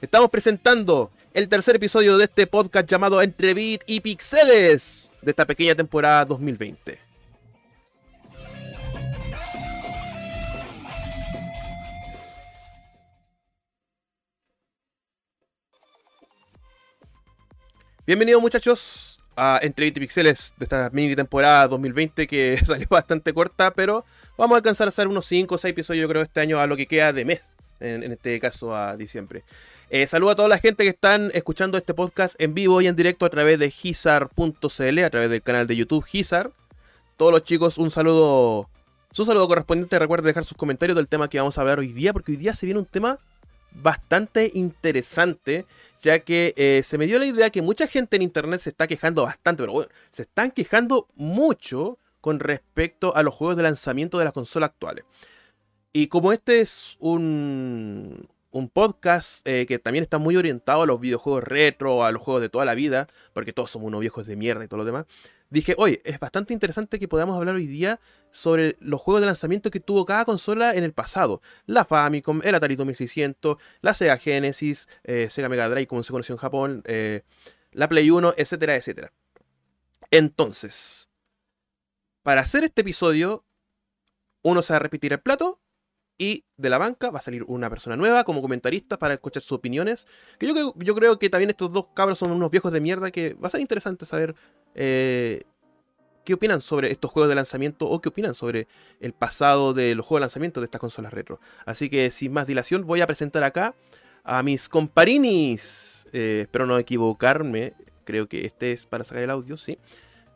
[0.00, 5.46] Estamos presentando el tercer episodio de este podcast llamado Entre Beat y Pixeles de esta
[5.46, 7.01] pequeña temporada 2020.
[18.04, 23.32] Bienvenidos muchachos a Entre Beat y Pixeles de esta mini temporada 2020 que salió bastante
[23.32, 24.04] corta, pero
[24.36, 26.66] vamos a alcanzar a hacer unos 5 o 6 episodios yo creo este año a
[26.66, 29.44] lo que queda de mes, en, este caso a diciembre.
[29.88, 32.96] Eh, saludo a toda la gente que están escuchando este podcast en vivo y en
[32.96, 36.50] directo a través de gizar.cl, a través del canal de YouTube Gizar.
[37.16, 38.68] Todos los chicos, un saludo,
[39.12, 39.96] su saludo correspondiente.
[40.00, 42.52] Recuerden dejar sus comentarios del tema que vamos a ver hoy día, porque hoy día
[42.56, 43.20] se viene un tema
[43.74, 45.66] bastante interesante,
[46.02, 48.86] ya que eh, se me dio la idea que mucha gente en internet se está
[48.86, 54.18] quejando bastante, pero bueno, se están quejando mucho con respecto a los juegos de lanzamiento
[54.18, 55.04] de las consolas actuales.
[55.92, 61.00] Y como este es un, un podcast eh, que también está muy orientado a los
[61.00, 64.36] videojuegos retro, a los juegos de toda la vida, porque todos somos unos viejos de
[64.36, 65.06] mierda y todo lo demás.
[65.52, 68.00] Dije, oye, es bastante interesante que podamos hablar hoy día
[68.30, 71.42] sobre los juegos de lanzamiento que tuvo cada consola en el pasado.
[71.66, 76.34] La Famicom, el Atari 2600, la Sega Genesis, eh, Sega Mega Drive como se conoció
[76.34, 77.24] en Japón, eh,
[77.72, 79.12] la Play 1, etcétera, etcétera.
[80.10, 81.10] Entonces,
[82.22, 83.44] para hacer este episodio,
[84.40, 85.60] uno se va a repetir el plato
[86.16, 89.52] y de la banca va a salir una persona nueva como comentarista para escuchar sus
[89.52, 90.06] opiniones.
[90.38, 93.34] Que yo, yo creo que también estos dos cabros son unos viejos de mierda que
[93.34, 94.34] va a ser interesante saber
[94.74, 95.42] eh,
[96.24, 98.68] qué opinan sobre estos juegos de lanzamiento o qué opinan sobre
[99.00, 101.40] el pasado de los juegos de lanzamiento de estas consolas retro.
[101.66, 103.74] Así que sin más dilación voy a presentar acá
[104.24, 106.06] a mis comparinis.
[106.12, 107.74] Eh, espero no equivocarme.
[108.04, 109.78] Creo que este es para sacar el audio, sí.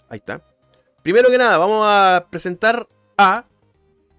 [0.08, 0.42] Ahí está.
[1.02, 3.44] Primero que nada, vamos a presentar a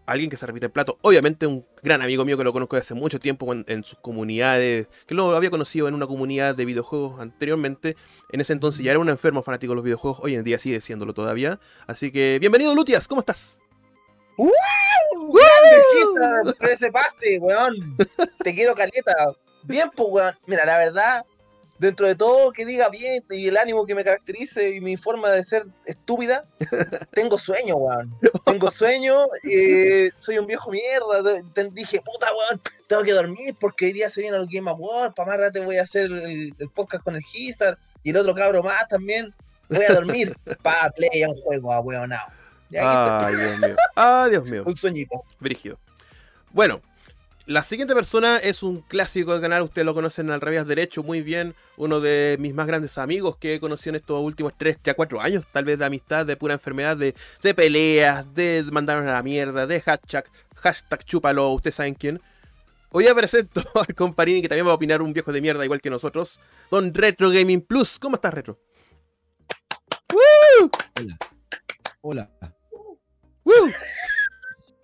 [0.08, 0.98] alguien que se repite el plato.
[1.02, 4.88] Obviamente un gran amigo mío que lo conozco desde hace mucho tiempo en, sus comunidades,
[5.06, 7.96] que lo había conocido en una comunidad de videojuegos anteriormente.
[8.32, 10.82] En ese entonces ya era un enfermo fanático de los videojuegos, hoy en día sigue
[10.82, 11.60] siéndolo todavía.
[11.86, 13.60] Así que bienvenido Lutias, ¿cómo estás?
[14.38, 14.50] ¡Uh!
[15.34, 17.98] ¡Grande, por ese pase, weón!
[18.44, 19.14] Te quiero caleta.
[19.64, 20.36] Bien, pues, weón.
[20.46, 21.26] Mira, la verdad,
[21.80, 25.30] dentro de todo que diga bien y el ánimo que me caracterice y mi forma
[25.30, 26.46] de ser estúpida,
[27.14, 28.14] tengo sueño, weón.
[28.46, 31.22] Tengo sueño, eh, soy un viejo mierda.
[31.72, 35.30] dije, puta, weón, tengo que dormir porque hoy día se viene el Game Awards, para
[35.30, 38.88] más rato voy a hacer el, podcast con el Gizar y el otro cabro más
[38.88, 39.34] también.
[39.70, 42.14] Voy a dormir para play a un juego, a weón.
[42.14, 43.76] Ay, Dios mío.
[43.96, 44.64] Ay, Dios mío.
[44.66, 45.24] Un sueñito.
[45.40, 45.78] Brígido.
[46.52, 46.82] Bueno,
[47.48, 51.22] la siguiente persona es un clásico del canal, ustedes lo conocen al revés derecho muy
[51.22, 54.94] bien, uno de mis más grandes amigos que he conocido en estos últimos 3, ya
[54.94, 57.14] 4 años, tal vez de amistad, de pura enfermedad, de,
[57.54, 60.26] peleas, de mandarnos a la mierda, de hashtag,
[60.56, 62.22] hashtag chúpalo, ustedes saben quién.
[62.92, 65.82] Hoy ya presento al comparini que también va a opinar un viejo de mierda igual
[65.82, 67.98] que nosotros, Don Retro Gaming Plus.
[67.98, 68.60] ¿Cómo estás, Retro?
[72.02, 72.30] Hola.
[73.46, 74.08] Hola.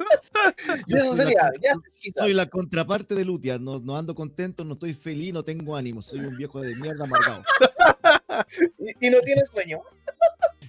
[2.16, 3.59] soy la contraparte de Lutia.
[3.59, 6.02] No, no, ando contento, no estoy feliz, no tengo ánimo.
[6.02, 7.44] Soy un viejo de mierda amargado.
[9.00, 9.81] y, no tienes sueño.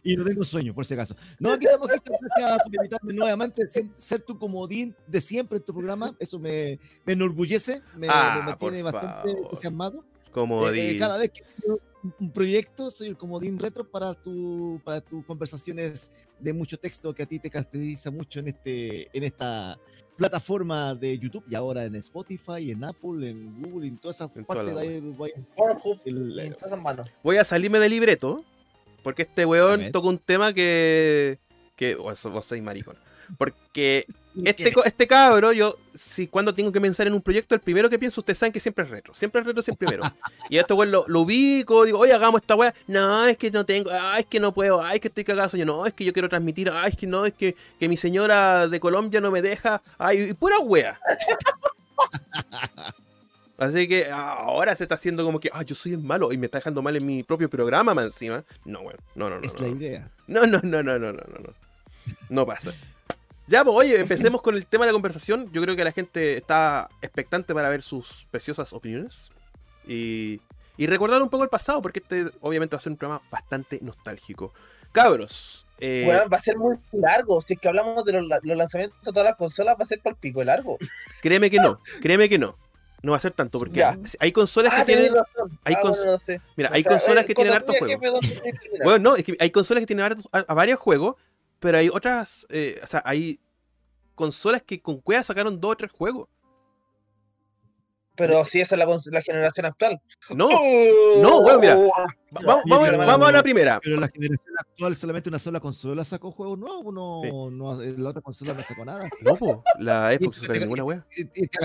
[0.03, 1.17] y no tengo sueño, por si acaso.
[1.39, 3.63] No, aquí estamos, gracias por invitarme nuevamente.
[3.97, 8.83] Ser tu comodín de siempre en tu programa, eso me, me enorgullece, me, ah, tiene
[8.83, 10.05] bastante entusiasmado.
[10.33, 10.81] Comodín.
[10.81, 11.45] Eh, eh, cada vez que
[12.21, 17.23] un proyecto, soy el comodín retro para, tu, para tus conversaciones de mucho texto que
[17.23, 19.79] a ti te caracteriza mucho en, este, en esta
[20.17, 24.75] plataforma de YouTube y ahora en Spotify, en Apple, en Google, en todas esas partes
[24.75, 25.01] de ahí.
[25.01, 25.33] Voy,
[27.23, 28.45] voy a salirme del libreto
[29.03, 31.39] porque este weón toca un tema que.
[31.77, 32.97] que vos, vos sois maricón.
[33.39, 34.07] Porque
[34.43, 38.01] este, este cabro, yo, si cuando tengo que pensar en un proyecto, el primero que
[38.01, 39.15] pienso, ustedes saben que siempre es retro.
[39.15, 40.03] Siempre es retro, siempre primero.
[40.51, 42.75] y esto, weón, lo, ubico, digo, oye, hagamos esta weá.
[42.89, 45.57] No, es que no tengo, ay, es que no puedo, ay, es que estoy cagado.
[45.57, 47.97] Yo, no, es que yo quiero transmitir, ay, es que no, es que, que mi
[47.97, 49.81] señora de Colombia no me deja.
[49.99, 50.99] Ay, y pura wea.
[53.57, 56.47] Así que ahora se está haciendo como que, ah, yo soy el malo y me
[56.47, 58.43] está dejando mal en mi propio programa más encima.
[58.65, 59.43] No, bueno, no, no, no.
[59.43, 60.11] Es la idea.
[60.27, 61.55] No, no, no, no, no, no, no.
[62.31, 62.75] No pasa.
[63.47, 65.51] Ya, pues oye, empecemos con el tema de la conversación.
[65.53, 69.31] Yo creo que la gente está expectante para ver sus preciosas opiniones.
[69.87, 70.41] Y,
[70.79, 73.79] y recordar un poco el pasado, porque este obviamente va a ser un programa bastante
[73.83, 74.53] nostálgico.
[74.93, 75.67] Cabros.
[75.79, 76.07] Eh...
[76.33, 77.41] va a ser muy largo.
[77.43, 80.17] Si es que hablamos de los, lanzamientos de todas las consolas, va a ser por
[80.17, 80.79] pico largo.
[81.21, 82.57] Créeme que no, créeme que no.
[83.03, 83.99] No va a ser tanto, porque Ya.
[84.21, 85.09] hay consolas Ah, que tienen.
[85.13, 85.59] tenés razón.
[85.65, 86.41] hay Ah, cons- bueno, no sé.
[86.57, 88.01] Mira, O hay sea, consolas eh, que tienen hartos juegos.
[88.83, 91.17] Bueno, no, es que hay consolas que tienen hartos- a, a varios juegos,
[91.65, 92.47] pero hay otras.
[92.51, 93.41] eh, o sea, hay
[94.15, 96.29] consolas que con cueva sacaron dos o tres juegos.
[98.17, 100.01] Pero si esa es la, la generación actual.
[100.31, 100.49] No,
[101.21, 101.77] no, weón, mira.
[101.77, 102.07] Oh, va-
[102.47, 103.81] vamos, Sí, vamos- a la primera.
[103.83, 107.31] Pero la generación actual solamente una sola consola sacó juegos nuevos, no, Sí.
[107.57, 109.09] no, la otra consola no sacó nada.
[109.21, 111.07] No, po, la Xbox no saca ninguna wea.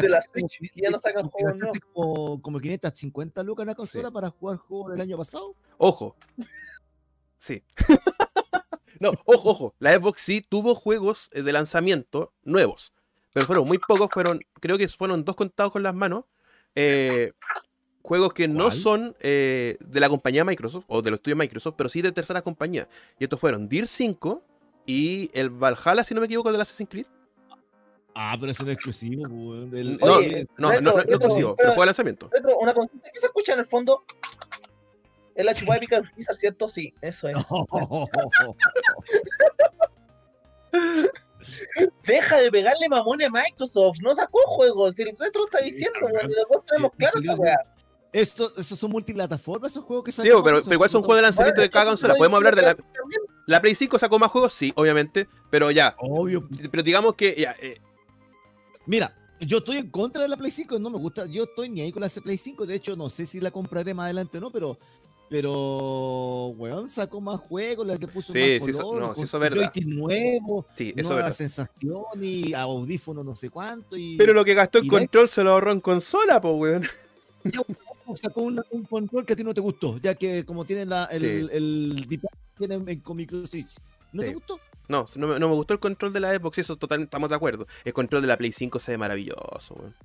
[0.02, 4.10] De la Switch, ya no sacan juegos gastaste como, como 550 lucas en la consola
[4.10, 5.56] para jugar juegos del año pasado.
[5.78, 6.16] Ojo.
[7.42, 7.64] Sí.
[9.00, 9.76] no, ojo, ojo.
[9.80, 12.94] La Xbox sí tuvo juegos eh, de lanzamiento nuevos.
[13.34, 16.26] Pero fueron muy pocos, fueron, creo que fueron dos contados con las manos.
[16.76, 17.34] eh,
[18.02, 21.90] juegos que no son eh, de la compañía Microsoft o de los estudios Microsoft, pero
[21.90, 22.88] sí de terceras compañías.
[23.20, 24.42] Y estos fueron Deer 5
[24.88, 27.06] y el Valhalla, si no me equivoco, del Assassin's Creed.
[28.16, 29.24] Ah, pero eso no es exclusivo.
[29.28, 29.76] weón.
[29.78, 32.30] El- No, Oye, no, no, no, no Reto, exclusivo, pero pero- fue de lanzamiento.
[32.32, 34.04] Retro, una consulta que se escucha en el fondo.
[35.40, 36.68] Es la chupada épica del Blizzard, ¿cierto?
[36.68, 37.36] Sí, eso es.
[42.06, 44.00] Deja de pegarle mamones a Microsoft.
[44.02, 45.00] No sacó juegos.
[45.00, 45.98] El retro está diciendo,
[46.68, 47.56] tenemos claro weá.
[48.12, 50.44] Esos son multiplataformas, esos juegos que Sí, salen.
[50.44, 52.16] pero, pero igual son juegos de lanzamiento de cada consola.
[52.16, 52.76] Podemos hablar de la,
[53.48, 55.96] la Play 5 sacó más juegos, sí, obviamente, pero ya.
[56.00, 56.50] Obvio.
[56.70, 57.80] Pero digamos que ya, eh,
[58.88, 61.28] Mira, yo estoy en contra de la Play 5, no me gusta.
[61.28, 62.66] Yo estoy ni ahí con la Play 5.
[62.66, 64.78] De hecho, no sé si la compraré más adelante o no, pero.
[65.30, 69.38] Pero, weón, sacó más juegos, le puso Sí, más sí, eso- color, no, sí, eso
[69.38, 69.58] es verdad.
[69.72, 71.36] joystick nuevo, sí, eso es nueva verdad.
[71.36, 73.96] sensación y audífono no sé cuánto.
[73.96, 76.84] Y Pero lo que gastó en de- control se lo ahorró en consola, pues, weón.
[78.16, 81.06] sacó un, un control que a ti no te gustó, ya que como tiene la,
[81.06, 81.48] el, Sí.
[81.52, 83.78] el, D-pad tiene en- con micro switch.
[84.12, 84.60] ¿No te gustó?
[84.88, 87.36] No, no me, no me gustó el control de la Xbox, eso totalmente estamos de
[87.36, 87.68] acuerdo.
[87.86, 89.96] El control de la Play 5 se ve maravilloso, weón.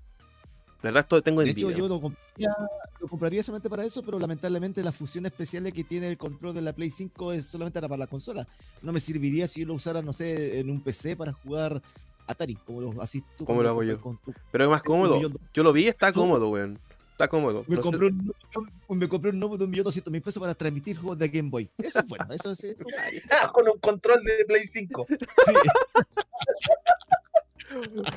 [0.84, 1.68] La verdad, esto tengo De envidia.
[1.70, 2.54] hecho, yo lo compraría,
[3.00, 6.60] lo compraría solamente para eso, pero lamentablemente la función especial que tiene el control de
[6.60, 8.46] la Play 5 es solamente para la consola.
[8.82, 11.80] No me serviría si yo lo usara, no sé, en un PC para jugar
[12.26, 13.44] Atari, como lo así tú.
[13.44, 14.00] ¿Cómo cuando lo hago yo?
[14.00, 15.18] con tu- Pero es más cómodo.
[15.54, 16.78] Yo lo vi, está cómodo, weón.
[17.12, 17.64] Está cómodo.
[17.68, 20.40] Me No sé- compré, un, me compré un nuevo de un millón doscientos mil pesos
[20.40, 21.70] para transmitir juegos de Game Boy.
[21.78, 22.84] Eso es bueno, eso es eso.
[23.30, 25.06] Ah, con un control de Play 5.
[25.08, 25.14] Sí.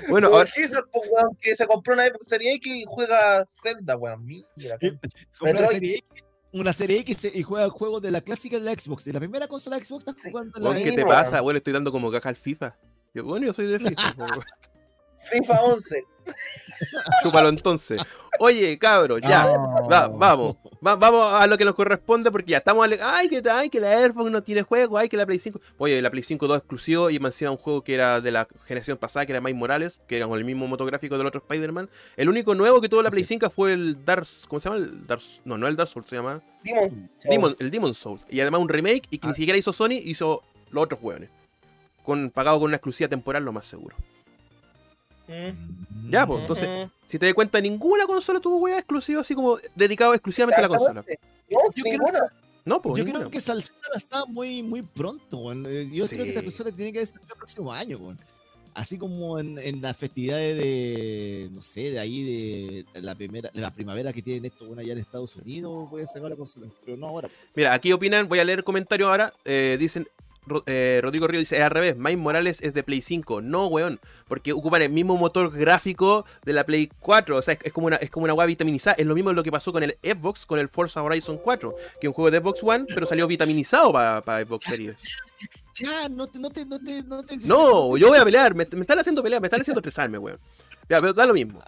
[0.09, 3.45] Bueno, ahora, el Blizzard, pues, weón, que se compró una Xbox Series X y juega
[3.49, 4.25] Zelda, weón.
[4.25, 4.45] Mira,
[4.79, 4.97] Sí.
[5.41, 6.23] Una serie X,
[6.53, 9.05] una serie X y juega juegos de la clásica de la Xbox.
[9.05, 10.31] De la primera consola Xbox estás Sí.
[10.31, 11.07] jugando en la ¿qué Sí, te weón.
[11.09, 11.53] pasa, weón?
[11.53, 12.77] Le estoy dando como caja al FIFA.
[13.13, 13.93] Yo, bueno, yo soy de FIFA.
[15.17, 16.05] FIFA 11.
[17.23, 18.01] Chúpalo entonces.
[18.39, 19.43] Oye, cabro, ya.
[19.43, 19.81] Ah.
[19.91, 22.87] Va- vamos, va- vamos a lo que nos corresponde porque ya estamos.
[23.01, 25.59] Ay, que, ay, que la Xbox no tiene juego, ay, que la Play 5.
[25.77, 28.47] Oye, la Play 5 2 exclusivo y me encima un juego que era de la
[28.65, 31.89] generación pasada, que era Miles Morales, que era con el mismo motográfico del otro Spider-Man.
[32.15, 33.35] El único nuevo que tuvo la Play sí.
[33.35, 34.27] 5 fue el Dark.
[34.47, 34.81] ¿Cómo se llama?
[34.81, 36.41] El Dark, no, no el Dark Souls, se llama.
[36.63, 37.09] Demon.
[37.23, 38.23] Demon, el Demon Souls.
[38.29, 39.29] Y además un remake y que Ah.
[39.31, 41.27] ni siquiera hizo Sony, hizo los otros juegos.
[42.03, 43.95] Con, pagado con una exclusiva temporal, lo más seguro.
[45.27, 49.35] Mm, Ya, pues, entonces, mm, si te das cuenta, ninguna consola tuvo weá exclusiva así
[49.35, 51.03] como dedicado exclusivamente a la consola.
[51.49, 51.99] No, Yo creo.
[52.65, 52.97] No, pues.
[52.97, 53.19] Yo ninguna.
[53.25, 55.65] creo que saldrá está muy, muy pronto, weón.
[55.67, 58.19] Eh, Yo creo que esta consola tiene que salir el próximo año, weón.
[58.73, 63.49] Así como en, en las festividades de, no sé, de ahí de, de la primera,
[63.51, 66.67] de la primavera que tienen esto, bueno, allá en Estados Unidos, puede sacar la consola,
[66.85, 67.27] pero no ahora.
[67.55, 69.33] Mira, aquí opinan, voy a leer comentarios ahora.
[69.45, 70.07] eh, dicen,
[70.65, 73.41] eh, Rodrigo Río dice, es al revés, Miles Morales es de Play 5.
[73.41, 77.37] No, weón, porque ocupan el mismo motor gráfico de la Play 4.
[77.37, 78.95] O sea, es, es como una es como una weá vitaminizada.
[78.99, 82.07] Es lo mismo lo que pasó con el Xbox, con el Forza Horizon 4, que
[82.07, 84.95] es un juego de Xbox One, pero salió vitaminizado para Xbox Series.
[85.79, 87.37] Ya, no te, no te, no te, no te.
[87.45, 90.17] No, te- yo voy a pelear, me, me están haciendo pelear, me están haciendo estresarme,
[90.17, 90.39] weón.
[90.89, 91.61] Ya, pero da lo mismo.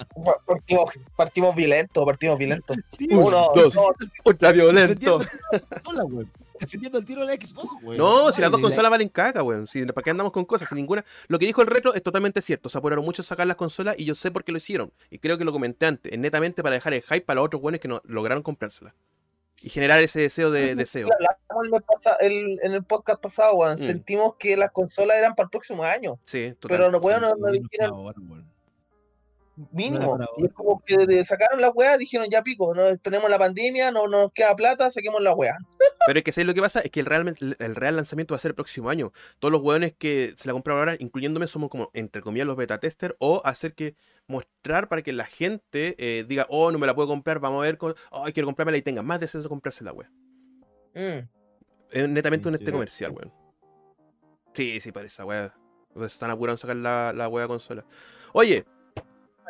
[0.47, 2.39] Partimos, partimos violentos, partimos.
[2.87, 3.73] Sí, Un, Uno, dos.
[3.75, 3.85] dos,
[4.25, 5.19] Ultra violento.
[5.19, 6.31] defendiendo el tiro de la consola, weón.
[6.59, 7.97] Defendiendo el tiro de la Xbox, weón.
[7.97, 9.65] No, si las dos consolas valen caca, weón.
[9.67, 10.67] Si, ¿Para qué andamos con cosas?
[10.69, 11.03] Si ninguna.
[11.27, 12.69] Lo que dijo el retro es totalmente cierto.
[12.69, 14.91] Se apuraron mucho a sacar las consolas y yo sé por qué lo hicieron.
[15.09, 16.11] Y creo que lo comenté antes.
[16.11, 18.93] Es netamente para dejar el hype para los otros buenos que no lograron comprárselas.
[19.61, 21.09] Y generar ese deseo de deseo.
[21.85, 23.73] Pasa- el- en el podcast pasado, weón.
[23.73, 23.77] Mm.
[23.77, 26.17] Sentimos que las consolas eran para el próximo año.
[26.25, 26.77] Sí, total.
[26.77, 27.29] Pero no, weón, no,
[29.59, 30.11] no, mínimo.
[30.17, 33.37] para Y es como que de- sacaron la weá, dijeron ya pico, no, tenemos la
[33.37, 35.55] pandemia, no nos queda plata, saquemos la weá.
[36.07, 36.79] Pero es que ¿sabes lo que pasa?
[36.79, 39.11] Es que el real, el real lanzamiento va a ser el próximo año.
[39.39, 42.79] Todos los hueones que se la compraron ahora, incluyéndome, somos como, entre comillas, los beta
[42.79, 43.95] tester o hacer que
[44.27, 47.65] mostrar para que la gente eh, diga, oh, no me la puedo comprar, vamos a
[47.65, 47.95] ver, con...
[48.11, 50.09] oh, quiero comprármela y tenga más deseo de comprarse la wea.
[50.95, 51.27] Mm.
[51.91, 53.33] Es netamente Sí, un sí, este es- comercial, weón.
[54.53, 55.53] Sí, sí, parece esa weá.
[55.97, 57.85] Se están apurando a sacar la, la wea consola.
[58.33, 58.65] Oye,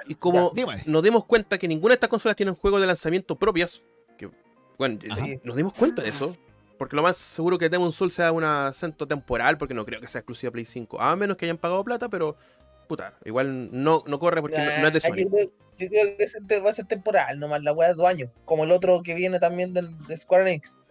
[0.07, 3.35] y como Ya, nos dimos cuenta que ninguna de estas consolas tienen juegos de lanzamiento
[3.35, 3.81] propias,
[4.17, 4.29] que
[4.77, 5.25] bueno, Ajá.
[5.25, 6.35] eh, nos dimos cuenta de eso.
[6.77, 10.07] Porque lo más seguro que Demon Soul sea un acento temporal, porque no creo que
[10.07, 11.01] sea exclusiva Play 5.
[11.01, 12.37] A menos que hayan pagado plata, pero
[12.87, 15.15] puta, igual no, no corre porque no, no es de Sony.
[15.17, 18.05] Yo creo, yo creo que ese va a ser temporal, nomás la weá de dos
[18.05, 18.31] años.
[18.45, 20.81] Como el otro que viene también de Square Enix.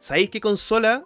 [0.00, 1.04] ¿Sabéis qué consola?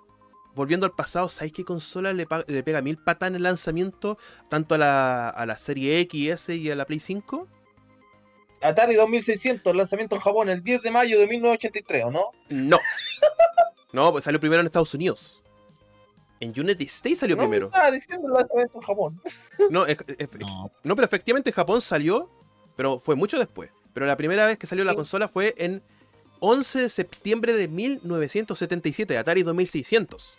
[0.54, 4.18] Volviendo al pasado, ¿sabéis qué consola le, pega mil patas en el lanzamiento?
[4.50, 7.48] Tanto a la, a la serie X, S y a la Play 5.
[8.60, 12.24] Atari 2600, lanzamiento en Japón el 10 de mayo de 1983, ¿o no?
[12.50, 12.78] No.
[13.94, 15.42] No, pues salió primero en Estados Unidos.
[16.40, 17.70] En United States salió no, primero.
[17.92, 19.20] Diciendo el lanzamiento en Japón.
[19.68, 22.30] No, es- es- No, no, pero efectivamente Japón salió,
[22.74, 23.68] pero fue mucho después.
[23.92, 24.96] Pero la primera vez que salió la Sí.
[24.96, 25.82] consola fue en
[26.40, 30.38] 11 de septiembre de 1977, Atari 2600.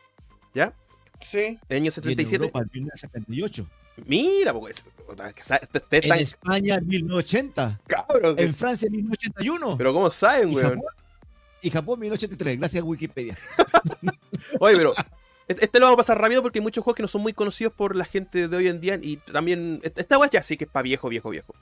[0.54, 0.74] ¿Ya?
[1.22, 1.58] Sí.
[1.70, 2.36] El año y en 77.
[2.36, 3.68] Europa, en 1978.
[4.06, 5.16] Mira, pues, En
[6.06, 7.80] tan España, en 1980.
[7.88, 9.78] cabro que En Francia, en 1981.
[9.78, 10.76] Pero ¿cómo saben, y, weón?
[10.76, 10.94] Japón,
[11.62, 12.60] y Japón, 1983.
[12.60, 13.38] Gracias a Wikipedia.
[14.60, 14.94] Oye, pero
[15.48, 17.34] este este lo vamos a pasar rápido porque hay muchos juegos que no son muy
[17.34, 19.00] conocidos por la gente de hoy en día.
[19.02, 21.54] Y también, esta weá ya sí que es para viejo, viejo, viejo.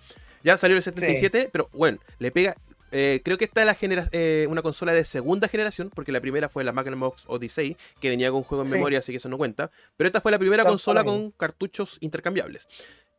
[0.44, 2.56] Ya salió el 77, pero bueno, le pega.
[2.92, 6.20] Eh, creo que esta es la genera- eh, una consola de segunda generación, porque la
[6.22, 8.74] primera fue la Magnavox Odyssey, que venía con juego en Sí.
[8.76, 9.72] memoria, así que eso no cuenta.
[9.98, 12.68] Pero esta fue la primera consola con cartuchos intercambiables.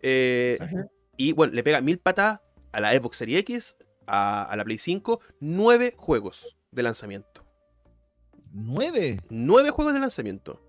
[0.01, 0.59] Eh,
[1.17, 2.41] y bueno, le pega mil patas
[2.73, 3.77] a la Xbox Series X,
[4.07, 7.45] a, a la Play 5, nueve juegos de lanzamiento.
[8.53, 9.21] Nueve.
[9.31, 10.61] Nueve juegos de lanzamiento.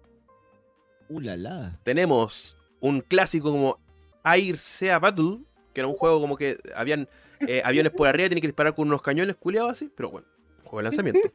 [1.10, 1.80] Uh, la, la.
[1.84, 3.80] tenemos un clásico como
[4.24, 5.40] Air Sea Battle,
[5.74, 7.10] que era un juego como que habían
[7.48, 10.28] eh, aviones por arriba tenías que disparar con unos cañones culiados así, pero bueno,
[10.64, 11.30] juego de lanzamiento.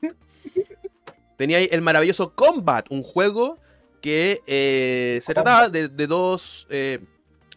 [1.36, 3.58] Tenía ahí el maravilloso Combat, un juego
[4.00, 6.66] que eh, se trataba de, dos.
[6.70, 6.98] eh,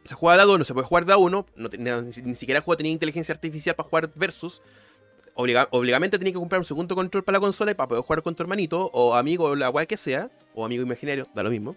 [0.03, 2.35] se jugaba de a dos, no se puede jugar de a uno, no ni, ni
[2.35, 4.61] siquiera el juego tenía inteligencia artificial para jugar versus.
[5.33, 8.21] Obliga- obligamente tenía que comprar un segundo control para la consola y para poder jugar
[8.21, 11.49] con tu hermanito o amigo o la weá que sea, o amigo imaginario, da lo
[11.49, 11.75] mismo.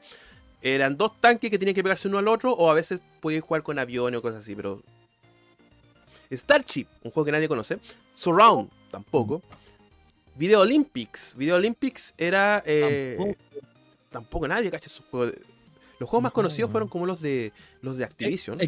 [0.60, 3.62] Eran dos tanques que tenían que pegarse uno al otro, o a veces podías jugar
[3.62, 4.82] con aviones o cosas así, pero.
[6.38, 7.78] Starship, un juego que nadie conoce.
[8.14, 9.42] Surround, tampoco.
[10.36, 11.34] Video Olympics.
[11.36, 12.62] Video Olympics era.
[12.66, 13.38] eh, Tampoco.
[14.10, 15.34] tampoco nadie cacha esos juegos.
[16.00, 16.34] Los juegos más No.
[16.34, 18.58] conocidos fueron como los de los de Activision.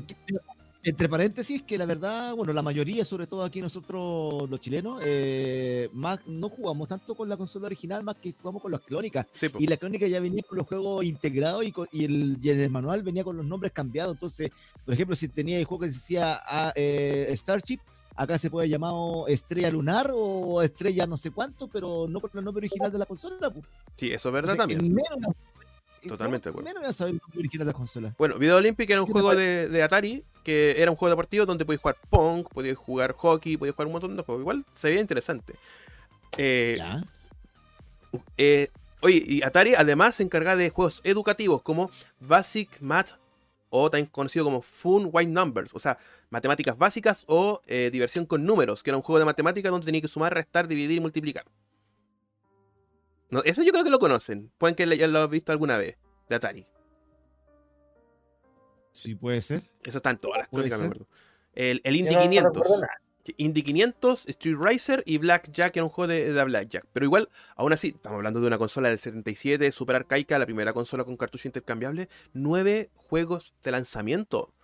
[0.89, 5.91] Entre paréntesis, que la verdad, bueno, la mayoría, sobre todo aquí nosotros los chilenos, eh,
[5.93, 9.27] más no jugamos tanto con la consola original, más que jugamos con las clónicas.
[9.33, 9.49] Sí.
[9.59, 12.61] Y la crónica ya venía con los juegos integrados y, con- y el, y en
[12.61, 14.15] el manual venía con los nombres cambiados.
[14.15, 14.51] Entonces,
[14.85, 17.81] por ejemplo, si tenía el juego que decía ah, eh, Starship,
[18.15, 18.93] acá se puede llamar
[19.27, 23.07] Estrella Lunar o Estrella no sé cuánto, pero no con el nombre original de la
[23.07, 23.51] consola.
[23.51, 23.65] pues.
[23.97, 24.95] Sí, eso es verdad Entonces, también.
[24.95, 25.37] Menos,
[26.09, 26.93] Totalmente de acuerdo.
[26.93, 27.15] Saber.
[28.19, 31.47] Bueno, Video Olympic era un Sí, juego de, de Atari, que era un juego deportivo
[31.47, 34.43] donde podías jugar Pong, podías jugar hockey, podías jugar un montón de juegos.
[34.43, 35.55] Igual se veía interesante.
[36.37, 37.03] Eh, Ya.
[38.37, 38.69] Eh,
[39.01, 43.13] oye, y Atari además se encarga de juegos educativos como Basic Math
[43.69, 45.99] o también conocido como Fun White Numbers, o sea,
[46.31, 50.01] matemáticas básicas o eh, diversión con números, que era un juego de matemáticas donde tenía
[50.01, 51.45] que sumar, restar, dividir y multiplicar.
[53.31, 55.97] No, eso yo creo que lo conocen, pueden que ya lo han visto alguna vez,
[56.29, 56.67] de Atari.
[58.93, 59.63] Sí, puede ser.
[59.85, 61.07] Eso está en todas las crónicas, me acuerdo.
[61.55, 62.53] El, el Indy no- no 500.
[62.55, 63.01] recuerdo nada.
[63.25, 66.87] Sí, Indy 500, Street Racer y Blackjack era un juego de, de Blackjack.
[66.93, 70.73] Pero igual, aún así, estamos hablando de una consola del 77, super arcaica, la primera
[70.73, 72.09] consola con cartucho intercambiable.
[72.33, 74.55] Nueve juegos de lanzamiento.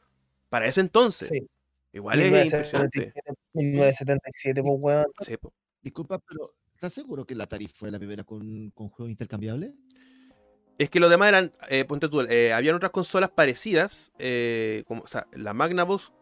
[0.49, 1.28] Para ese entonces.
[1.28, 1.47] Sí.
[1.92, 3.12] Igual es impresionante.
[3.54, 5.07] 1977, pues, weón.
[5.23, 5.52] Sí, po.
[5.83, 9.70] Disculpa, pero ¿estás seguro que la Atari fue la primera con, con juegos intercambiables?
[10.78, 15.02] Es que los demás eran, eh, ponte tú, eh, habían otras consolas parecidas, eh, como,
[15.02, 16.12] o sea, la Magnavox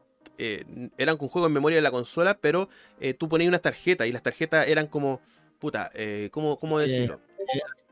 [0.97, 2.71] eran con juegos en memoria de la consola, pero
[3.19, 5.21] tú ponías unas tarjetas y las tarjetas eran como,
[5.59, 5.91] puta,
[6.31, 7.21] ¿cómo, cómo decirlo?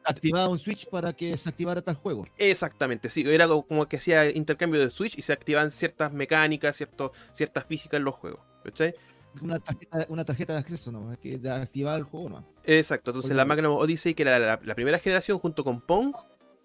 [0.05, 2.27] Activaba un switch para que se activara tal juego.
[2.39, 6.77] Exactamente, sí, era co- como que hacía intercambio de Switch y se activaban ciertas mecánicas,
[6.77, 8.41] cierto, ciertas físicas en los juegos.
[8.65, 8.95] ¿cachai?
[9.41, 11.13] Una tarjeta, una tarjeta de acceso, ¿no?
[11.13, 12.45] Es que de activar el juego, ¿no?
[12.65, 13.45] Exacto, entonces Oye, la.
[13.45, 16.15] Magnum Odyssey, que era la, la primera generación junto con Pong,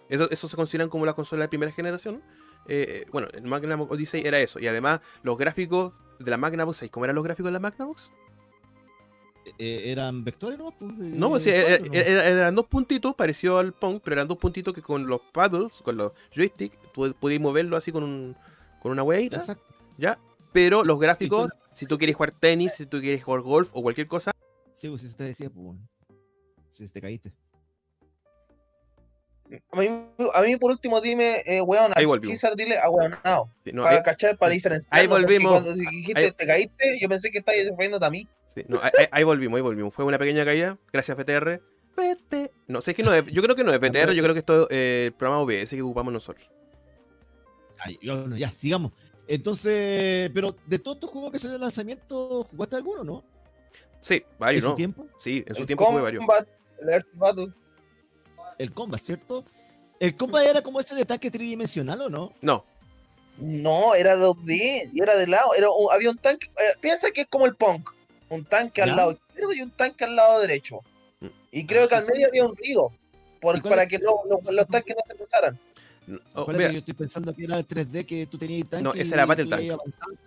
[0.10, 2.22] eso, eso se consideran como las consolas de primera generación.
[2.68, 6.92] eh, bueno, el Magnum Odyssey era eso, y además los gráficos de la Magnavox, ¿sabéis
[6.92, 8.12] cómo eran los gráficos de la Magnavox?
[9.60, 10.72] Eh, ¿Eran vectores, no?
[10.72, 14.82] Pues, No, eh, pues eran dos puntitos, pareció al Pong, pero eran dos puntitos que
[14.82, 18.38] con los paddles, con los joysticks, tú podías moverlo así con, un,
[18.82, 19.36] con una hueita.
[19.36, 19.66] Exacto.
[19.98, 20.18] ¿ya?
[20.54, 24.08] Pero los gráficos, si tú quieres jugar tenis, si tú quieres jugar golf o cualquier
[24.08, 24.32] cosa,
[24.72, 25.78] Sí, pues si te decía, pues.
[26.70, 27.32] Si te caíste.
[29.72, 29.88] A mí,
[30.34, 32.06] a mí por último dime, eh, weón, Ahí.
[32.26, 33.52] César dile a weón, no.
[33.64, 34.90] Sí, no, para ahí- cachar, para diferenciar.
[34.92, 35.52] ahí volvimos.
[35.52, 38.28] Cuando dijiste Ahí- te caíste, yo pensé que estabas defendiendo a mí.
[38.48, 39.94] sí, no, ahí, ahí- ahí volvimos, ahí volvimos.
[39.94, 40.78] Fue una pequeña caída.
[40.92, 41.62] Gracias, PTR.
[41.96, 42.52] PT.
[42.68, 43.78] No sé, es que no es- yo creo que no es
[44.10, 46.50] PTR, yo creo que esto es eh, el programa OBS que ocupamos nosotros.
[47.80, 48.92] Ay, bueno, ya, sigamos.
[49.28, 53.24] Entonces, pero de todos estos juegos que salió el lanzamiento, ¿jugaste alguno, no?
[54.02, 54.76] Sí, ¿En varios, su ¿no?
[54.76, 55.08] tiempo?
[55.20, 56.20] Sí, en su El tiempo jugué varios.
[56.26, 56.48] Combat,
[56.82, 57.54] el Earth Battle.
[58.58, 59.46] El combat, ¿cierto?
[60.00, 62.34] ¿El combat era como ese de tanque tridimensional o no?
[62.42, 62.66] No,
[63.40, 65.56] No, era 2D y era de lado.
[65.58, 66.48] Era, un- había un tanque.
[66.48, 67.90] eh, piensa que es como el punk.
[68.30, 68.84] Un tanque ¿Ya?
[68.84, 70.82] al lado izquierdo y un tanque al lado derecho.
[71.20, 71.28] Mm.
[71.52, 72.92] Y creo que al medio había un río.
[73.42, 75.60] por- ¿Y cuál para es- que lo- lo- los tanques no se cruzaran.
[76.36, 76.52] Oh.
[76.52, 78.84] Yo estoy pensando que era el 3D que tú tenías tanque.
[78.84, 79.80] No, ese era Battle Tank.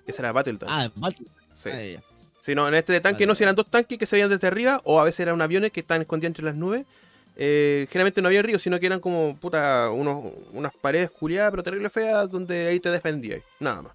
[0.06, 0.70] ese era Battle Tank.
[0.70, 1.26] Ah, Battle.
[1.52, 1.70] sí.
[1.72, 2.02] Ah.
[2.46, 4.30] Sí, no, en este de tanque Vale, no, si eran dos tanques que se veían
[4.30, 6.86] desde arriba, o a veces eran aviones que estaban escondidos entre las nubes.
[7.34, 11.64] Eh, generalmente no había ríos, sino que eran como puta, unos, unas paredes culiadas, pero
[11.64, 13.42] terrible feas, donde ahí te defendías.
[13.58, 13.92] Nada más.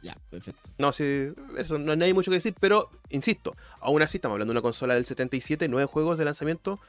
[0.00, 0.60] Ya, perfecto.
[0.78, 4.52] No, sí, eso no, no hay mucho que decir, pero insisto, aún así estamos hablando
[4.52, 6.80] de una consola del 77, nueve juegos de lanzamiento.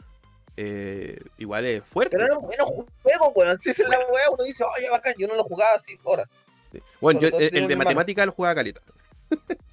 [0.57, 2.17] Eh, igual es fuerte.
[2.17, 2.67] Pero eran buenos
[3.03, 3.59] juegos, weón.
[3.59, 5.13] Si es la weá, uno dice, oye, bacán.
[5.17, 6.33] Yo no lo jugaba así horas.
[6.71, 6.79] Sí.
[7.01, 8.81] Bueno, yo, el, de matemática lo jugaba caleta.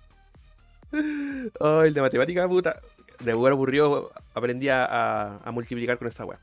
[1.60, 2.80] oh, el de matemática, puta.
[3.20, 6.38] De lugar aburrido aprendí a, a- a multiplicar con esta weá.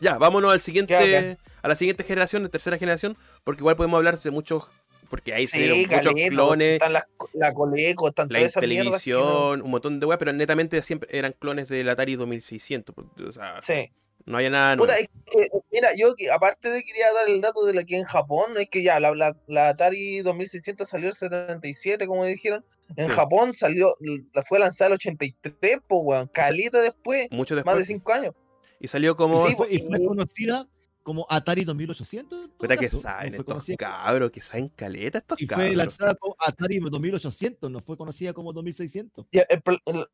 [0.00, 4.18] Ya, vámonos al siguiente, a la siguiente generación, de tercera generación, porque igual podemos hablar
[4.18, 4.64] de muchos,
[5.10, 8.68] porque ahí se dieron Sí, muchos caleta, clones, las, la Coleco, están la esas no-
[8.68, 12.94] Intellivision, un montón de weas, pero netamente siempre eran clones del Atari 2600.
[13.26, 13.90] O sea, Sí.
[14.26, 14.92] no había nada nuevo.
[14.92, 18.04] Puta, es que, mira, yo aparte de quería dar el dato de la que en
[18.04, 22.64] Japón, es que ya la, la, la Atari 2600 salió el 77, como dijeron.
[22.96, 23.14] En Sí.
[23.14, 23.94] Japón salió,
[24.34, 26.28] la fue lanzada el 83, po, weón.
[26.28, 27.78] Calita después, Mucho más después.
[27.78, 28.34] de 5 años.
[28.80, 29.44] Y salió como.
[29.46, 30.66] Y Sí, fue, y pues, fue y- conocida
[31.08, 32.38] como Atari 2800.
[32.38, 32.88] en todo Puta que.
[32.92, 35.74] No saben fue estos cabros, que saben caleta estos Y fue cabros.
[35.76, 39.26] lanzada como Atari 2800, no fue conocida como 2600.
[39.30, 39.46] Y el
[39.86, 40.06] el-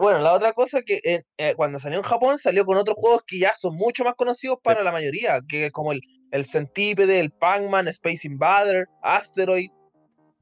[0.00, 3.22] bueno, la otra cosa que eh, eh, cuando salió en Japón salió con otros juegos
[3.26, 7.20] que ya son mucho más conocidos para la mayoría, que es como el, el Centípede,
[7.20, 9.70] el Pac-Man, Space Invader, Asteroid.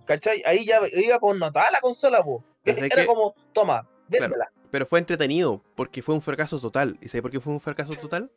[0.05, 0.43] ¿Cachai?
[0.47, 2.45] Ahí ya iba con notada la consola, po.
[2.65, 4.23] Era que- como, toma, Claro.
[4.25, 4.53] véndela.
[4.73, 6.99] Pero fue entretenido, porque fue un fracaso total.
[7.01, 8.31] ¿Y sabes por qué fue un fracaso total?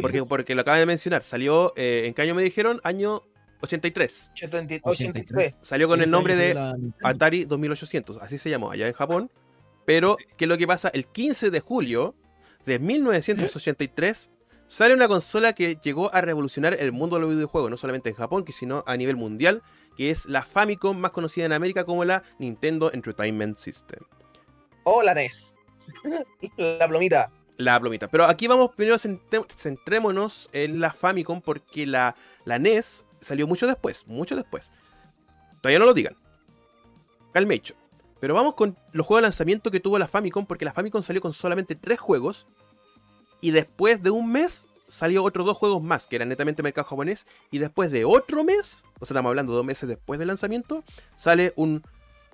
[0.00, 1.22] Porque, porque lo acaba de mencionar.
[1.22, 2.80] Salió, eh, ¿en qué año me dijeron?
[2.84, 3.22] Año
[3.60, 4.30] 83.
[4.32, 4.80] 83.
[4.84, 5.58] 83.
[5.62, 6.74] Salió con el nombre de la.
[7.02, 9.30] Atari 2800, así se llamó allá en Japón.
[9.84, 10.88] Pero, ¿qué es lo que pasa?
[10.88, 12.14] El 15 de julio
[12.64, 14.30] de 1983
[14.66, 18.16] sale una consola que llegó a revolucionar el mundo de los videojuegos, no solamente en
[18.16, 19.62] Japón, sino a nivel mundial,
[19.96, 24.00] que es la Famicom, más conocida en América como la Nintendo Entertainment System.
[24.84, 25.54] O la NES.
[26.56, 27.32] la plomita.
[27.58, 28.08] La plomita.
[28.08, 32.14] Pero aquí vamos, primero centrémonos en la Famicom, porque la,
[32.44, 34.70] la NES salió mucho después, mucho después.
[35.60, 36.16] Todavía no lo digan.
[37.32, 37.74] Calmecho.
[38.20, 41.20] Pero vamos con los juegos de lanzamiento que tuvo la Famicom, porque la Famicom salió
[41.20, 42.46] con solamente tres juegos.
[43.40, 47.26] Y después de un mes salió otros dos juegos más, que eran netamente mercado japonés.
[47.50, 50.84] Y después de otro mes, o sea, estamos hablando dos meses después del lanzamiento,
[51.16, 51.82] sale un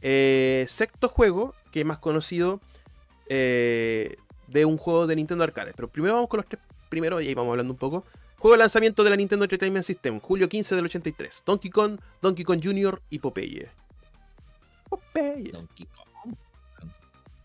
[0.01, 2.61] eh, sexto juego, que es más conocido
[3.29, 4.17] eh,
[4.53, 5.73] de un juego de Nintendo Arcade.
[5.75, 8.05] Pero primero vamos con los tres primeros y ahí vamos hablando un poco.
[8.39, 11.43] Juego de lanzamiento de la Nintendo Entertainment System, julio 15 del 83.
[11.47, 13.01] Donkey Kong, Donkey Kong Jr.
[13.11, 13.69] y Popeye.
[14.89, 15.51] Popeye.
[15.53, 16.03] Donkey Kong.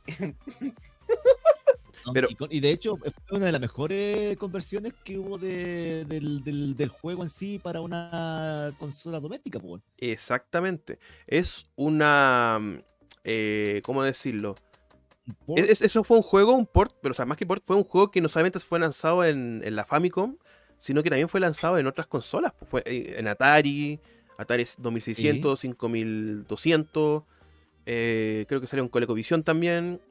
[2.14, 2.28] Pero-.
[2.50, 6.90] Y de hecho, fue una de las mejores conversiones que hubo de- del, del- del
[6.90, 9.60] juego en sí para una consola doméstica.
[9.60, 9.82] po.
[9.98, 11.00] Exactamente.
[11.28, 12.58] Es una...
[12.62, 12.80] mm,
[13.26, 14.56] eh, ¿Cómo decirlo?
[15.46, 17.64] Por- Es- es- eso fue un juego, un port, pero o sea, más que port,
[17.66, 20.36] fue un juego que no solamente fue lanzado en, en la Famicom,
[20.78, 22.54] sino que también fue lanzado en otras consolas.
[22.58, 24.00] pues, Fue eh, en Atari,
[24.38, 27.24] Atari 2600, 5200,
[27.86, 30.02] eh, creo que salió en ColecoVision también.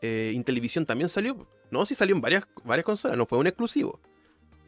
[0.00, 1.46] Eh, Intellivision también salió.
[1.70, 4.00] No, sí salió en varias, varias consolas, no fue un exclusivo.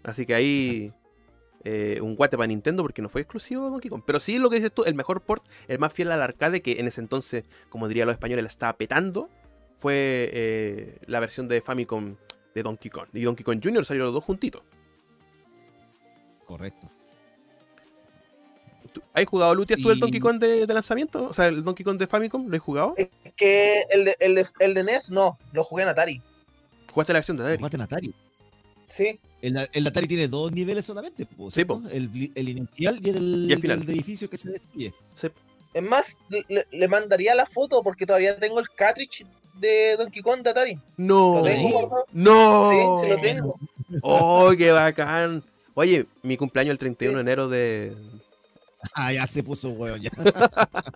[0.05, 0.93] Así que ahí
[1.65, 4.03] eh, un guate para Nintendo porque no fue exclusivo Donkey Kong.
[4.07, 6.79] Pero sí lo que dices tú, el mejor port, el más fiel al arcade, que
[6.79, 9.31] en ese entonces, como dirían los españoles, la estaba petando,
[9.85, 12.17] fue eh, la versión de Famicom
[12.55, 13.07] de Donkey Kong.
[13.13, 13.85] Y Donkey Kong Jr.
[13.85, 14.63] salieron los dos juntitos.
[16.47, 16.91] Correcto.
[18.95, 21.27] ¿Tú- ¿Has jugado Lutias tú el Donkey Kong de, de lanzamiento?
[21.29, 22.95] O sea, el Donkey Kong de Famicom, ¿lo has jugado?
[22.97, 26.23] Es que el de, el, de, el de NES no, lo jugué en Atari.
[26.91, 27.59] ¿Jugaste la versión de Atari?
[27.59, 28.15] Jugaste en Atari.
[28.89, 29.21] Sí.
[29.43, 31.27] El, el Atari tiene dos niveles solamente.
[31.27, 31.63] po, Sí.
[31.91, 33.81] El, el inicial y el, Y el final.
[33.81, 34.95] del edificio que se destruye.
[35.13, 35.29] Sí.
[35.75, 40.23] Es más, le- le, le mandaría la foto porque todavía tengo el cartridge de Donkey
[40.23, 40.81] Kong de Atari.
[40.97, 41.37] No.
[41.39, 42.05] Lo tengo.
[42.13, 42.71] No.
[42.71, 43.59] Sí, sí lo tengo.
[44.03, 45.43] ¡Oh, qué bacán!
[45.75, 47.97] Oye, mi cumpleaños el 31 de enero de.
[48.95, 50.11] Ah, ya se puso hueón, ya.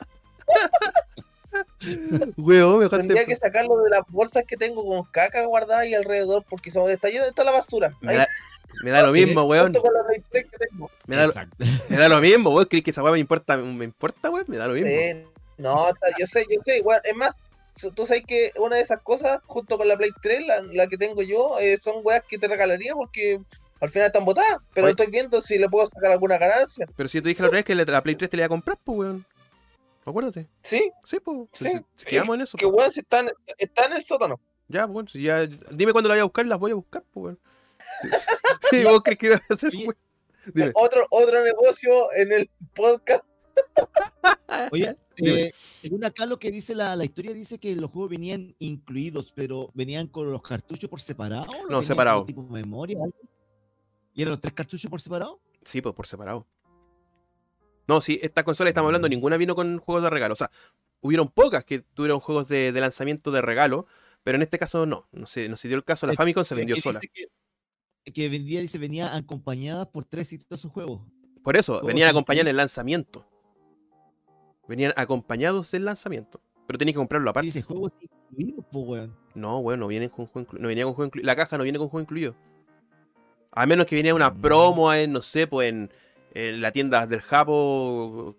[2.37, 6.45] Weón, me Tendría que sacarlo de las bolsas que tengo con caca guardada ahí alrededor
[6.49, 7.95] porque son, está lleno está la basura.
[8.01, 8.27] Me Ahí, da,
[8.83, 9.65] me da lo mismo, weón.
[9.67, 10.91] junto con la Play 3 que tengo.
[11.07, 11.57] Me da, Exacto.
[11.89, 12.67] me da lo mismo, weón.
[12.67, 13.57] ¿Crees que esa weá me importa?
[13.57, 14.45] ¿Me importa, weón?
[14.49, 14.89] Me da lo mismo.
[14.89, 15.25] Sí,
[15.57, 17.01] no, está- yo sé, yo sé, weón.
[17.05, 17.45] Es más,
[17.95, 20.97] tú sabes que una de esas cosas, junto con la Play 3, la, la que
[20.97, 23.41] tengo yo, eh, son weas que te regalaría porque
[23.81, 24.59] al final están botadas.
[24.75, 24.93] Pero Oye.
[24.93, 26.87] estoy viendo si le puedo sacar alguna ganancia.
[26.97, 28.43] Pero si yo te dije la otra vez que la, la Play 3 te la
[28.43, 29.25] iba a comprar, pues, weón.
[30.05, 30.49] Acuérdate.
[30.63, 31.39] Sí, Sí, pues.
[31.53, 31.69] Sí.
[31.69, 32.57] Si, si quedamos en eso.
[32.59, 32.77] que pues.
[32.77, 34.41] weón, si están, está en el sótano.
[34.69, 35.47] Ya, pues, bueno, si ya.
[35.71, 37.39] Dime cuándo la voy a buscar, las voy a buscar, pues, weón.
[38.71, 39.71] Sí, ¿Vos crees que iba a hacer?
[39.71, 40.73] Dime.
[40.75, 43.25] Otro, otro negocio en el podcast.
[44.73, 44.97] Oye.
[45.19, 45.53] Eh,
[45.83, 49.71] según acá lo que dice la, la historia, dice que los juegos venían incluidos, pero
[49.75, 51.47] venían con los cartuchos por separado.
[51.47, 52.25] ¿lo venían separado.
[52.25, 53.17] tipo memoria o algo?
[54.15, 55.41] ¿Y eran los tres cartuchos por separado?
[55.65, 56.47] Sí, pues por separado.
[57.87, 60.35] No, sí, esta consola estamos hablando, ninguna vino con juegos de regalo.
[60.35, 60.51] O sea,
[61.01, 63.87] hubieron pocas que tuvieron juegos de, de lanzamiento de regalo,
[64.23, 65.09] pero en este caso no.
[65.13, 66.07] No se, no se dio el caso.
[66.07, 67.01] La Famicom se vendió sola.
[67.01, 71.01] que, que vendía, dice, venía acompañada por tres exitosos juegos.
[71.43, 73.27] Por eso, sin acompañados en el lanzamiento.
[74.69, 76.41] Venían acompañados del lanzamiento.
[76.67, 77.47] Pero tenías que comprarlo Y aparte.
[77.47, 79.17] dice, juegos incluidos, pues, weón.
[79.35, 80.63] No, bueno, no vienen con juego incluido.
[80.63, 81.27] No venía con juego incluido.
[81.27, 82.35] La caja no viene con juego incluido.
[83.53, 84.41] A menos que viniera una Mm.
[84.41, 85.91] promo en, no sé, pues en,
[86.35, 88.37] en la tienda del Japo.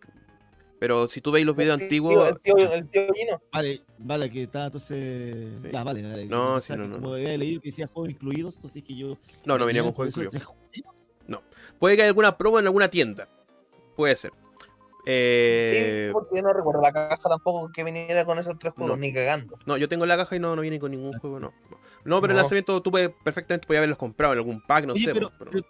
[0.79, 2.29] Pero si tú veis los videos El tío- antiguos.
[2.29, 3.41] El tío, el tío Gino.
[3.51, 5.59] Vale, vale, que está entonces.
[5.63, 5.69] Sí.
[5.73, 6.25] Ya, vale, vale.
[6.27, 7.13] No, O sí, no, que no, Como no.
[7.15, 9.17] había leído que decía juegos incluidos, entonces que yo.
[9.43, 10.29] No, no venía con juego esos incluido.
[10.31, 10.59] tres juegos.
[11.79, 13.27] Puede que haya alguna promo en alguna tienda.
[13.95, 14.31] Puede ser.
[15.11, 18.95] Eh, Sí, porque yo no recuerdo la caja tampoco que viniera con esos tres juegos,
[18.95, 19.01] No.
[19.01, 19.57] ni cagando.
[19.65, 21.51] No, yo tengo la caja y no, no viene con ningún juego, no.
[21.71, 24.93] No, No, pero el lanzamiento tú puedes, perfectamente podías haberlos comprado en algún pack, no
[24.93, 25.13] Oye, sé.
[25.13, 25.65] pero, pero- pero-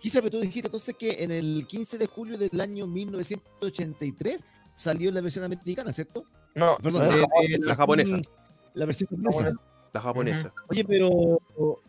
[0.00, 4.42] quizá, pero tú dijiste entonces que en el 15 de julio del año 1983
[4.74, 6.24] salió la versión americana, ¿cierto?
[6.54, 8.18] No, Perdón, no, eh, eh, la japonesa.
[8.74, 9.52] La versión japonesa.
[9.92, 10.52] la japonesa.
[10.68, 11.38] Oye, pero,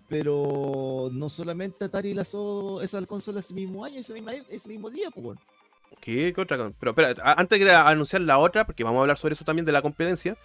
[0.07, 5.09] pero no solamente Atari lanzó esa consola ese mismo año, ese mismo, ese mismo día,
[5.11, 5.37] pues.
[5.99, 6.71] ¿Qué, qué otra?
[6.79, 9.71] Pero espera, antes de anunciar la otra, porque vamos a hablar sobre eso también de
[9.71, 10.37] la competencia.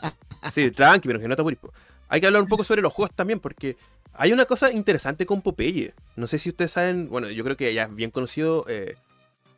[0.52, 1.72] Sí, tranqui, pero que no te apures, po.
[2.08, 3.78] Hay que hablar un poco sobre los juegos también, porque
[4.12, 5.94] hay una cosa interesante con Popeye.
[6.16, 8.94] No sé si ustedes saben, bueno, yo creo que ya es bien conocido eh,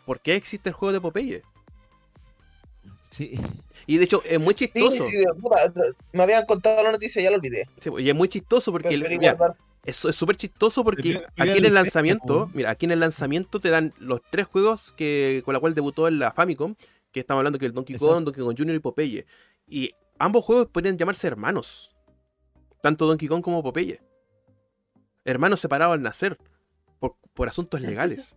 [0.04, 1.42] por qué existe el juego de Popeye.
[3.10, 3.32] Sí.
[3.86, 5.06] Y de hecho, es muy chistoso.
[5.08, 5.16] sí,
[6.12, 7.68] me habían contado la noticia, ya lo olvidé.
[7.80, 9.36] Sí, y es muy chistoso porque el- mira,
[9.86, 13.70] es súper chistoso porque Mira, aquí en el lanzamiento, mira, aquí en el lanzamiento te
[13.70, 16.74] dan los tres juegos que con la cual debutó en la Famicom,
[17.12, 18.24] que estamos hablando que el Donkey Kong.
[18.24, 18.74] Donkey Kong Jr.
[18.74, 19.26] y Popeye.
[19.66, 21.94] Y ambos juegos podrían llamarse hermanos.
[22.82, 24.00] Tanto Donkey Kong como Popeye.
[25.24, 26.36] Hermanos separados al nacer.
[26.98, 28.36] Por, por asuntos legales.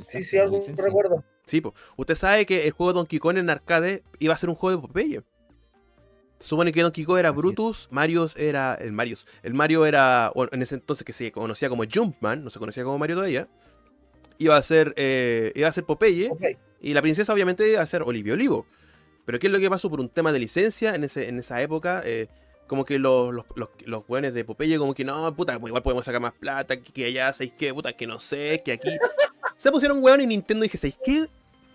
[0.00, 0.84] Sí, sí, licencia.
[0.84, 1.24] recuerdo.
[1.44, 1.74] Sí, po.
[1.96, 4.86] Usted sabe que el juego Donkey Kong en arcade iba a ser un juego de
[4.86, 5.22] Popeye.
[6.38, 7.38] Se supone que Donkey Kong era Así.
[7.38, 8.74] Brutus, Mario era.
[8.74, 9.16] El Mario.
[9.42, 10.32] El Mario era.
[10.52, 13.48] en ese entonces que se conocía como Jumpman, no se conocía como Mario todavía.
[14.38, 14.94] Iba a ser.
[14.96, 16.30] eh, iba a ser Popeye.
[16.80, 18.66] Y la princesa, obviamente, iba a ser Olivia Olivo.
[19.24, 19.90] Pero ¿qué es lo que pasó?
[19.90, 22.02] Por un tema de licencia en, ese, en esa época.
[22.04, 22.28] eh,
[22.68, 26.04] como que los, los, los, los de Popeye, como que no, puta, pues igual podemos
[26.04, 27.72] sacar más plata, que, que allá, ¿sabéis qué?
[27.72, 28.90] Puta, que no sé, que aquí.
[29.56, 31.26] Se pusieron weón y Nintendo dije, ¿sabéis qué?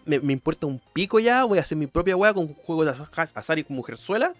[0.05, 2.91] Me, me importa un pico ya, voy a hacer mi propia weá con juegos de
[2.91, 4.33] azar- azar y con mujerzuela.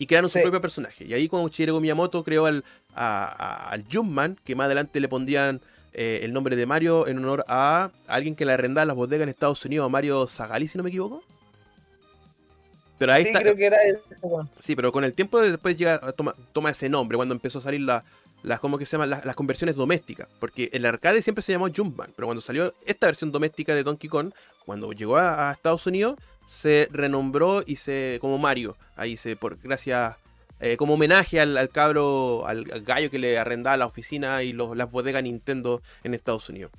[0.00, 0.42] Y crearon su Sí.
[0.42, 1.04] propio personaje.
[1.04, 5.08] Y ahí con Shigeru Miyamoto creó al, a- a- al Jumpman, que más adelante le
[5.08, 5.60] pondrían
[5.92, 9.28] eh, el nombre de Mario en honor a alguien que le arrendaba las bodegas en
[9.28, 11.20] Estados Unidos, Mario Zagali, si no me equivoco.
[12.98, 13.40] Pero ahí Sí, está.
[13.40, 13.78] creo que era
[14.22, 14.48] weón.
[14.60, 17.80] Sí, pero con el tiempo después llega, toma, toma ese nombre, cuando empezó a salir
[17.80, 18.04] la-
[18.42, 18.96] las, ¿cómo que se?
[18.98, 20.28] Las, conversiones domésticas.
[20.38, 24.08] Porque el arcade siempre se llamó Jumpman, pero cuando salió esta versión doméstica de Donkey
[24.08, 24.32] Kong,
[24.64, 28.76] cuando llegó a, Estados Unidos, se renombró y se como Mario.
[28.96, 30.16] Ahí se, por gracias,
[30.60, 34.52] eh, como homenaje al, al cabro, al, al gallo que le arrendaba la oficina y
[34.52, 36.70] los- las bodegas Nintendo en Estados Unidos.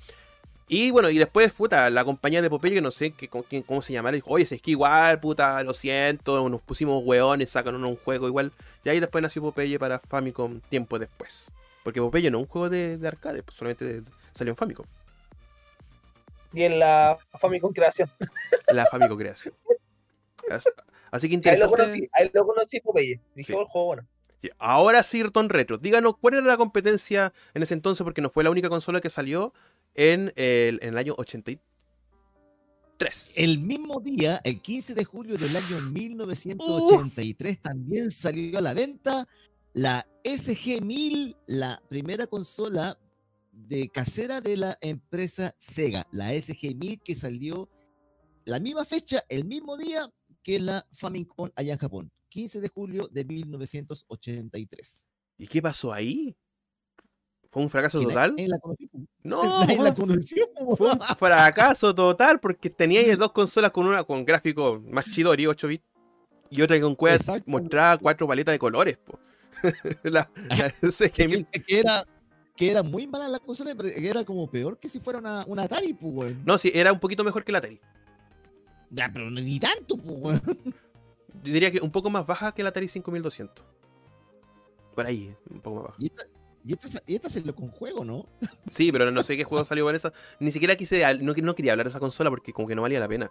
[0.74, 3.62] Y bueno, y después, puta, la compañía de Popeye, que no sé qué, con quién-
[3.62, 7.74] cómo se llamara, dijo, oye, es que igual, puta, lo siento, nos pusimos hueones, sacan
[7.84, 8.52] un juego igual.
[8.82, 11.50] Y ahí después nació Popeye para Famicom tiempo después.
[11.84, 14.00] Porque Popeye no es un juego de, de arcade, pues, solamente
[14.32, 14.86] salió en Famicom,
[16.54, 18.10] Y en la Famicom Creación.
[18.72, 19.54] la Famicom creación.
[20.50, 20.64] As-
[21.10, 21.76] Así que Ahí lo interesante.
[21.82, 23.20] conocí, ahí lo conocí Popeye.
[23.34, 23.58] Dije, Sí.
[23.58, 24.06] oh, el juego bueno.
[24.38, 25.02] Sí, Ahora
[25.50, 25.76] Retro.
[25.78, 29.10] Díganos cuál era la competencia en ese entonces, porque no fue la única consola que
[29.10, 29.52] salió
[29.94, 31.60] en el, en el año 83.
[33.34, 39.26] El mismo día, el 15 de julio del año 1983, también salió a la venta
[39.74, 42.98] la SG-1000, la primera consola
[43.52, 47.68] de casera de la empresa Sega, la SG-1000 que salió
[48.44, 50.08] la misma fecha, el mismo día
[50.42, 55.08] que la Famicom allá en Japón, 15 de julio de 1983.
[55.38, 56.36] ¿Y qué pasó ahí?
[57.52, 58.34] ¿Fue un fracaso total?
[58.36, 58.58] la.
[59.24, 60.04] No, la po.
[60.76, 65.68] fue un fracaso total porque teníais dos consolas con una con gráfico más chidori, 8
[65.68, 65.84] bits,
[66.50, 67.44] y otra con cueva Exacto.
[67.48, 69.20] mostraba cuatro paletas de colores, po.
[70.02, 71.46] la, la SG-1000.
[71.52, 72.04] que, que era,
[72.56, 75.44] que era muy mala la consola, pero que era como peor que si fuera una,
[75.46, 76.34] una Atari, pues.
[76.44, 77.80] No, sí, era un poquito mejor que la Atari.
[78.90, 80.40] Ya, pero ni tanto, pues.
[81.44, 83.64] Yo diría que un poco más baja que la Atari 5200.
[84.96, 85.96] Por ahí, un poco más baja.
[86.00, 86.24] Y esta,
[86.66, 88.26] y esta, y esta se lo con juego, ¿no?
[88.70, 90.12] Sí, pero no sé qué juego salió con esa.
[90.40, 93.00] Ni siquiera quise, no, no quería hablar de esa consola porque como que no valía
[93.00, 93.28] la pena.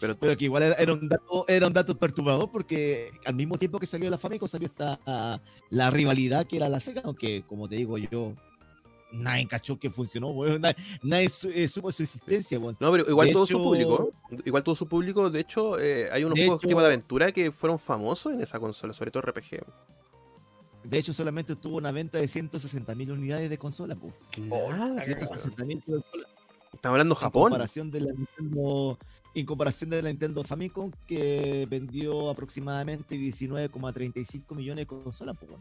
[0.00, 3.58] Pero Pero que igual era, era un dato, era un dato perturbador porque al mismo
[3.58, 4.98] tiempo que salió la Famicom salió esta,
[5.68, 8.34] la rivalidad que era la Sega, aunque como te digo yo,
[9.12, 10.62] nadie cachó que funcionó, weón.
[10.62, 12.78] Nadie, nadie su- eh, supo su existencia, weón.
[12.80, 14.10] No, pero igual De tuvo su público.
[14.44, 15.28] Igual tuvo su público.
[15.28, 18.58] De hecho, eh, hay unos juegos hecho- tipo de aventura que fueron famosos en esa
[18.58, 19.60] consola, sobre todo RPG.
[20.84, 23.96] De hecho, solamente tuvo una venta de 160.000 unidades de consola.
[24.38, 26.28] Nada, 160.000 consolas.
[26.72, 27.42] Estamos hablando en Japón.
[27.42, 28.98] comparación de la Nintendo
[29.34, 35.52] en comparación de la Nintendo Famicom que vendió aproximadamente 19,35 millones de consolas pues.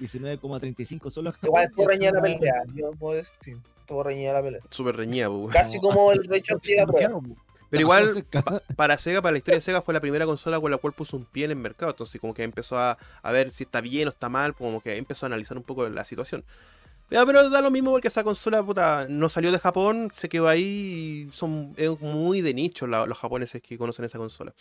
[0.00, 0.18] Sí.
[0.18, 2.62] 19,35 solo Igual estuvo y reñida la pelea.
[2.74, 4.60] Yo puedo decir, estuvo reñida la pelea.
[4.70, 5.48] Súper reñida, po.
[5.52, 7.20] Casi como el Rachel llega a prueba.
[7.70, 8.08] Pero igual,
[8.44, 10.92] pa- para Sega, para la historia de Sega, fue la primera consola con la cual
[10.92, 11.90] puso un pie en el mercado.
[11.90, 14.96] Entonces, como que empezó a, a ver si está bien o está mal, como que
[14.96, 16.44] empezó a analizar un poco la situación.
[17.08, 21.28] Pero da lo mismo porque esa consola puta, no salió de Japón, se quedó ahí
[21.28, 24.52] y son es muy de nicho la- los japoneses que conocen esa consola.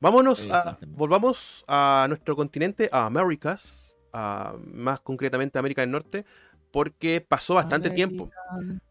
[0.00, 6.24] Vámonos a, volvamos a nuestro continente, a Americas, a- más concretamente a América del Norte,
[6.72, 8.30] porque pasó bastante tiempo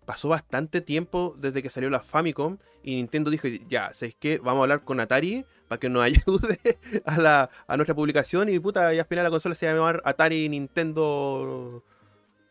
[0.05, 4.37] pasó bastante tiempo desde que salió la Famicom y Nintendo dijo, ya, ¿sabéis qué?
[4.37, 6.59] Vamos a hablar con Atari para que nos ayude
[7.05, 9.75] a, la, a nuestra publicación y puta, y al final la consola se va a
[9.75, 11.83] llamar Atari Nintendo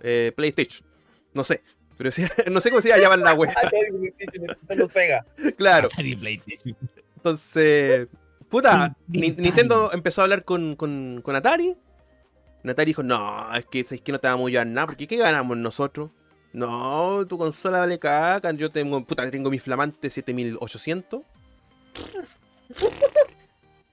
[0.01, 0.87] eh, PlayStation.
[1.35, 1.63] No sé,
[1.97, 2.11] pero
[2.51, 3.51] no sé cómo se iba a llamar la web.
[5.57, 6.77] Claro, Atari PlayStation.
[7.17, 8.09] entonces,
[8.49, 9.43] puta, Nin- Ni- Nintendo.
[9.43, 11.77] Nintendo empezó a hablar con, con, con Atari.
[12.63, 15.07] Y Atari dijo, no, es que, es que no te vamos a ayudar nada, porque
[15.07, 16.11] ¿qué ganamos nosotros?
[16.53, 21.23] No, tu consola vale caca, yo tengo, puta, tengo mi flamante 7800.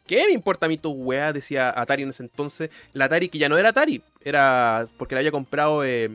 [0.08, 1.34] ¿Qué me importa a mí tu weá?
[1.34, 2.70] Decía Atari en ese entonces.
[2.94, 6.10] La Atari que ya no era Atari, era porque la había comprado eh,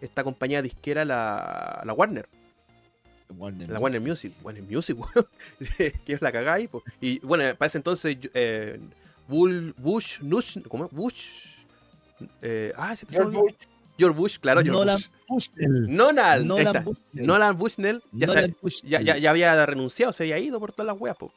[0.00, 2.28] esta compañía disquera, la, la Warner.
[3.36, 5.26] Warner La Warner Music, Warner Music, weón.
[5.76, 6.68] que es la cagáis.
[7.00, 8.80] Y bueno, para ese entonces, eh,
[9.28, 10.92] Bull, Bush, Nush, ¿cómo es?
[10.92, 11.55] Bush.
[12.42, 13.52] Eh, ah, ese George Bush.
[13.98, 15.08] George Bush, claro, George Nolan Bush.
[15.28, 15.96] Bushnell.
[15.96, 16.48] Nolan.
[16.48, 17.26] Bushnell.
[17.26, 18.90] Nolan Bushnell ya, se- Nolan Bushnell.
[18.90, 21.32] ya, ya, ya había renunciado, se había ido por todas las weas, po.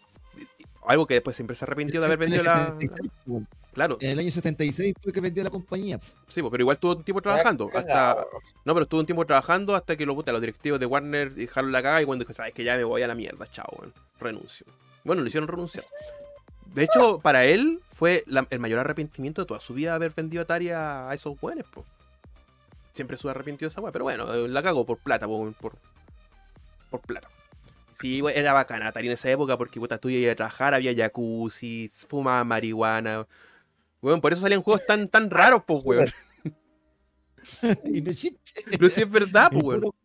[0.85, 2.55] Algo que después siempre se arrepintió de haber vendido la.
[2.67, 3.47] 76, weón.
[3.73, 5.99] Claro, En el año 76 fue que vendió la compañía.
[6.27, 7.69] sí, po, pero igual tuvo un tiempo trabajando.
[7.73, 8.25] Hasta,
[8.65, 11.71] no, pero estuvo un tiempo trabajando hasta que lo puta, los directivos de Warner dejaron
[11.71, 13.67] la caga y cuando dijo, sabes que ya me voy a la mierda, chao,
[14.19, 14.65] renuncio.
[15.03, 15.85] Bueno, lo hicieron renunciar.
[16.73, 20.41] De hecho, para él fue la- el mayor arrepentimiento de toda su vida haber vendido
[20.41, 21.85] Atari a, a esos weones, po.
[22.93, 25.73] Siempre se arrepintido de esa weá, pero bueno, eh, la cagó por plata, po, por,
[26.89, 27.29] por plata.
[27.89, 31.89] Sí, era bacana Atari en esa época porque puta, tú ibas a trabajar, había jacuzzi,
[32.07, 33.27] fumaba marihuana.
[34.01, 36.07] Weón, por eso salían juegos tan, tan raros, pues, weón.
[37.83, 38.12] y no.
[38.77, 39.91] Pero sí es verdad, pues, weón.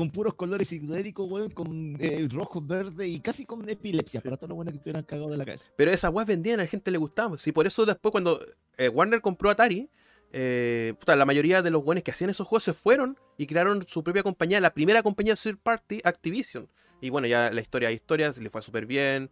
[0.00, 4.48] con puros colores psicodélicos, weón, con eh, rojo, verde y casi con epilepsia, para todos
[4.48, 5.70] los buenos que estuvieran cagados de la cabeza.
[5.76, 7.36] Pero esas weas vendían, a la gente le gustaba.
[7.36, 8.42] Sí, por eso después cuando
[8.78, 9.90] eh, Warner compró Atari,
[10.32, 13.84] eh, puta, la mayoría de los buenos que hacían esos juegos se fueron y crearon
[13.86, 16.66] su propia compañía, la primera compañía third party, Activision.
[17.02, 19.30] Y bueno, ya la historia de historias, le fue súper bien,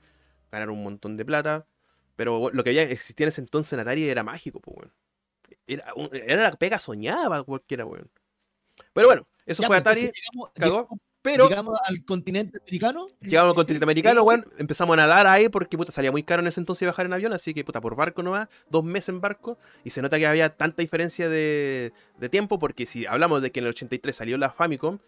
[0.52, 1.66] ganaron un montón de plata.
[2.14, 4.92] Pero lo que había existía en ese entonces en Atari era mágico, pues, weón.
[5.66, 8.10] Era, era la pega soñada para cualquiera, weón.
[8.92, 10.88] Pero bueno, eso Ya, fue Atari, llegamos, cagó,
[11.22, 11.48] pero...
[11.48, 13.08] llegamos al continente americano.
[13.20, 14.46] Llegamos al continente americano, weón.
[14.58, 17.32] Empezamos a nadar ahí porque puta salía muy caro en ese entonces viajar en avión,
[17.32, 19.56] así que puta por barco nomás, dos meses en barco.
[19.84, 23.60] Y se nota que había tanta diferencia de, de tiempo porque si hablamos de que
[23.60, 24.98] en el 83 salió la Famicom,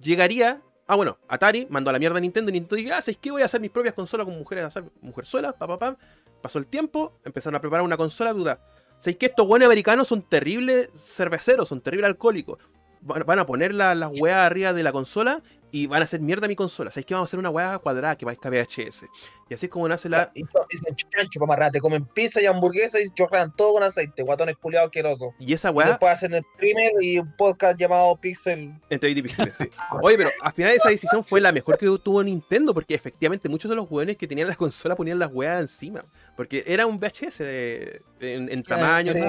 [0.00, 0.62] llegaría.
[0.86, 3.30] Ah, bueno, Atari mandó a la mierda a Nintendo y Nintendo dijo, ah, ¿sabes qué?
[3.30, 5.96] Voy a hacer mis propias consolas con mujeres, hacer mujerzuelas, pa, pa, pa.
[6.42, 8.60] Pasó el tiempo, empezaron a preparar una consola, duda.
[8.98, 12.58] ¿Sabéis que estos buenos americanos son terribles cerveceros, son terribles alcohólicos?
[13.02, 16.48] Van a poner la- las weas arriba de la consola y van a hacer mierda
[16.48, 16.90] mi consola.
[16.90, 19.04] ¿Sabes que vamos a hacer una wea cuadrada que parezca VHS?
[19.48, 20.30] Y así es como nace la.
[20.34, 24.22] Y dicen chancho para amarrar, te comen pizza y hamburguesa y chorrean todo con aceite,
[24.24, 25.28] guatones culiados asquerosos.
[25.38, 28.74] Y esa Y wea Después hacen el streamer y un podcast llamado Pixel.
[28.90, 29.70] entre 20 píxeles, sí.
[30.02, 33.68] Oye, pero al final esa decisión fue la mejor que tuvo Nintendo, porque efectivamente muchos
[33.68, 36.04] de los weones que tenían la consola ponían las weas encima.
[36.36, 39.12] Porque era un VHS de- en, en tamaño.
[39.12, 39.20] sí.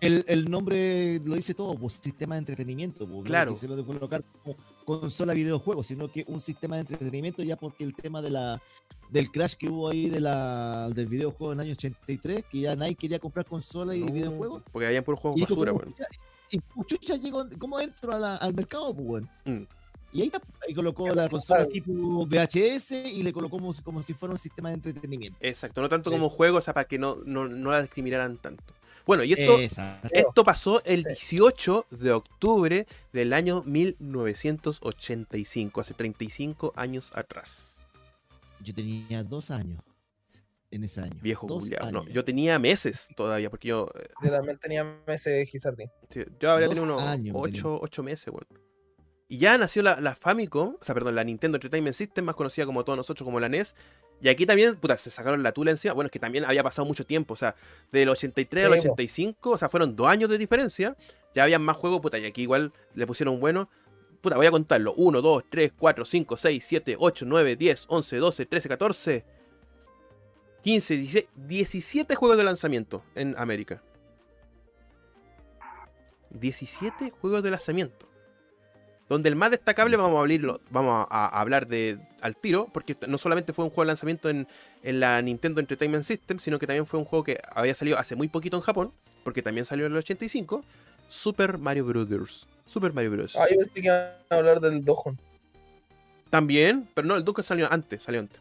[0.00, 3.06] El, el nombre lo dice todo, pues sistema de entretenimiento.
[3.06, 3.50] Pues, Claro.
[3.50, 7.94] No quisieron colocar como consola videojuegos, sino que un sistema de entretenimiento ya porque el
[7.94, 8.62] tema de la
[9.10, 12.74] del crash que hubo ahí de la, del videojuego en el año 83, que ya
[12.76, 14.62] nadie quería comprar consola y No, videojuegos.
[14.72, 15.94] Porque habían puros juegos Y basura, ¿cómo weón.
[15.94, 16.06] chucha-
[16.50, 19.30] y cómo chucha llegó, ¿cómo entro a la- al mercado, pues, weón?
[19.44, 19.66] Mm.
[20.14, 21.90] Y ahí, está, ahí colocó la consola tipo
[22.26, 25.36] VHS y le colocó como, como si fuera un sistema de entretenimiento.
[25.40, 26.16] Exacto, no tanto Sí.
[26.16, 28.62] como juego, o sea, para que no, no, no la discriminaran tanto.
[29.06, 30.08] Bueno, y esto, Exacto.
[30.12, 37.82] esto pasó el 18 de octubre del año 1985, hace 35 años atrás.
[38.60, 39.80] Yo tenía dos años
[40.70, 41.18] en ese año.
[41.20, 41.90] Viejo culiao.
[41.90, 45.90] No, yo tenía meses todavía, porque yo, eh, Yo también tenía meses de Gizardín.
[46.08, 48.46] sí, yo habría Dos tenido unos años 8, 8 meses, weón.
[49.28, 52.66] Y ya nació la, la Famicom, o sea, perdón, la Nintendo Entertainment System, más conocida
[52.66, 53.74] como todos nosotros como la NES.
[54.22, 55.94] Y aquí también, puta, se sacaron la tula encima.
[55.94, 57.56] Bueno, es que también había pasado mucho tiempo, o sea,
[57.90, 58.92] del 83 al Sí, po.
[58.92, 60.96] 85, o sea, fueron dos años de diferencia.
[61.34, 63.68] Ya habían más juegos, puta, y aquí igual le pusieron bueno.
[64.20, 64.94] Puta, voy a contarlo.
[64.94, 69.24] 1, 2, 3, 4, 5, 6, 7, 8, 9, 10, 11, 12, 13, 14,
[70.62, 73.82] 15, 16, 17 juegos de lanzamiento en América.
[76.30, 78.11] 17 juegos de lanzamiento.
[79.12, 83.18] Donde el más destacable vamos a abrirlo, vamos a, hablar de al tiro, porque no
[83.18, 84.48] solamente fue un juego de lanzamiento en,
[84.82, 88.16] en la Nintendo Entertainment System, sino que también fue un juego que había salido hace
[88.16, 90.64] muy poquito en Japón, porque también salió en el 85,
[91.08, 92.46] Super Mario Brothers.
[92.64, 93.36] Super Mario Bros.
[93.36, 93.98] Ah, yo pensé que iban
[94.30, 95.18] a hablar del Dojon.
[96.30, 98.40] También, pero no, el Duke salió antes, salió antes.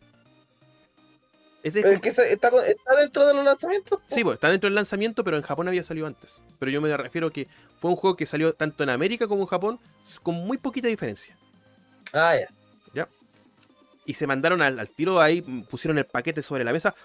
[1.64, 2.52] Es que está,
[3.00, 4.00] dentro de los lanzamientos.
[4.00, 4.06] po.
[4.08, 6.42] Sí, pues está dentro del lanzamiento, pero en Japón había salido antes.
[6.60, 9.48] Pero yo me refiero que fue un juego que salió tanto en América como en
[9.48, 9.80] Japón,
[10.24, 11.38] con muy poquita diferencia.
[12.14, 12.36] Ah,
[12.94, 13.08] ya.
[14.04, 16.96] Y se mandaron al, al tiro ahí, pusieron el paquete sobre la mesa.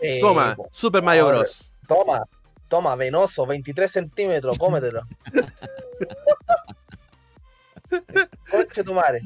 [0.00, 0.68] Eh, Toma, po.
[0.72, 1.72] Super Mario Bros.
[1.86, 2.22] Toma,
[2.68, 5.02] toma, venoso, 23 centímetros, cómetelo.
[8.50, 9.20] Conche tu madre.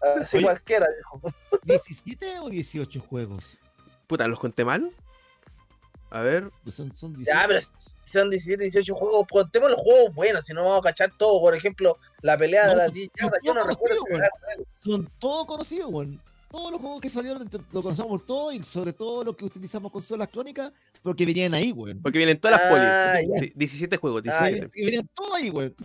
[0.00, 0.44] Así Oye.
[0.46, 1.20] cualquiera, dijo.
[1.66, 3.58] ¿17 o 18 juegos?
[4.06, 4.90] Puta, ¿los conté mal?
[6.10, 7.24] A ver, Son, son 18.
[7.38, 7.60] Ya, pero
[8.04, 11.40] son 17, 18 juegos, contemos los juegos buenos, si no vamos a cachar todo.
[11.40, 14.02] Por ejemplo, la pelea de No, las 10 yardas, yo no recuerdo.
[14.08, 14.62] sí.
[14.90, 16.20] Son todos conocidos, weón.
[16.50, 20.26] Todos los juegos que salieron lo conocemos todos y sobre todo los que utilizamos consolas
[20.26, 22.02] crónicas porque venían ahí, weón.
[22.02, 22.84] porque vienen todas las polis.
[22.88, 24.70] Ah, Sí, 17 juegos, Ah, 17.
[24.76, 25.76] Que venían todos ahí, weón.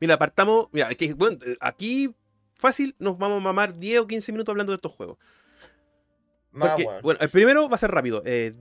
[0.00, 0.68] Mira, apartamos.
[0.72, 2.14] Mira, que, bueno, eh, aquí
[2.58, 5.18] fácil nos vamos a mamar 10 o 15 minutos hablando de estos juegos.
[6.52, 7.00] Porque, bueno.
[7.02, 8.22] bueno, el primero va a ser rápido.
[8.24, 8.54] Eh,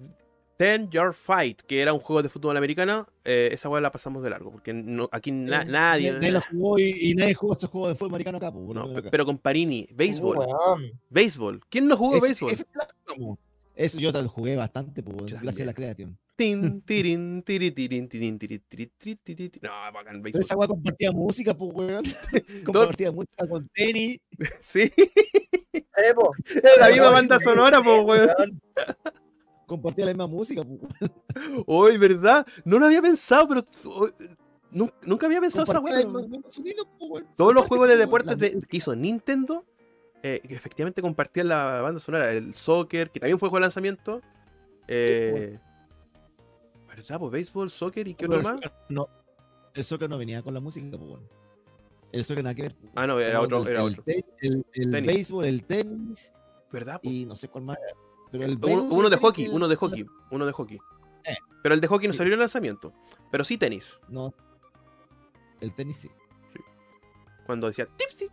[0.57, 4.23] Ten Yard Fight, que era un juego de fútbol americano, eh, esa weá la pasamos
[4.23, 6.11] de largo, porque no- aquí na- nadie.
[6.13, 8.91] Nadie lo jugó y, y nadie jugó ese juego de fútbol americano acá, pues, no,
[9.11, 10.99] pero con Parini, béisbol, Uh, weón.
[11.11, 11.61] béisbol.
[11.69, 12.51] ¿Quién no jugó Ese- béisbol?
[12.51, 13.37] ese la jugamos.
[13.75, 16.17] Eso yo te lo jugué bastante, pues, Yo gracias a la también.
[16.37, 19.59] Tin, tirin, tiri, tirin, tirin, tiri, tiri, tiri, tiri, tiri.
[19.67, 20.41] No, bacán, Pero béisbol.
[20.41, 22.03] esa weá compartía música, pues, weón.
[22.63, 24.19] compartía música con tenis.
[24.61, 24.91] Sí,
[25.73, 26.31] Eh, po.
[26.79, 28.61] la misma banda sonora, po, weón.
[29.65, 31.11] Compartía la misma música, pues.
[31.65, 32.45] Hoy, ¿verdad?
[32.63, 33.65] No lo había pensado, pero
[34.71, 36.03] nu- nunca había pensado esa weá.
[36.03, 37.25] pues, weón.
[37.35, 39.65] Todos los juegos de deportes de- que hizo Nintendo,
[40.21, 42.31] eh, que efectivamente compartían la banda sonora.
[42.31, 44.21] El soccer, que también fue juego de lanzamiento.
[44.87, 45.57] Eh,
[46.97, 47.19] ¿Verdad?
[47.19, 48.59] Pues béisbol, soccer y qué otro más.
[48.89, 49.07] No,
[49.75, 51.29] el soccer no venía con la música, pues, weón.
[52.11, 52.75] El soccer nada que ver.
[52.95, 54.03] Ah, no, era otro, el, era el otro.
[54.07, 55.07] El, el Tenis.
[55.07, 56.31] béisbol, el tenis
[56.71, 56.99] ¿Verdad?
[57.01, 57.09] po?
[57.09, 57.77] y no sé cuál más.
[58.31, 60.77] Pero el Uno, uno de hockey, uno de hockey, uno de hockey.
[61.25, 61.35] Eh.
[61.63, 62.17] Pero el de hockey no Sí.
[62.17, 62.93] salió en lanzamiento.
[63.31, 63.99] Pero sí tenis.
[64.09, 64.33] No.
[65.61, 66.09] El tenis sí.
[67.45, 68.27] Cuando decía tipsy.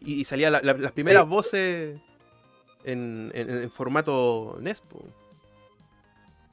[0.00, 2.00] Y, y salía la- la- las primeras voces
[2.84, 4.82] en, en- en formato NES.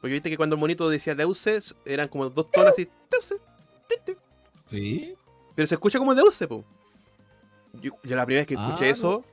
[0.04, 0.08] Po.
[0.08, 2.90] Porque viste que cuando el monito decía Deuces eran como dos tonos así.
[3.10, 3.36] Deuce.
[4.66, 5.16] Sí.
[5.56, 6.64] Pero se escucha como Deuce, po.
[7.82, 9.24] Yo, yo la primera vez que escuché Ah, eso,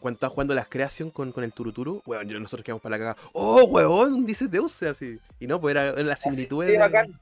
[0.00, 3.04] cuando estaba jugando las creación con, con el Turuturu, weón, yo- nosotros quedamos para la
[3.04, 3.28] cagada.
[3.32, 4.24] ¡Oh, weón!
[4.24, 5.18] Dice Deuce así.
[5.40, 7.18] Y no, pues era en la similitud Sí, bacán.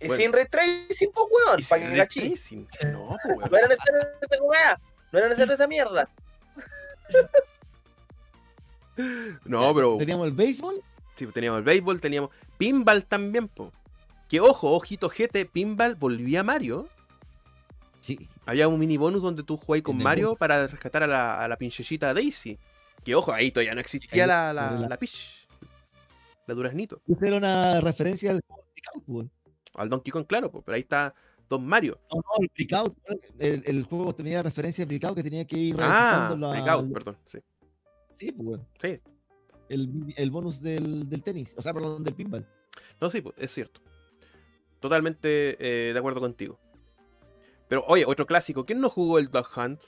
[0.00, 0.22] Y Bueno.
[0.22, 1.60] sin ray tracing, pues, weón.
[1.60, 2.66] Y Para que retracing.
[2.92, 3.50] No, pues, weón.
[3.50, 4.80] No era necesario esa weá.
[5.12, 6.08] No era necesario esa mierda.
[9.44, 10.82] No, pero Teníamos el béisbol.
[11.16, 13.72] Sí, pues, teníamos el béisbol, teníamos pinball también, po.
[14.28, 16.88] Que ojo, ojito GT, pinball volvía a Mario.
[18.00, 21.48] Sí, Había un mini bonus donde tú jugabas con Mario para rescatar a la, a
[21.48, 22.58] la pinchecita Daisy.
[23.04, 25.46] Que ojo, ahí todavía no existía Ahí, la, la, la- la Peach.
[26.46, 27.00] La Duraznito.
[27.08, 28.40] esa era una referencia al
[29.08, 29.30] weón.
[29.74, 31.12] Al Donkey Kong, claro, pues, pero ahí está
[31.48, 31.98] Don Mario.
[32.12, 32.96] No, no, el Breakout,
[33.40, 37.18] el, el juego tenía referencia a Breakout que tenía que ir Ah, Breakout, perdón.
[37.26, 37.38] Sí.
[38.12, 38.60] Sí, pues.
[38.80, 39.00] Sí.
[39.68, 42.46] El, el bonus del, del tenis, o sea, perdón, del pinball.
[43.00, 43.80] No, sí, pues, es cierto.
[44.80, 46.58] Totalmente eh, de acuerdo contigo.
[47.68, 48.64] Pero, oye, otro clásico.
[48.64, 49.82] ¿Quién no jugó el Dog Hunt?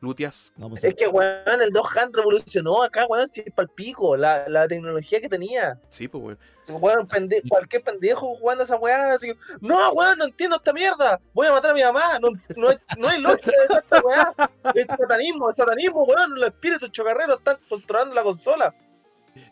[0.00, 0.52] Lutias.
[0.58, 4.46] No, pues, Es que, weón, el Dog Hunt revolucionó acá, weón, si es palpico, la,
[4.46, 5.80] la tecnología que tenía.
[5.88, 6.38] Sí, pues, weón.
[6.82, 11.46] Weón, pende- cualquier pendejo jugando esa weá, así, no, weón, no entiendo esta mierda, voy
[11.46, 14.34] a matar a mi mamá, no, no, hay, no hay lógica de esta weá,
[14.74, 18.74] es satanismo, es satanismo, weón, los espíritus chocarreros están controlando la consola.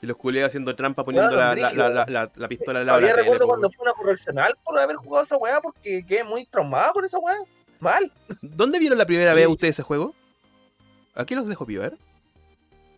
[0.03, 3.01] Y los culeos haciendo trampa poniendo la, la, la, la, la- la pistola al lado
[3.01, 6.93] tele, recuerdo cuando fue una correccional por haber jugado esa weá porque quedé muy traumado
[6.93, 7.37] con esa weá.
[7.81, 8.11] Mal.
[8.43, 10.15] ¿Dónde vieron la primera vez ustedes ese juego?
[11.15, 11.97] Aquí los dejo ver.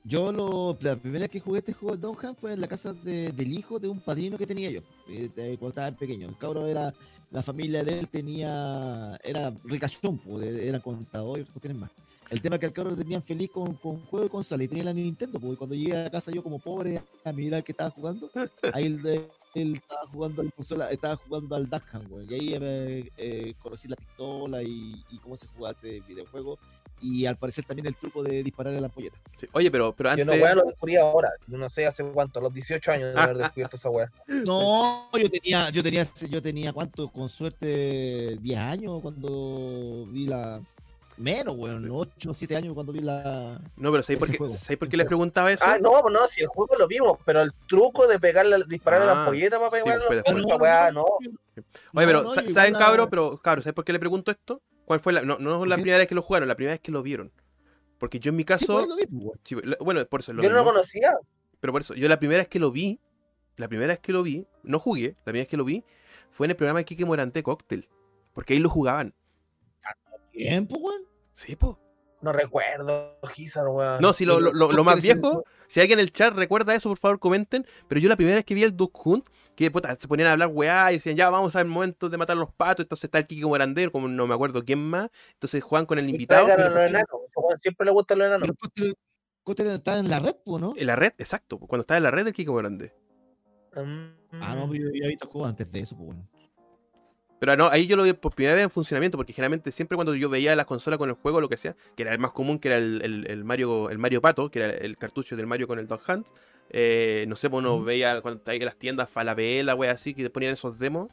[0.04, 2.68] Yo lo, la primera vez que jugué este juego de Don Hunt fue en la
[2.68, 6.28] casa de- del hijo de un padrino que tenía yo, eh, de- cuando estaba pequeño.
[6.28, 6.94] El cabro era,
[7.32, 11.90] la familia de él tenía, era ricachón, era contador y cuestiones más.
[12.30, 14.68] El tema es que el cabro lo tenían feliz con, con juego de consola y
[14.68, 17.90] tenía la Nintendo, porque cuando llegué a casa yo como pobre a mirar que estaba
[17.90, 18.30] jugando,
[18.72, 22.26] ahí él, de- él estaba jugando a la consola, estaba jugando al Duck Hunt, güey,
[22.30, 26.58] y ahí eh, eh, conocí la pistola y, y cómo se jugaba ese videojuego.
[27.00, 29.18] Y al parecer también el truco de disparar a la ampolleta.
[29.38, 29.46] Sí.
[29.52, 30.26] Oye, pero, pero Yo antes.
[30.26, 31.30] no weá lo descubrí ahora.
[31.46, 34.10] Yo no sé hace cuánto, a los 18 años de haber descubierto esa weá.
[34.28, 40.60] No, yo tenía, yo tenía, yo tenía cuánto, con suerte, 10 años cuando vi la.
[41.18, 43.58] Menos, weón, 8 o 7 años cuando vi la.
[43.76, 44.48] No, pero ¿sabéis por, qué.
[44.54, 45.64] ¿sabéis por qué les preguntaba eso?
[45.66, 49.04] Ah, no, no, si el juego lo vimos, pero el truco de pegarle, disparar a
[49.04, 51.04] Ah, la ampolleta para sí, pegarle a la weá, no.
[51.04, 51.32] Oye,
[51.94, 53.08] pero no, ¿saben, la- cabros?
[53.08, 54.60] Pero, cabros, ¿sabes por qué le pregunto esto?
[54.84, 55.22] ¿Cuál fue la.?
[55.22, 57.32] No, no es la primera vez que lo jugaron, la primera vez que lo vieron.
[57.98, 58.74] Porque yo en mi Sí, caso.
[58.74, 60.32] pues, lo vi, pues, sí, bueno, por eso.
[60.32, 61.16] es lo Yo no lo conocía.
[61.60, 63.00] Pero por eso, yo la primera vez que lo vi,
[63.56, 65.82] la primera vez que lo vi, no jugué, la primera vez que lo vi,
[66.30, 67.88] fue en el programa de Kike Morante Cocktail.
[68.34, 69.14] Porque ahí lo jugaban.
[70.36, 71.02] Weón.
[71.32, 71.80] Sí, po.
[72.22, 74.00] No recuerdo, Gizar, weón.
[74.00, 76.74] No, si lo, lo- lo- lo más el- viejo, si alguien en el chat recuerda
[76.74, 77.66] eso, por favor comenten.
[77.88, 80.32] Pero yo la primera vez que vi el Duck Hunt, que puta, se ponían a
[80.32, 82.84] hablar weá y decían, ya vamos a ver momentos de matar los patos.
[82.84, 85.10] Entonces está el Kike Morandé, como no me acuerdo quién más.
[85.34, 86.46] Entonces juegan con el invitado.
[86.46, 87.06] a los enanos.
[87.60, 88.48] Siempre le gustan los enanos.
[89.46, 90.74] Está en la red, pues, ¿no?
[90.76, 92.92] En la red, exacto, cuando estaba en la red del Kike Morandé.
[93.74, 94.40] Mm.
[94.40, 96.28] Ah, no, yo, yo había visto juegos antes de eso, pues, weón.
[97.38, 100.14] Pero no, ahí yo lo vi por primera vez en funcionamiento, porque generalmente siempre cuando
[100.14, 102.58] yo veía las consolas con el juego, lo que sea, que era el más común,
[102.58, 105.66] que era el, el- el Mario el Mario Pato, que era el cartucho del Mario
[105.68, 106.26] con el Dog Hunt,
[106.70, 110.14] eh, no sé, pues uno veía cuando está ahí en las tiendas Falabella, wea así,
[110.14, 111.10] que ponían esos demos.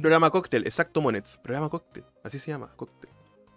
[0.00, 1.36] Programa Cocktail, exacto, Monets.
[1.38, 3.12] Programa Cocktail, así se llama, Cocktail.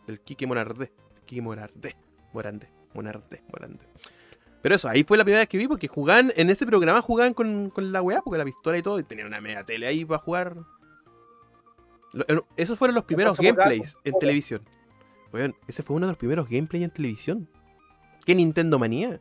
[0.07, 0.91] El Kike Monardé.
[1.26, 1.95] Kike Morardé.
[2.34, 2.70] Morandé.
[2.93, 3.43] Monardé.
[3.51, 3.86] Morandé.
[4.64, 7.34] Pero eso, ahí fue la primera vez que vi, porque jugaban, en ese programa jugaban
[7.34, 10.03] con, con la weá, porque la pistola y todo, y tenían una media tele ahí
[10.05, 10.55] para jugar.
[12.55, 14.61] Esos fueron los primeros gameplays en televisión.
[15.32, 17.49] Weón, ese fue uno de los primeros gameplays en televisión.
[18.26, 19.20] ¿Qué Nintendo Manía?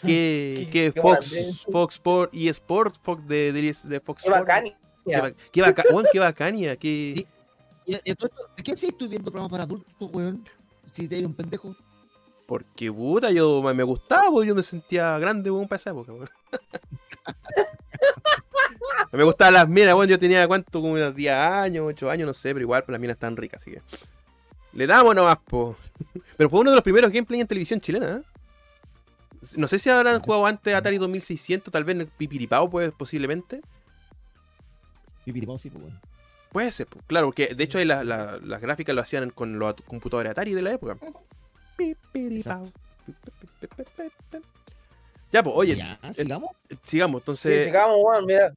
[0.00, 1.52] ¿Qué, Qué- qué qué Fox, grande.
[1.72, 4.48] Fox Sport, eSport, Fox de, de, de Fox Qué Sport?
[5.04, 7.26] Qué, ba- qué, baca- qué bacania, qué...
[7.84, 10.48] Y, y todo esto, ¿De qué sigues tú viendo programas para adultos, weón?
[10.84, 11.74] Si te eres un pendejo.
[12.46, 16.30] Porque puta, yo me me gustaba, yo me sentía grande, weón, para esa época, weón.
[19.18, 22.32] me gustaban las minas, weón, yo tenía cuánto, como unos 10 años, 8 años, no
[22.32, 23.82] sé, pero igual, pues las minas están ricas, así que.
[24.72, 25.76] Le damos nomás, po.
[26.38, 28.22] Pero fue uno de los primeros gameplays en televisión chilena, ¿eh?
[29.56, 33.60] No sé si habrán jugado antes Atari 2600, tal vez en el Pipiripao, pues, posiblemente.
[35.26, 36.00] Pipiripao, sí, pues, weón.
[36.52, 39.58] Puede ser, pues, claro, porque de hecho ahí la- la- las gráficas lo hacían con
[39.58, 40.96] los computadores Atari de la época.
[41.76, 42.62] Pipiripao.
[45.30, 46.50] Ya, pues, oye, ya, sigamos.
[46.82, 47.20] sigamos.
[47.20, 48.54] Sí, Entonces, llegamos, weón, mira.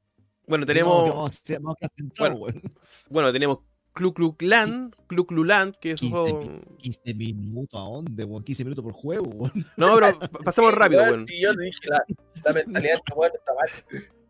[0.47, 2.45] Bueno, tenemos, vamos, a- vamos a centrar, Bueno.
[2.45, 2.73] weón.
[3.09, 3.59] bueno, tenemos
[3.93, 6.61] Clu Clu Clan, Clu Clu Land, que es un 15 juego...
[6.77, 8.43] 15 minutos, ¿a dónde, weón?
[8.43, 9.51] 15 minutos por juego, weón.
[9.77, 11.25] No, pero pa- pasemos rápido, Weón, weón.
[11.27, 12.03] Si yo te dije, la,
[12.43, 13.69] la mentalidad de este weón está mal.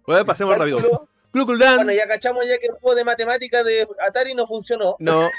[0.06, 1.08] Bueno, pasemos rápido.
[1.32, 1.78] Clu Clu Land.
[1.84, 4.96] Bueno, ya cachamos ya que el juego de matemáticas de Atari no funcionó.
[5.00, 5.30] No.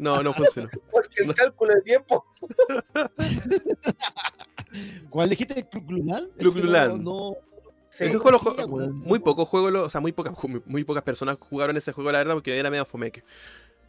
[0.00, 0.68] No, no funciona.
[0.90, 2.22] Porque el cálculo de tiempo.
[5.10, 5.66] ¿Cuál dijiste?
[5.68, 6.24] ¿Cluclulan?
[6.36, 7.00] Clu Clu Land.
[7.02, 7.34] No,
[7.96, 8.04] Sí.
[8.04, 8.98] Ese juego lo sí, jue- weón.
[8.98, 12.18] muy pocos juegos, o sea, muy pocas, muy, muy pocas personas jugaron ese juego, la
[12.18, 13.22] verdad, porque era medio fomeque.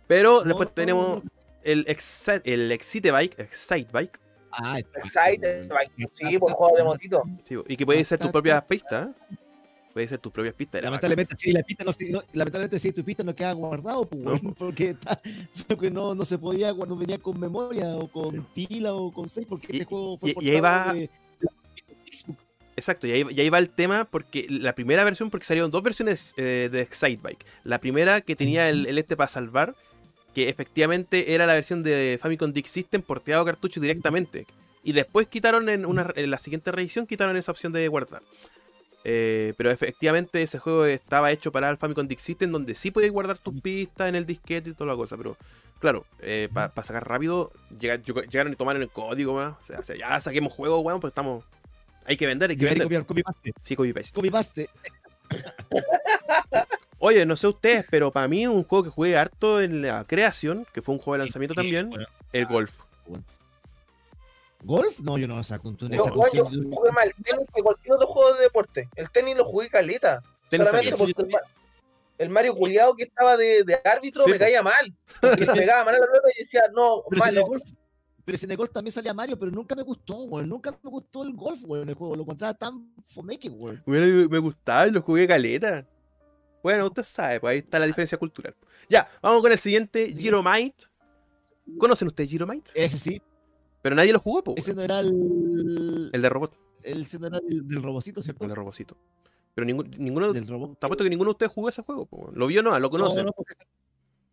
[0.07, 1.31] Pero no, después no, tenemos no.
[1.63, 4.19] el Excite, el Excite Bike, Excite Bike,
[4.51, 5.67] Ah, Excite,
[6.13, 7.23] sí, por juego de motito.
[7.43, 9.09] sí, y que puede ser tus propias pistas.
[9.09, 9.35] ¿eh?
[9.91, 10.81] Puede ser tus propias pistas.
[10.83, 14.21] Lamentablemente, sí, la pista no, se- no- lamentablemente, sí, tu pista no queda guardado, pues,
[14.43, 15.19] No, porque, está-
[15.67, 19.47] porque no, no se podía cuando venía con memoria o con pila o con 6,
[19.49, 22.37] porque Y- este juego fue y- y ahí va- de- de Facebook.
[22.77, 25.81] Exacto, y ahí, y ahí va el tema, porque la primera versión, porque salieron dos
[25.81, 27.45] versiones eh, de Excitebike.
[27.63, 29.75] La primera que tenía el, el este para salvar,
[30.33, 34.45] que efectivamente era la versión de Famicom Disk System porteado cartucho directamente.
[34.83, 38.21] Y después quitaron en, una, en la siguiente reedición, quitaron esa opción de guardar.
[39.05, 43.11] Eh, pero efectivamente ese juego estaba hecho para el Famicom Disk System, donde sí podías
[43.11, 45.15] guardar tus pistas en el disquete y toda la cosa.
[45.15, 45.37] Pero
[45.79, 46.05] claro,
[46.53, 49.55] para sacar rápido, llega- llegaron y tomaron el código más.
[49.69, 51.45] O sea, ya saquemos juego, weón, pues estamos.
[52.05, 52.83] Hay que vender, hay que vender.
[52.83, 54.13] copiar, copy paste, Sí, copy paste.
[54.13, 54.69] copy paste.
[56.99, 60.65] Oye, no sé ustedes, pero para mí un juego que jugué harto en la creación,
[60.73, 62.73] que fue un juego de lanzamiento también, Bueno, el golf.
[64.63, 64.99] ¿Golf?
[65.01, 65.35] No, yo no
[66.15, 68.89] weón, yo cuestión- jugué más el tenis que cualquier otro juego de deporte.
[68.95, 70.23] El tenis lo jugué caleta.
[70.49, 71.39] Tenis Solamente porque el, Ma-
[72.17, 74.93] el Mario culiado que estaba de, de árbitro Sí, me caía mal.
[75.21, 77.63] Porque se pegaba mal a la pelota y decía, no, Pero si el golf,
[78.25, 80.49] pero si en el golf también salía Mario, pero nunca me gustó, weón.
[80.49, 82.15] Nunca me gustó el golf, weón, el juego.
[82.15, 83.81] Lo encontraba tan fomeque, weón.
[83.85, 85.87] Bueno, me gustaba y lo jugué caleta.
[86.63, 88.55] Bueno, usted sabe, pues ahí está la diferencia cultural.
[88.89, 90.85] Ya, vamos con el siguiente, Giromite.
[91.77, 92.71] ¿Conocen ustedes Giromite?
[92.73, 93.21] Ese sí,
[93.81, 94.57] Pero nadie lo jugó, pues.
[94.57, 96.09] ese no era el.
[96.11, 96.51] El de robot,
[96.83, 98.43] Ese no era el del robocito, ¿cierto?
[98.45, 98.97] el de robocito.
[99.53, 100.77] Pero ningún, ninguno, Del robot.
[100.79, 102.35] te apuesto que ninguno de ustedes jugó ese juego, pues.
[102.35, 102.77] ¿Lo vio o no?
[102.79, 103.19] ¿Lo conocen?
[103.25, 103.53] No, no, porque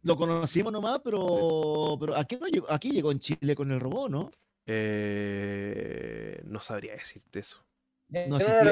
[0.02, 4.10] Lo conocimos nomás, pero, pero aquí, no llegó, aquí llegó en Chile con el robot,
[4.10, 4.30] ¿no?
[4.66, 7.64] Eh, no sabría decirte eso.
[8.28, 8.64] No sé si.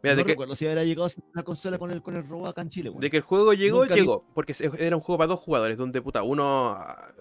[0.00, 2.50] Mira, no de que, recuerdo si habrá llegado la consola con el, con el robot
[2.50, 3.00] acá en Chile, weón.
[3.00, 4.24] De que el juego llegó, Nunca vi- llegó.
[4.32, 7.12] Porque se- era un juego para dos jugadores, donde puta, uno ah,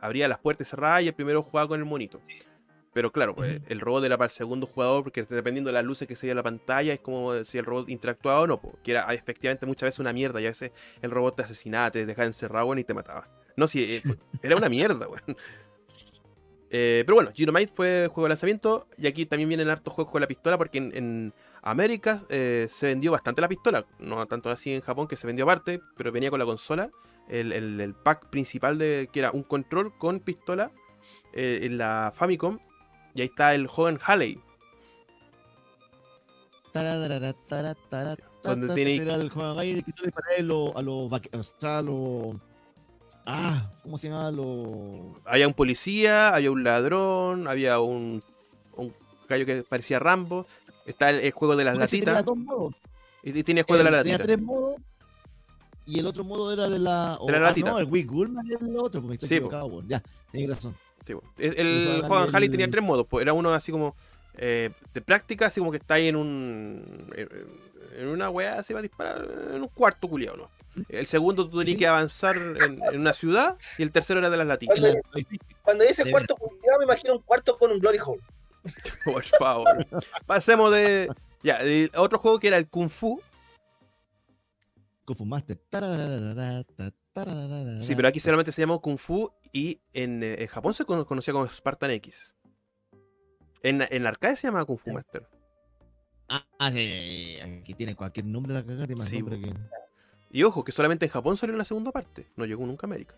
[0.00, 2.20] abría las puertas cerradas y el primero jugaba con el monito.
[2.94, 6.08] Pero claro, pues, el robot era para el segundo jugador, porque dependiendo de las luces
[6.08, 8.60] que se veía en la pantalla, es como si el robot interactuaba o no.
[8.60, 10.72] po, que era ah, efectivamente muchas veces una mierda, y a veces
[11.02, 13.28] el robot te asesinaba, te dejaba encerrado weón, y te mataba.
[13.56, 14.02] No, sí, eh,
[14.42, 15.36] era una mierda, weón.
[16.70, 20.20] Eh, pero bueno, Giromite fue juego de lanzamiento y aquí también vienen hartos juegos con
[20.20, 23.86] la pistola porque en, en América eh, se vendió bastante la pistola.
[23.98, 26.90] No tanto así en Japón que se vendió aparte, pero venía con la consola.
[27.28, 30.70] El, el- el pack principal de que era un control con pistola
[31.32, 32.58] eh, en la Famicom.
[33.18, 34.40] Y ahí está el joven Halley.
[36.72, 39.28] Tararara, tara, tara, ta, Donde tiene- el
[39.84, 42.32] que tú disparabas a los a los a
[43.26, 44.30] Ah, ¿cómo se llama?
[44.30, 45.20] Los.
[45.24, 48.22] Había un policía, había un ladrón, había un,
[48.76, 48.94] un
[49.28, 50.46] gallo que parecía Rambo.
[50.86, 52.24] Está el, el juego de las latitas.
[53.24, 54.26] Y, tiene el juego de Eh, las tenía latitas.
[54.36, 54.76] tres modos.
[55.86, 57.18] Y el otro modo era de la.
[57.26, 59.82] De la ah, no, el Wii Gulman era el otro, porque estoy Sí, equivocado.
[59.88, 60.00] Ya,
[60.30, 60.76] tenés razón.
[61.08, 61.22] Sí, po.
[61.38, 63.06] el, el juego de Halley tenía tres modos.
[63.08, 63.96] pues, Era uno así como
[64.36, 67.10] eh, de práctica, así como que está ahí en un.
[67.16, 70.50] en- una weá así va a disparar en un cuarto culiado, ¿no?
[70.88, 71.76] El segundo tú tenías Sí.
[71.76, 74.78] que avanzar en, en una ciudad y el tercero era de las latitas.
[74.78, 75.40] Y la- lo difícil.
[75.62, 78.20] Cuando dice cuarto culiado, me imagino un cuarto con un glory hole.
[79.04, 79.84] Por favor.
[80.26, 81.08] Pasemos de.
[81.42, 83.20] Ya, el otro juego que era el Kung Fu.
[85.04, 85.58] Kung Fu Master.
[87.82, 91.06] Sí, pero aquí solamente se llamó Kung Fu y en, eh, en Japón se cono-
[91.06, 92.34] conocía como Spartan X.
[93.62, 95.26] En, en arcade se llamaba Kung Fu Master.
[96.28, 99.54] Ah, ah, sí, aquí tiene cualquier nombre la cagada, más Sí, nombre que.
[100.30, 102.26] Y ojo, que solamente en Japón salió la segunda parte.
[102.36, 103.16] No llegó nunca a América.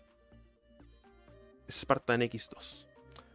[1.69, 2.87] Spartan X2.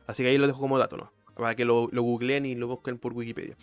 [0.06, 1.12] Así que ahí lo dejo como dato, ¿no?
[1.34, 3.56] Para que lo, lo googleen y lo busquen por Wikipedia.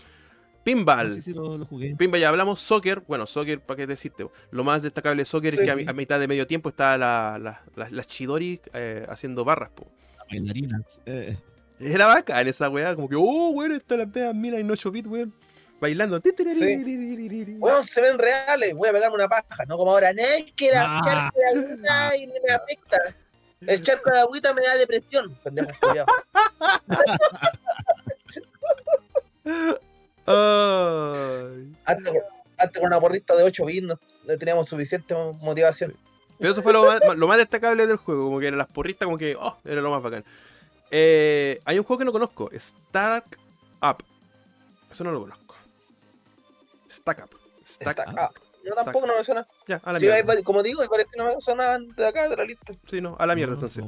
[0.63, 1.13] Pinball.
[1.13, 1.95] Sí, sí, lo, lo jugué.
[1.95, 2.59] Pinball ya hablamos.
[2.59, 3.01] Soccer.
[3.07, 4.25] Bueno, soccer, ¿para qué decirte?
[4.51, 5.89] Lo más destacable de soccer es Sí, que a, mi- sí.
[5.89, 9.85] a mitad de medio tiempo está la, la, la- la Chidori eh, haciendo barras, po.
[10.29, 11.01] Bailarinas.
[11.05, 11.37] Eh,
[11.79, 15.07] Era bacán esa weá, como que, oh, weón, están las veas minas en 8 bits,
[15.07, 15.33] weón.
[15.81, 16.21] Bailando.
[17.59, 20.13] Bueno, se ven reales, voy a pegarme una paja, no como ahora.
[20.13, 21.29] No, es que la Ah.
[21.35, 22.97] de agüita y no me afecta.
[23.59, 25.37] El charco de agüita me da depresión.
[25.43, 25.69] Pendejo.
[30.25, 31.75] Ay.
[31.85, 32.13] Antes,
[32.57, 35.95] antes con una porrista de 8 bits no, no teníamos suficiente motivación.
[36.39, 39.05] Pero eso fue lo más, lo más destacable del juego, como que eran las porristas,
[39.05, 40.25] como que, oh, era lo más bacán.
[40.91, 43.37] Eh, hay un juego que no conozco, Stark
[43.81, 44.03] Up.
[44.91, 45.55] Eso no lo conozco.
[46.89, 47.39] Stack Up.
[47.65, 48.09] Stack Up.
[48.09, 48.31] acá.
[48.63, 49.45] No, tampoco no me suena.
[49.67, 50.43] Ya, a la Sí, mierda.
[50.43, 52.73] como digo, hay varios que no me sonaban de acá, de la lista.
[52.89, 53.83] Sí, no, a la mierda no, entonces.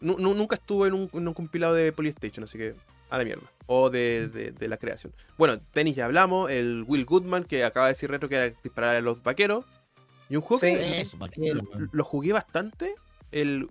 [0.00, 2.74] no, nunca estuve en un, en un compilado de Polystation, así que
[3.10, 3.42] a la mierda.
[3.66, 5.12] O de, de- de la creación.
[5.36, 8.96] Bueno, tenis ya hablamos, el Will Goodman, que acaba de decir retro que era disparar
[8.96, 9.64] a los vaqueros.
[10.28, 10.74] Y un juego Sí.
[10.74, 11.52] que Eso, ¿para qué?
[11.54, 12.94] lo, lo jugué bastante,
[13.32, 13.68] el,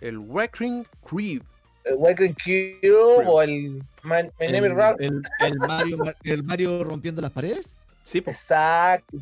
[0.00, 1.42] el Wrecking Creed.
[1.84, 5.00] El Waking Cube o el Man- My Name is El, Ralph.
[5.00, 7.78] el, el Mario, el Mario rompiendo las paredes.
[8.02, 8.32] Sí, po.
[8.32, 9.16] Exacto.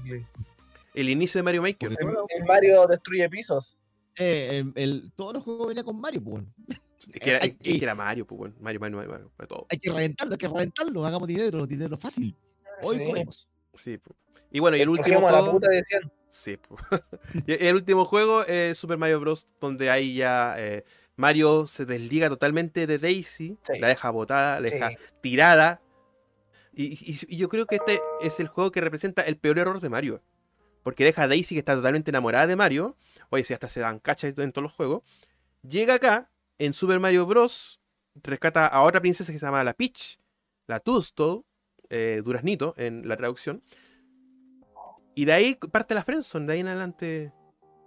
[0.95, 1.93] El inicio de Mario Maker.
[2.01, 3.79] El Mario destruye pisos.
[4.19, 6.43] Eh, el- el- todos los juegos venían con Mario, pues.
[7.13, 8.57] Es que era, Hay- es que era Mario, pues, weón.
[8.61, 9.67] Mario, Mario, Mario, todo.
[9.71, 11.05] Hay que reventarlo, hay que reventarlo.
[11.07, 12.37] Hagamos dinero, dinero fácil.
[12.83, 13.05] Hoy Sí.
[13.05, 13.49] comemos.
[13.75, 13.99] Sí.
[14.51, 15.53] Y bueno, y el último Cogemos a la juego.
[15.55, 16.13] puta decían.
[16.29, 16.59] Sí.
[17.47, 19.47] Y el último juego es Super Mario Bros.
[19.61, 20.85] Donde ahí ya eh,
[21.17, 23.79] Mario se desliga totalmente de Daisy, Sí.
[23.79, 24.75] la deja botada, la Sí.
[24.75, 24.91] deja
[25.21, 25.81] tirada.
[26.73, 29.81] Y, y- y yo creo que este es el juego que representa el peor error
[29.81, 30.23] de Mario.
[30.83, 32.97] Porque deja a Daisy, que está totalmente enamorada de Mario.
[33.31, 35.03] Oye, si hasta se dan cachas en todos los juegos.
[35.63, 37.81] Llega acá, en Super Mario Bros.
[38.23, 40.19] Rescata a otra princesa que se llama la Peach,
[40.67, 41.45] la Tusto,
[41.91, 43.63] eh, Duraznito en la traducción.
[45.15, 47.33] Y de ahí parte la Friendzone, de ahí en adelante.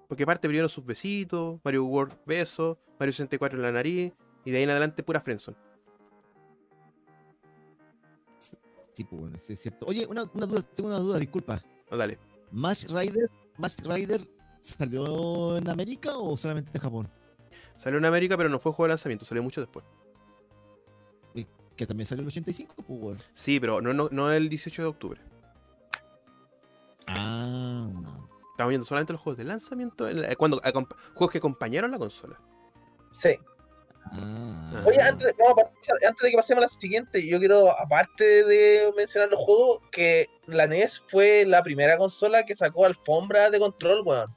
[0.08, 4.14] Porque parte primero sus besitos, Mario World beso, Mario 64 en la nariz,
[4.46, 5.58] y de ahí en adelante pura Friendzone.
[8.40, 9.86] Sí, pues, bueno, sí, es cierto.
[9.86, 11.62] Oye, una, una duda, tengo una duda, disculpa.
[11.92, 12.18] No, dale.
[12.52, 14.22] ¿Mash Rider, Mash Rider
[14.60, 17.10] salió en América o solamente en Japón?
[17.78, 19.86] Salió en América, pero no fue juego de lanzamiento, salió mucho después.
[21.76, 23.20] Que también salió en el 85, pues, weón.
[23.34, 25.22] Sí, pero no, no, no el 18 de octubre.
[27.08, 27.88] Ah.
[28.52, 32.00] Estamos viendo solamente los juegos de lanzamiento, en la- cuando, acompa- juegos que acompañaron la
[32.00, 32.40] consola.
[33.14, 33.38] Sí.
[34.06, 34.84] ah.
[34.88, 37.70] Oye, antes de, vamos a pasar- antes de que pasemos a la siguiente, yo quiero,
[37.80, 43.52] aparte de mencionar los juegos, que la NES fue la primera consola que sacó alfombra
[43.52, 44.36] de control, weón.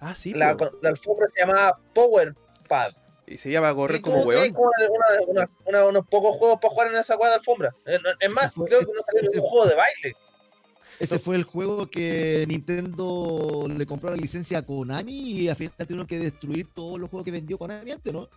[0.00, 0.50] Ah, sí, La,
[0.84, 2.34] alfombra se llamaba Power
[2.68, 2.92] Pad.
[3.26, 4.52] y se llama a correr como weón.
[4.54, 4.70] como
[5.26, 7.74] una- una- una- unos pocos juegos para jugar en esa cuadra de alfombra.
[7.86, 10.16] Eh, Es más, fue- creo que no salió ningún juego de baile.
[11.00, 15.72] Ese fue el juego que Nintendo le compró la licencia a Konami y al final
[15.78, 18.28] tuvieron que destruir todos los juegos que vendió Konami antes, ¿no?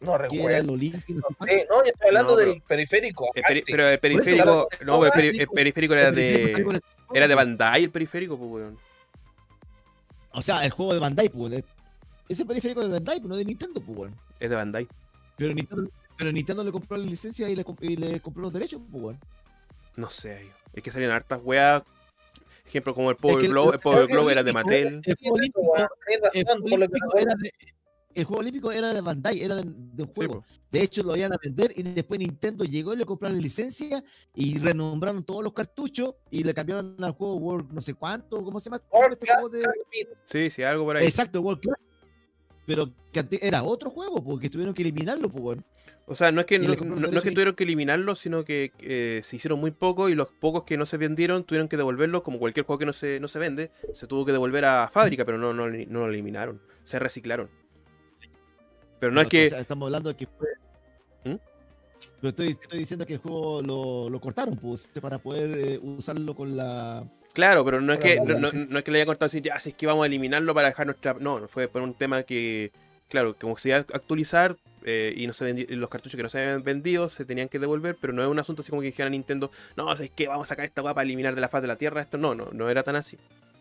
[0.00, 0.56] No Que era recuerdo.
[0.58, 1.08] el Olympic.
[1.16, 1.26] no.
[1.46, 3.26] Sí, no, yo estoy hablando No, pero- del periférico.
[3.34, 3.64] El peri- aparte.
[3.72, 4.68] pero el periférico.
[4.86, 6.52] No, el, peri- el periférico- era de.
[6.52, 6.80] era-
[7.12, 8.78] Era de Bandai el periférico, pues weón.
[10.38, 11.64] O sea, el juego de Bandai, pues.
[12.28, 14.12] Ese periférico de Bandai, pues no de Nintendo, pues.
[14.38, 14.86] Es de Bandai.
[15.36, 18.52] Pero Nintendo, pero Nintendo le compró la licencia y le, comp- y le compró los
[18.52, 19.16] derechos, pues.
[19.96, 20.48] No sé.
[20.72, 21.82] Es que salían hartas weas.
[22.66, 23.74] Ejemplo, como el Power Globe.
[23.74, 25.00] El Power Globe era de el- Mattel.
[25.04, 25.16] El
[26.62, 27.52] me era de,
[28.20, 30.44] el juego olímpico era de Bandai, era de, de un juego.
[30.70, 34.02] De hecho, lo iban a vender y después Nintendo llegó y le compraron la licencia
[34.34, 38.60] y renombraron todos los cartuchos y le cambiaron al juego World no sé cuánto, ¿cómo
[38.60, 38.82] se llama?
[38.92, 39.64] World este juego de-.
[40.26, 41.06] Sí, sí, algo por ahí.
[41.06, 41.78] Exacto, World Class.
[42.66, 45.58] Pero que antes era otro juego, porque tuvieron que eliminarlo, pues.
[46.06, 49.36] O sea, no es que, no, es que tuvieron que eliminarlo, sino que eh, se
[49.36, 52.66] hicieron muy pocos y los pocos que no se vendieron tuvieron que devolverlos, como cualquier
[52.66, 55.52] juego que no se, no se vende, se tuvo que devolver a fábrica, pero no,
[55.52, 57.50] no, no lo eliminaron, se reciclaron.
[59.00, 59.48] Pero no es o que...
[59.48, 60.48] sea, estamos hablando de que fue.
[61.24, 61.36] ¿Mm?
[62.20, 66.34] Pero estoy, estoy diciendo que el juego lo, lo cortaron, pues, para poder eh, usarlo
[66.34, 67.04] con la.
[67.34, 68.66] Claro, pero no es que, no, no- sí.
[68.68, 70.68] no es que le haya cortado así, ya, si es que vamos a eliminarlo para
[70.68, 71.14] dejar nuestra...
[71.20, 72.72] No, fue por un tema que,
[73.08, 76.28] claro, como se iba a actualizar eh, y no se vendi- los cartuchos que no
[76.30, 78.86] se habían vendido se tenían que devolver, pero no es un asunto así como que
[78.88, 81.62] dijera Nintendo, no, es que vamos a sacar esta weá para eliminar de la faz
[81.62, 82.18] de la Tierra esto.
[82.18, 83.18] No, no, no era tan así.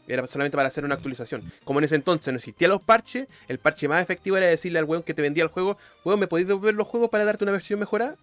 [0.08, 1.44] Era solamente para hacer una actualización.
[1.66, 4.86] Como en ese entonces no existían los parches, el parche más efectivo era decirle al
[4.86, 7.52] weón que te vendía el juego, weón, ¿me podéis devolver los juegos para darte una
[7.52, 8.16] versión mejorada?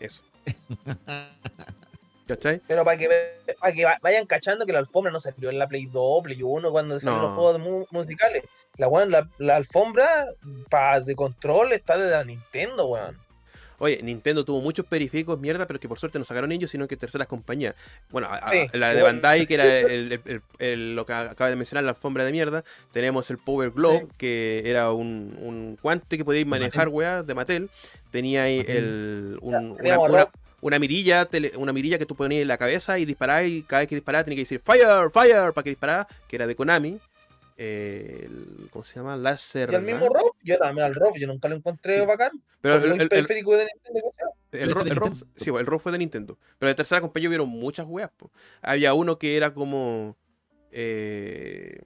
[0.00, 0.22] Eso.
[2.26, 2.60] ¿Cachai?
[2.68, 3.08] Pero para que,
[3.60, 6.40] para que va- vayan cachando que la alfombra no salió en la Play 2, Play
[6.42, 7.28] 1, cuando salieron No.
[7.28, 8.44] los juegos mu- musicales.
[8.78, 10.26] La, weón, la, la alfombra
[10.70, 13.18] pa- de control está de la Nintendo, weón.
[13.82, 16.96] Oye, Nintendo tuvo muchos periféricos mierda, pero que por suerte no sacaron ellos, sino que
[16.96, 17.74] terceras compañías.
[18.10, 19.02] Bueno, a- a- Sí, la de.
[19.02, 22.30] Bandai, que era el- el- el- el- lo que acaba de mencionar, la alfombra de
[22.30, 22.62] mierda.
[22.92, 24.12] Tenemos el Power Glove, Sí.
[24.18, 27.70] que era un, un guante que podíais manejar, weá, de Mattel.
[28.12, 29.76] Tenía ahí el, un-
[30.60, 33.80] una, mirilla, tele- una mirilla que tú ponías en la cabeza y disparabas, y cada
[33.80, 37.00] vez que disparabas tenía que decir Fire, Fire, para que disparara, que era de Konami.
[37.64, 39.16] Eh, el- ¿Cómo se llama?
[39.16, 39.70] Láser.
[39.70, 40.08] Y al mismo.
[40.08, 42.06] Rob, yo también al Rob, yo nunca lo encontré Sí.
[42.06, 42.32] bacán.
[42.60, 44.10] Pero el- el, el- periférico de Nintendo.
[44.10, 45.32] El, Pero ro- ese de el ro- Nintendo.
[45.36, 46.38] sí, el ROM fue de Nintendo.
[46.58, 48.10] Pero de tercera compañía hubieron muchas weas.
[48.16, 48.32] po.
[48.62, 50.16] Había uno que era como.
[50.72, 51.82] eh,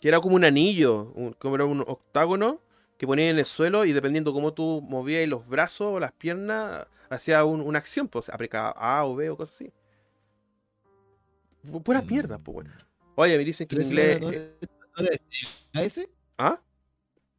[0.00, 1.12] que era como un anillo.
[1.14, 2.60] un- como era un octágono
[2.98, 6.86] que ponía en el suelo y dependiendo cómo tú movías los brazos o las piernas,
[7.08, 8.08] hacía un- una acción.
[8.08, 9.72] Pues aplicaba A o B o cosas así.
[11.66, 12.08] Pu- Puras Mm.
[12.10, 12.70] mierdas, pues bueno.
[13.16, 14.20] Oye, me dicen que en inglés.
[14.20, 14.42] no era-
[14.98, 15.04] no
[15.74, 16.08] era ese.
[16.38, 16.60] ¿Ah?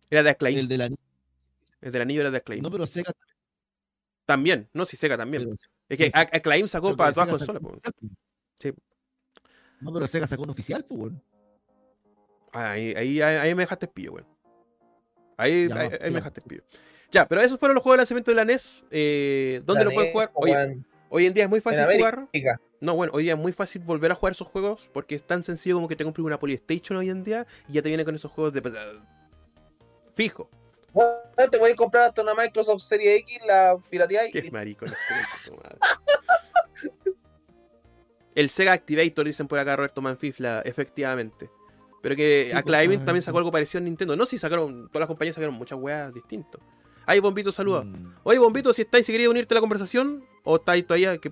[0.10, 0.58] Era de Acclaim.
[0.58, 0.90] El El, de la.
[1.92, 2.62] del anillo era de Acclaim.
[2.62, 3.12] No, pero Sega
[4.26, 5.44] También, no, sí, Sega también.
[5.44, 5.56] pero-
[5.90, 7.62] Es que Ac- Acclaim sacó pero para todas Sega consolas.
[7.62, 7.82] pues.
[8.60, 8.74] Sí.
[9.80, 11.24] No, pero Sega sacó un oficial, pues, weón.
[12.52, 14.28] Ah, Ahí, ahí, ahí, ahí me dejaste pillo, weón.
[15.38, 16.48] Ahí, Ya, ahí, va, ahí sí, me dejaste sí.
[16.50, 16.64] pillo.
[17.12, 18.84] Ya, pero esos fueron los juegos de lanzamiento de la NES.
[18.92, 20.32] Eh, ¿Dónde La lo pueden NES, jugar?
[20.34, 22.28] Hoy, hoy en día es muy fácil en jugar.
[22.80, 25.44] No, bueno, hoy día es muy fácil volver a jugar esos juegos porque es tan
[25.44, 28.14] sencillo como que te compres una Polystation hoy en día y ya te viene con
[28.16, 28.62] esos juegos de.
[30.14, 30.50] Fijo.
[30.94, 31.12] Bueno,
[31.52, 34.32] te voy a comprar hasta una Microsoft Serie X, la pirateáis.
[34.32, 34.90] Qué y- maricón.
[34.90, 35.78] este concha tu madre.
[38.36, 41.50] El Sega Activator, dicen por acá Roberto Manfifla, efectivamente.
[42.04, 44.16] Pero que Sí, a pues, ah, también sacó algo parecido en Nintendo.
[44.16, 46.62] No, sí, sacaron, todas las compañías sacaron muchas weas distintas.
[47.08, 47.82] Ahí, Bombito, saluda.
[47.82, 48.16] Mm.
[48.24, 51.32] Oye, Bombito, si estáis, si queréis unirte a la conversación, o estáis todavía, que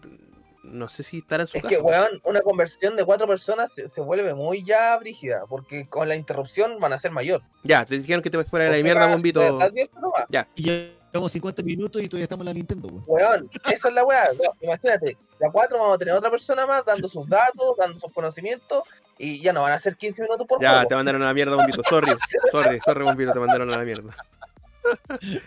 [0.72, 1.76] no sé si estará en su Es casa.
[1.76, 6.07] que, weón, una conversión de cuatro personas se, se vuelve muy ya brígida, porque con
[6.09, 7.41] la interrupción van a ser mayor.
[7.63, 9.57] Ya, te dijeron que te fuera de la sea, mierda, Bombito.
[9.57, 10.26] te advierto nomás.
[10.55, 10.63] Y
[11.11, 13.03] llevamos 50 minutos y todavía estamos en la Nintendo, weón.
[13.07, 14.30] Weón, esa es la weá.
[14.61, 18.84] Imagínate, la 4 vamos a tener otra persona más dando sus datos, dando sus conocimientos,
[19.18, 20.88] y ya no van a ser 15 minutos por Ya, juego.
[20.89, 21.82] te mandaron a la mierda, Bombito.
[21.89, 22.11] Sorry,
[22.51, 24.16] sorry, sorry, Bombito, te mandaron a la mierda.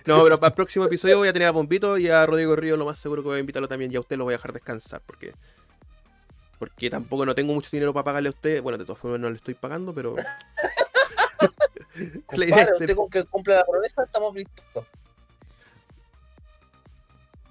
[0.06, 2.76] No, pero para el próximo episodio voy a tener a Bombito y a Rodrigo Río,
[2.76, 3.92] lo más seguro que voy a invitarlo también.
[3.92, 5.32] Y a usted lo voy a dejar descansar porque.
[6.58, 8.60] Porque tampoco no tengo mucho dinero para pagarle a usted.
[8.62, 10.16] Bueno, de todas formas no le estoy pagando, pero.
[12.32, 14.84] La idea Compadre, usted con que cumple la promesa estamos listos.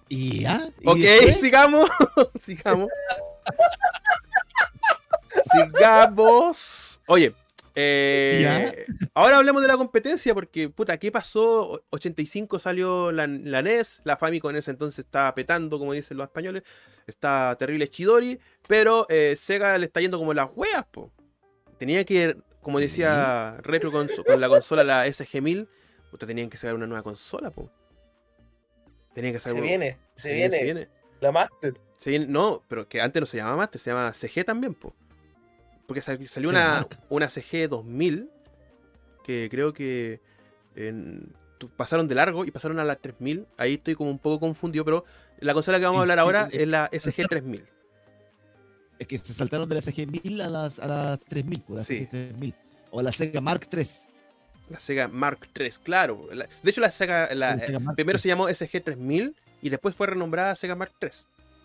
[0.10, 0.62] Y ya.
[0.82, 1.90] y Ok, después- sigamos.
[2.40, 2.90] sigamos.
[5.52, 7.00] sigamos.
[7.08, 7.34] Oye,
[7.80, 11.74] eh, ahora hablemos de la competencia porque, puta, ¿qué pasó?
[11.74, 16.18] O- 85 salió la, la NES, la Famicom en ese entonces estaba petando, como dicen
[16.18, 16.64] los españoles.
[17.06, 21.12] Está terrible Chidori, pero eh, Sega le está yendo como las weas, po.
[21.78, 22.86] Tenía que, como Sí.
[22.86, 25.68] decía Retro con, con la consola, la SG-1000,
[26.12, 27.70] puta, tenían que sacar una nueva consola, po.
[29.14, 30.90] Tenían que Se sacar viene, se, se viene, se viene.
[31.22, 31.74] la Master.
[31.98, 34.94] Se viene- no, pero que antes no se llamaba Master, se llama CG también, po.
[35.88, 38.30] Porque sal- salió Sega una, una CG 2000,
[39.24, 40.20] que creo que
[40.76, 41.34] en-
[41.76, 43.48] pasaron de largo y pasaron a la 3000.
[43.58, 45.06] Ahí estoy como un poco confundido, pero
[45.40, 46.58] la consola que vamos a hablar Sí, ahora sí.
[46.60, 47.66] es la SG 3000.
[49.00, 52.00] Es que se saltaron de la CG1000 a las, a las 3000, por la Sí.
[52.06, 52.54] CG3000.
[52.92, 53.86] O la Sega Mark III.
[54.70, 56.28] La Sega Mark III, claro.
[56.34, 58.22] La- de hecho, la Sega, la- La Sega primero III.
[58.22, 61.10] se llamó SG 3000 y después fue renombrada Sega Mark III.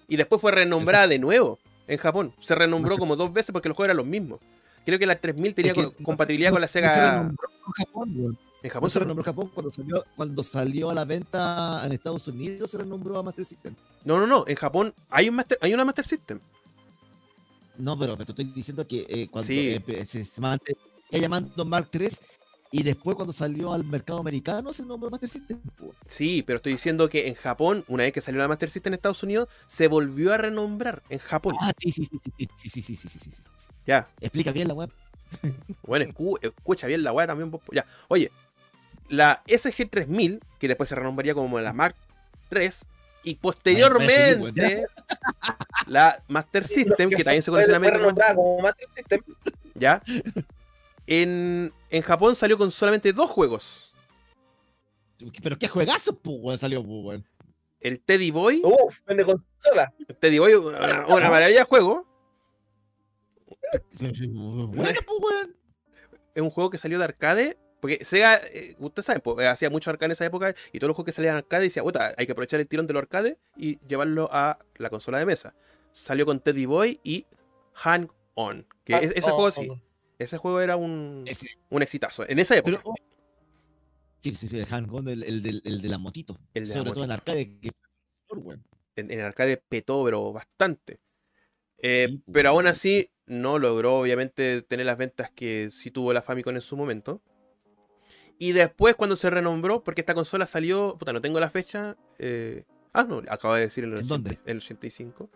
[0.08, 2.34] Y después fue renombrada de nuevo en Japón.
[2.40, 4.40] Se renombró como dos veces porque los juegos eran los mismos.
[4.84, 6.94] Creo que la 3000 tenía Es que co- compatibilidad no con la se- no se
[6.94, 7.10] Sega.
[7.12, 8.38] renombró en Japón, weón.
[8.62, 11.92] En No Japón se se renombró Japón cuando salió, cuando salió a la venta en
[11.92, 13.74] Estados Unidos, se renombró a Master System.
[14.04, 14.44] No, no, no.
[14.46, 16.38] En Japón hay, un master, hay una Master System.
[17.78, 19.80] No, pero te estoy diciendo que eh, cuando Sí.
[19.86, 20.76] eh, se, se mantenía
[21.10, 22.08] llamando Mark III
[22.72, 25.60] y después cuando salió al mercado americano se nombró Master System.
[26.06, 28.94] Sí, pero estoy diciendo que en Japón, una vez que salió la Master System en
[28.94, 31.54] Estados Unidos, se volvió a renombrar en Japón.
[31.60, 33.42] Ah, sí, sí, sí, sí, sí, sí, sí, sí, sí, sí.
[33.86, 34.08] Ya.
[34.20, 34.90] Explica bien la web.
[35.86, 37.52] Bueno, escu- escucha bien la weá también.
[37.72, 37.86] Ya.
[38.08, 38.30] Oye,
[39.08, 41.94] la SG3000, que después se renombraría como la Mark
[42.50, 42.70] III,
[43.24, 44.86] y posteriormente
[45.86, 48.34] la Master System, que también se conoce en América.
[48.34, 49.20] como Master System.
[49.74, 50.02] ¿Ya?
[51.06, 53.92] En, en Japón salió con solamente dos juegos.
[55.42, 57.22] Pero qué juegazo, pues, salió, pues.
[57.80, 58.62] El Teddy Boy.
[58.64, 59.92] Uf, vende consola.
[60.08, 62.06] El Teddy Boy, una, una maravilla de juego.
[63.98, 65.56] Bueno, pues, weón.
[66.34, 67.58] Es un juego que salió de arcade.
[67.80, 70.54] Porque Sega, eh, usted sabe, pues, hacía mucho arcade en esa época.
[70.72, 72.92] Y todos los juegos que salían arcade decía, puta, hay que aprovechar el tirón de
[72.92, 75.54] los arcades y llevarlo a la consola de mesa.
[75.90, 77.26] Salió con Teddy Boy y
[77.74, 78.64] Hang On.
[78.84, 79.68] Que es- ese Oh, juego sí.
[79.68, 79.80] oh.
[80.22, 82.28] Ese juego era un, Ese, un exitazo.
[82.28, 82.78] En esa época.
[82.78, 82.94] pero, oh,
[84.18, 86.38] sí, sí, sí, el Hang-On, el, el, del- el de la motito.
[86.54, 87.32] El de la Sobre todo en motito.
[87.32, 87.58] arcade.
[87.60, 87.70] Que,
[88.96, 91.00] en, en el arcade petó, pero bastante.
[91.78, 96.12] Eh, Sí, pues, pero aún así, no logró, obviamente, tener las ventas que sí tuvo
[96.12, 97.20] la Famicom en su momento.
[98.38, 101.96] Y después, cuando se renombró, porque esta consola salió, puta, no tengo la fecha.
[102.18, 104.30] eh, ah, no, acabo de decir en el, ¿En 80 dónde?
[104.44, 105.30] en el 85.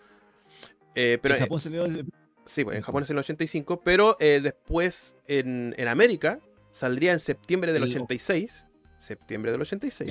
[0.94, 2.06] Eh, pero en eh, Japón salió el-
[2.46, 6.40] sí, pues, en sí, Japón es en el 85, pero eh, después en, en América
[6.70, 8.66] saldría en septiembre del El- 86.
[8.98, 10.10] Septiembre del 86.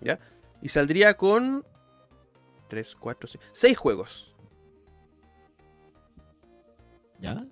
[0.00, 0.18] Ya.
[0.62, 1.64] Y saldría con
[2.68, 4.34] 3, 4, 6, 6 juegos.
[7.18, 7.44] ¿Ya?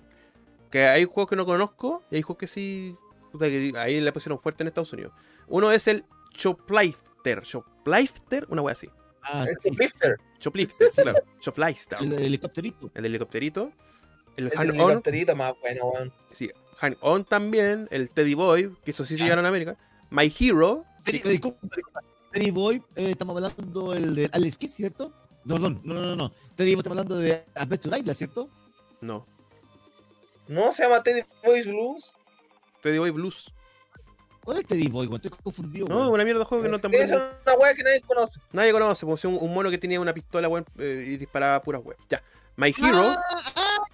[0.70, 2.96] Que hay juegos que no conozco y hay juegos que sí.
[3.32, 5.12] puta, que ahí le pusieron fuerte en Estados Unidos.
[5.48, 7.42] Uno es el Shoplifter.
[7.42, 8.88] Shoplifter, una wea así.
[9.22, 10.08] Ah, El sí, sí,
[10.44, 10.88] Shoplifter.
[10.90, 11.18] Shoplifter, claro.
[11.40, 11.98] Shoplifter.
[12.02, 12.90] El, el helicópterito.
[12.94, 13.72] El del helicópterito.
[14.36, 14.80] El El On.
[14.80, 16.12] helicópterito más bueno, weón.
[16.32, 17.88] Sí, Hand On también.
[17.90, 19.24] El Teddy Boy, que eso sí se Ya.
[19.24, 19.76] llegaron a América.
[20.10, 20.84] My Hero.
[21.04, 22.00] Teddy, disculpa, disculpa.
[22.32, 25.12] Teddy Boy, eh, estamos hablando del de Alex Kidd, ¿cierto?
[25.44, 26.32] No, no, no, no, no.
[26.56, 28.48] Teddy Boy, estamos hablando de Adventure Island, ¿cierto?
[29.00, 29.26] No.
[30.48, 32.12] ¿No se llama Teddy Boys Blues?
[32.82, 33.52] Teddy Boy Blues.
[34.44, 35.06] ¿Cuál es Teddy Boy?
[35.06, 35.20] weón?
[35.22, 35.86] Estoy confundido.
[35.88, 36.12] No, weón.
[36.12, 37.02] una mierda de juego que no tampoco.
[37.02, 38.40] es una weá que nadie conoce.
[38.52, 41.82] Nadie conoce, pues un, un mono que tenía una pistola, weón, eh, y disparaba puras
[41.84, 41.98] weas.
[42.08, 42.22] Ya.
[42.56, 43.02] My Hero.
[43.04, 43.24] Ah,
[43.56, 43.84] ah,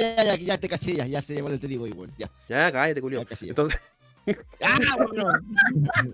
[0.00, 2.10] ya, ya, ya, ya te caché, ya, ya sé cuál te digo, igual.
[2.18, 3.48] Ya, Ya, cállate, caché.
[3.48, 3.80] Entonces,
[4.62, 5.32] Ah, bueno.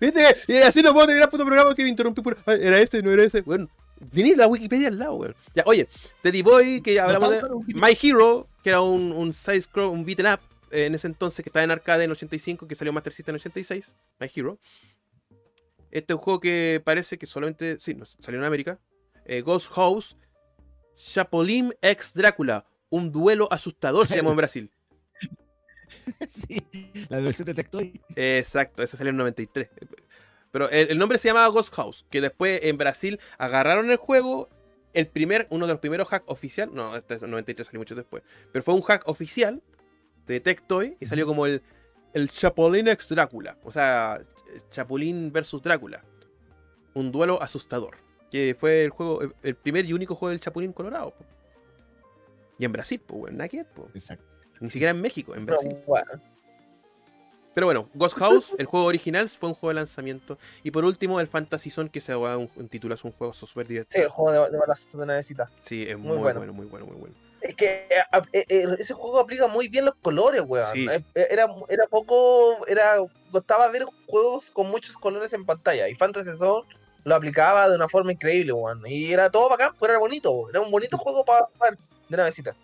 [0.01, 0.36] ¿viste?
[0.47, 2.39] Y así no puedo terminar puto programa que me interrumpí por.
[2.47, 3.43] "Ay, Era ese, no era ese.
[3.43, 3.68] Bueno,
[4.14, 5.34] tenéis la Wikipedia al lado, weón.
[5.55, 5.89] Ya, oye,
[6.22, 7.43] Teddy Boy, que ya hablamos de.
[7.74, 11.48] My Hero, que era un, un side scroll, un beat'em up en ese entonces que
[11.48, 13.96] estaba en arcade en el 85, que salió Master System en el 86.
[14.20, 14.58] My Hero.
[15.90, 17.78] Este es un juego que parece que solamente.
[17.80, 18.78] Sí, no, salió en América.
[19.24, 20.16] Eh, Ghost House.
[20.94, 22.66] Chapolin x Drácula.
[22.90, 24.70] Un duelo asustador se llamó en Brasil.
[26.28, 26.66] Sí,
[27.08, 28.02] la versión de Tectoy.
[28.14, 29.70] Exacto, ese salió en 93.
[30.50, 34.50] Pero el, el nombre se llamaba Ghost House, que después en Brasil agarraron el juego,
[34.92, 38.22] el primer, uno de los primeros hacks oficial, no, este es 93 salió mucho después,
[38.52, 39.62] pero fue un hack oficial
[40.28, 41.62] de Tectoy y salió como el,
[42.12, 44.20] el Chapulín x Drácula, o sea,
[44.70, 46.04] Chapulín versus Drácula,
[46.94, 47.96] un duelo asustador,
[48.30, 51.10] que fue el juego, el, el primer y único juego del Chapulín Colorado.
[51.12, 51.24] po.
[52.58, 53.88] Y en Brasil, pues, nada que po.
[53.94, 54.24] Exacto.
[54.60, 55.78] ni siquiera en México, en Pero Brasil.
[55.86, 56.10] bueno.
[57.54, 60.38] Pero bueno, Ghost House, el juego original, fue un juego de lanzamiento.
[60.62, 63.32] Y por último, el Fantasy Zone, que se va un, un título, es un juego
[63.32, 64.04] súper Sí, divertido.
[64.04, 65.50] el juego de, de balazo de navecita.
[65.62, 66.38] Sí, es muy muy, bueno.
[66.38, 66.52] bueno.
[66.52, 67.16] muy bueno, muy bueno.
[67.49, 70.66] Es que eh, a- eh, ese juego aplica muy bien los colores, weón.
[70.72, 70.86] Sí.
[70.88, 72.96] Eh, Era, era poco, era,
[73.32, 75.88] costaba ver juegos con muchos colores en pantalla.
[75.88, 76.68] Y Fantasy Zone
[77.05, 78.82] lo aplicaba de una forma increíble, weón.
[78.86, 80.49] Y era todo bacán, pero era bonito.
[80.51, 81.78] Era un bonito juego para jugar
[82.09, 82.55] de navecita.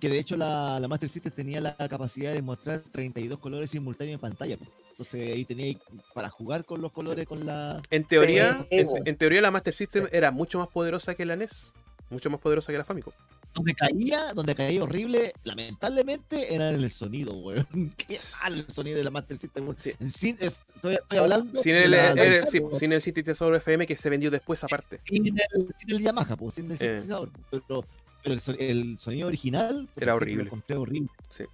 [0.00, 4.14] Que de hecho la, la Master System tenía la capacidad de mostrar 32 colores simultáneos
[4.14, 4.56] en pantalla.
[4.56, 4.64] po.
[4.90, 5.74] Entonces ahí tenía
[6.14, 7.82] para jugar con los colores con la.
[7.90, 10.10] En teoría, Sí, en, en teoría la Master System Sí.
[10.12, 11.72] era mucho más poderosa que la NES.
[12.08, 13.12] Mucho más poderosa que la Famicom.
[13.54, 17.66] Donde caía, donde caía horrible, lamentablemente era en el sonido, weón.
[17.96, 19.74] Qué mal el sonido de la Master System.
[19.78, 19.92] Sí.
[20.10, 21.62] Sin- estoy, estoy hablando.
[21.62, 24.62] Sin el, la- el- del sí, carro, sin el sintetizador FM que se vendió después
[24.64, 25.00] aparte.
[25.02, 25.34] sin el,
[25.76, 26.76] sin el Yamaha, pues, sin el Eh.
[26.76, 27.30] sintetizador.
[27.50, 27.84] Pero,
[28.22, 30.50] pero el, son- el sonido original Era sí, horrible.
[30.68, 31.08] Lo horrible.
[31.30, 31.44] Sí.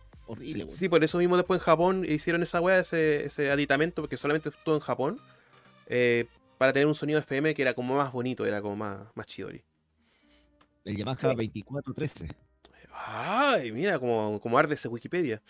[0.78, 4.50] Sí, por eso mismo después en Japón hicieron esa weá, ese, ese aditamento, porque solamente
[4.50, 5.20] estuvo en Japón.
[5.86, 6.26] eh,
[6.56, 9.62] para tener un sonido FM que era como más bonito, era como más, más chidori.
[10.84, 11.26] El Yamaha Sí.
[11.26, 12.28] 2413.
[12.92, 15.42] Ay, mira como, como arde ese Wikipedia.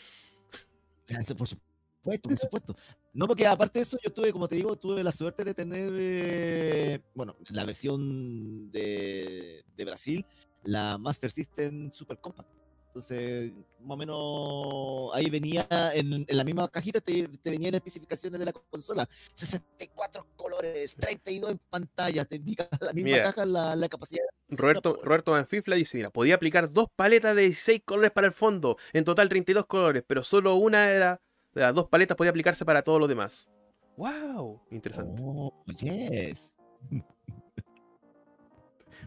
[1.36, 2.76] Por supuesto, por supuesto.
[3.12, 5.92] No, porque aparte de eso, yo tuve, como te digo, tuve la suerte de tener,
[5.98, 10.24] eh, bueno, la versión de, de Brasil,
[10.64, 12.48] la Master System Super Compact.
[12.90, 15.64] Entonces, más o menos ahí venía,
[15.94, 19.08] en, en la misma cajita te, te venían especificaciones de la consola.
[19.32, 23.22] 64 colores, 32 en pantalla, te indica la misma Mira.
[23.22, 24.24] caja la, la capacidad.
[24.48, 28.76] Roberto, Roberto Manfifla dice, mira, podía aplicar dos paletas de 16 colores para el fondo,
[28.92, 31.20] en total 32 colores, pero solo una era,
[31.54, 33.48] de las dos paletas podía aplicarse para todo lo demás.
[33.96, 34.62] ¡Wow!
[34.72, 35.22] Interesante.
[35.24, 36.56] Oh, yes.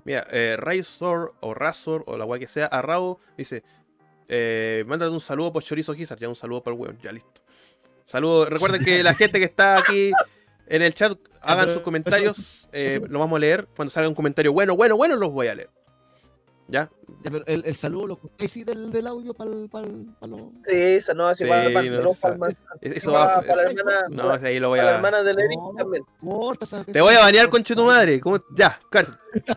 [0.06, 3.64] Mira, eh, Razor o Razor o la guay que sea, a Rabo dice,
[4.28, 7.42] eh, mándate un saludo por Chorizo Gizzard, ya un saludo para el weón, ya listo.
[8.04, 10.12] Saludo, recuerden que la gente que está aquí
[10.68, 14.52] en el chat hagan sus comentarios, eh, lo vamos a leer, cuando salga un comentario
[14.52, 15.70] bueno, bueno, bueno, los voy a leer.
[16.68, 16.90] ¿Ya?
[17.22, 19.70] Ya, pero el, el saludo lo contáis sí del, del audio para los.
[20.68, 22.12] Sí, esa no, así Sí, para, para, no,
[22.82, 24.96] Eso va, para la hermana, no, ahí lo voy para la a...
[24.98, 26.04] hermana del Eric No, también.
[26.92, 28.20] Te voy a banear con tu madre.
[28.20, 28.42] ¿Cómo?
[28.56, 29.14] Ya, cállate.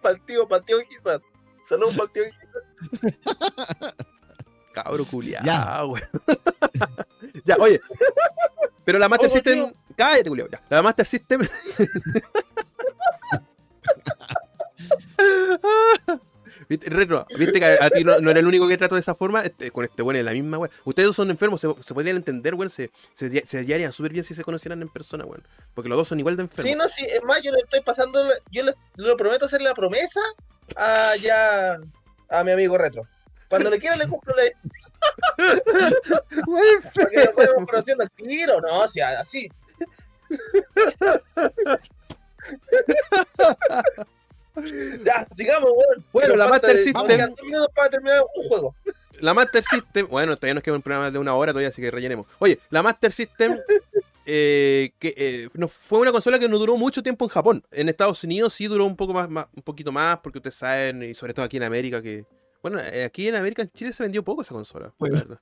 [0.00, 1.20] Para el tío, para el tío Gizar.
[1.68, 3.94] Saludos para el tío Gizar.
[4.72, 5.82] Cabro culiado, Ya.
[5.82, 6.02] güey.
[7.44, 7.80] ya, oye.
[8.84, 9.72] Pero la Master System.
[9.96, 10.50] Cállate, culiado.
[10.70, 11.40] La Master System.
[16.68, 19.00] ¿Viste, Retro, ¿viste que a, a ti no, no era el único que trato de
[19.00, 19.42] esa forma?
[19.42, 20.70] Este, con este bueno es la misma, weón.
[20.84, 22.68] Ustedes dos son enfermos, se, se podrían entender, weón.
[22.68, 25.46] Se, se, se hallarían súper bien si se conocieran en persona, weón.
[25.74, 26.70] Porque los dos son igual de enfermos.
[26.70, 29.74] Sí, no, sí, es más, yo le estoy pasando, yo le, le prometo hacerle la
[29.74, 30.20] promesa
[30.76, 31.78] a ya
[32.28, 33.06] a mi amigo Retro.
[33.48, 34.42] Cuando le quiera le cumplo la
[36.94, 39.48] para que nos vayamos conociendo al tiro, no, o sea, así.
[45.04, 46.04] ya, sigamos, weón.
[46.12, 47.32] Bueno, la Master de- System-
[47.74, 48.74] para terminar un juego.
[49.20, 51.90] La Master System, bueno, todavía nos queda un programa de una hora todavía, así que
[51.90, 52.26] rellenemos.
[52.38, 53.58] Oye, la Master System,
[54.26, 57.64] eh, que eh, no, fue una consola que no duró mucho tiempo en Japón.
[57.70, 61.02] En Estados Unidos sí duró un poco más, más- un poquito más, porque ustedes saben,
[61.02, 62.24] y sobre todo aquí en América, que.
[62.62, 64.92] Bueno, eh, aquí en América, en Chile se vendió poco esa consola.
[64.98, 65.14] Bueno.
[65.16, 65.40] la verdad.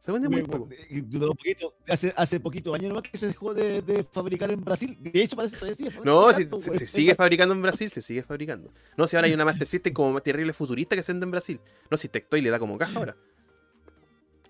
[0.00, 0.68] Se vendió muy Muy- poco.
[0.70, 4.50] eh, duró un poquito, hace, hace poquito años nomás que se dejó de, de fabricar
[4.50, 4.96] en Brasil.
[5.00, 6.62] De hecho, parece que todavía sigue No, se, güey.
[6.78, 8.72] se sigue fabricando en Brasil, se sigue fabricando.
[8.96, 11.60] No, si ahora hay una Master System como terrible futurista que se vende en Brasil.
[11.90, 13.16] No, si Tectoy le da como caja ahora.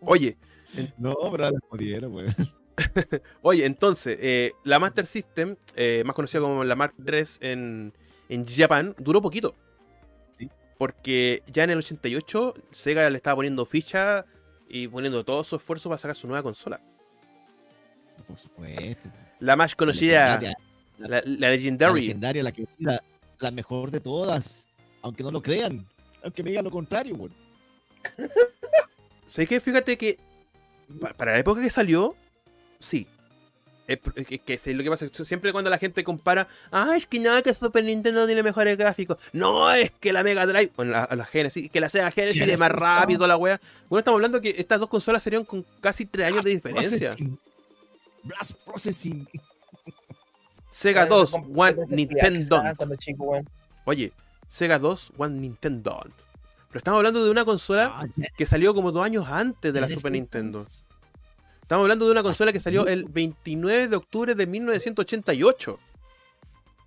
[0.00, 0.36] Oye,
[0.98, 2.26] No, pero la jodieron, güey.
[3.42, 7.92] Oye, entonces, eh, la Master System, eh, más conocida como la Mark III en,
[8.28, 9.56] en Japón, duró poquito.
[10.38, 10.48] Sí.
[10.78, 14.26] Porque ya en el 88 Sega le estaba poniendo ficha
[14.68, 16.80] y poniendo todo su esfuerzo para sacar su nueva consola.
[18.26, 19.10] Por supuesto.
[19.40, 20.38] La más conocida,
[20.98, 23.02] La, la, la legendaria, la, que, la,
[23.40, 24.68] la mejor de todas.
[25.02, 25.86] Aunque no lo crean.
[26.24, 27.32] Aunque me digan lo contrario, weón.
[29.26, 29.60] ¿Sabes qué?
[29.60, 30.18] Fíjate que
[31.00, 32.16] pa- para la época que salió,
[32.80, 33.06] sí.
[33.88, 33.98] Es
[34.60, 37.40] que, lo que pasa es que siempre cuando la gente compara, ah, es que nada,
[37.40, 39.16] que Super Nintendo tiene mejores gráficos.
[39.32, 42.60] No, es que la Mega Drive, bueno, la, la Genesis, que la Sega Genesis es
[42.60, 43.58] más rápido, la wea.
[43.88, 47.08] Bueno, estamos hablando que estas dos consolas serían con casi tres años de diferencia.
[47.08, 47.38] Processing.
[48.24, 49.28] Blast Processing.
[50.70, 52.62] Sega 2, Esa One Nintendo.
[53.86, 54.12] Oye,
[54.48, 56.02] Sega 2, One Nintendo.
[56.68, 59.88] Pero estamos hablando de una consola Ah, que salió como dos años antes de la.
[59.88, 60.66] Super Nintendo.
[61.68, 65.78] Estamos hablando de una consola que salió el 29 de octubre de 1988.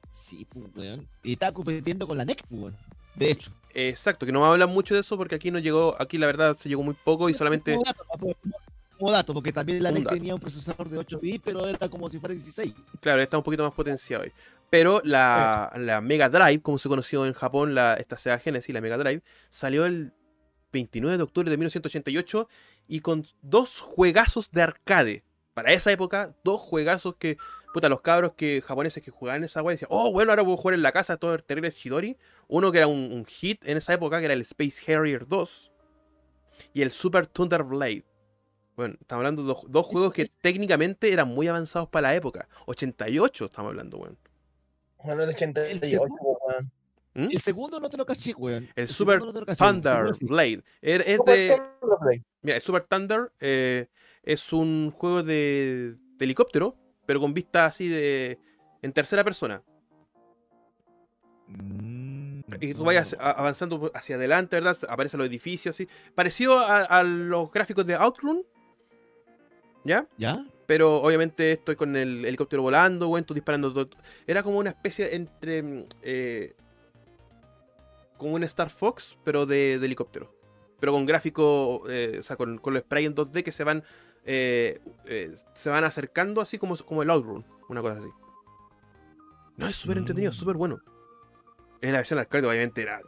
[0.10, 1.08] Sí, pues, weón.
[1.22, 2.76] Y estaba compitiendo con la NEC, weón.
[3.14, 3.52] De hecho.
[3.76, 6.26] Exacto, que no vamos a hablar mucho de eso porque aquí no llegó, aquí la
[6.26, 7.74] verdad se llegó muy poco y solamente...
[7.74, 8.06] Como dato,
[8.98, 12.10] como- dato, porque también la NEC tenía un procesador de 8 bits, pero era como
[12.10, 12.74] si fuera 16.
[13.02, 14.32] Claro, está un poquito más potenciado hoy.
[14.72, 18.82] Pero la, la Mega Drive, como se conoció en Japón, la, esta Sega Genesis, la
[18.82, 19.22] Mega Drive,
[19.52, 20.12] salió el
[20.74, 22.48] 29 de octubre de 1988
[22.92, 25.24] y con dos juegazos de arcade.
[25.54, 27.38] Para esa época, dos juegazos que,
[27.74, 30.74] puta, los cabros que japoneses que jugaban esa wea decían, oh, bueno, ahora puedo jugar
[30.76, 32.18] en la casa todo el terrible Shidori.
[32.50, 35.72] Uno que era un, un hit en esa época, que era el Space Harrier 2.
[36.74, 38.04] Y el Super Thunder Blade.
[38.76, 42.16] Bueno, estamos hablando de dos, dos juegos que es- técnicamente eran muy avanzados para la
[42.16, 42.48] época.
[42.66, 44.18] 88 estamos hablando, weón.
[45.04, 46.16] Bueno, el 88, segundo-
[46.48, 46.72] weón.
[47.14, 47.28] ¿Mm?
[47.32, 48.70] El segundo no te lo caché, weón.
[48.76, 50.12] El Super no caché, Thunder.
[50.22, 50.64] Blade.
[50.82, 51.62] Er- Es de,
[52.42, 53.88] mira, el Super Thunder eh,
[54.24, 58.40] es un juego de, de helicóptero, pero con vista así de
[58.82, 59.62] en tercera persona.
[61.48, 64.78] Mm, Y tú vayas avanzando hacia adelante, ¿verdad?
[64.90, 65.88] Aparecen los edificios así.
[66.16, 68.44] Parecido a, a los gráficos de Outrun,
[69.84, 70.08] ¿ya?
[70.18, 70.46] ¿Ya?
[70.66, 73.74] Pero obviamente estoy con el helicóptero volando, weón, tú disparando.
[73.74, 73.90] todo-
[74.26, 75.62] Era como una especie entre.
[75.64, 76.56] mm, eh,
[78.22, 80.34] como un Star Fox, pero de, de helicóptero.
[80.80, 83.84] Pero con gráfico, eh, o sea, con, con los spray en 2D que se van.
[84.24, 88.10] eh, eh, se van acercando así como, como el Outrun, una cosa así.
[89.58, 90.36] No, es súper entretenido, Mm.
[90.36, 90.80] súper bueno.
[91.82, 93.02] En la versión arcade, obviamente, era,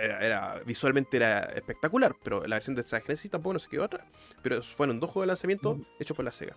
[0.00, 3.84] era, era- Visualmente era espectacular, pero la versión de Sega Genesis tampoco no se quedó
[3.84, 4.06] atrás.
[4.42, 5.84] Pero fueron dos juegos de lanzamiento Mm.
[6.00, 6.56] hechos por la Sega.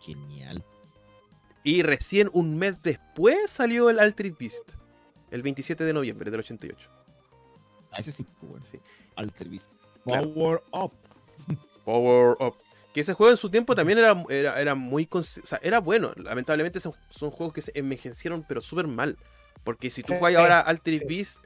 [0.00, 0.64] Genial.
[1.62, 4.72] Y recién un mes después salió el Altered Beast.
[5.30, 6.88] El 27 de noviembre del 88.
[7.92, 8.26] A ese sí.
[9.16, 9.70] Alter Beast.
[10.04, 10.32] Claro.
[10.32, 10.92] Power Up.
[11.84, 12.54] Power Up.
[12.94, 15.08] Que ese juego en su tiempo también era, era, era muy...
[15.10, 16.12] O sea, era bueno.
[16.16, 19.16] Lamentablemente son, son juegos que se envejecieron pero súper mal.
[19.62, 21.06] Porque si tú Sí, juegas ahora Altered.
[21.06, 21.38] Beast,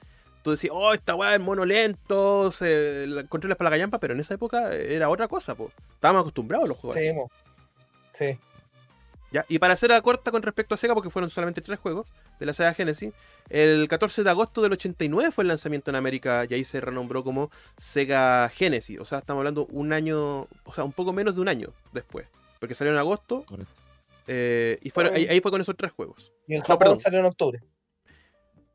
[0.42, 4.14] tú decís, oh, esta weá es mono lento, se, la, controlas para la gallampa, pero
[4.14, 5.70] en esa época era otra cosa, pues.
[5.94, 6.96] Estábamos acostumbrados a los juegos.
[6.96, 7.08] así.
[7.08, 7.30] Sí, mo.
[8.12, 8.38] Sí.
[9.34, 9.44] ¿Ya?
[9.48, 12.46] Y para hacer la corta con respecto a Sega, porque fueron solamente tres juegos de
[12.46, 13.12] la Sega Genesis,
[13.50, 17.24] el 14 de agosto del 89 fue el lanzamiento en América y ahí se renombró
[17.24, 19.00] como Sega Genesis.
[19.00, 22.28] O sea, estamos hablando un año, o sea, un poco menos de un año después.
[22.60, 23.72] Porque salió en agosto Correcto.
[24.28, 26.32] eh, y fueron- ahí, ahí fue con esos tres juegos.
[26.46, 27.00] Y el No, Japón perdón.
[27.00, 27.60] salió en octubre.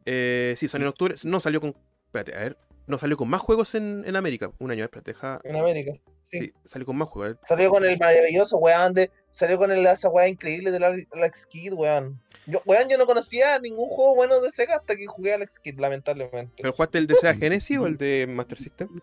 [0.05, 1.15] Eh, sí, salió en octubre.
[1.23, 1.73] No salió con.
[2.07, 2.57] Espérate, a ver.
[2.87, 4.51] No salió con más juegos en, en América.
[4.59, 5.39] Un año, espérate, deja.
[5.43, 5.93] En América.
[6.31, 6.39] Sí.
[6.39, 6.53] Sí.
[6.65, 7.37] salió con más juegos.
[7.37, 7.39] eh.
[7.47, 9.09] Salió con el maravilloso weón de.
[9.31, 12.19] Salió con el, esa weá increíble del Alex- Kidd, weón.
[12.45, 15.59] Yo, weón, yo no conocía ningún juego bueno de Sega hasta que jugué a Alex
[15.59, 16.53] Kidd, lamentablemente.
[16.61, 18.99] ¿Pero jugaste el de Sega Genesis o el de Master System?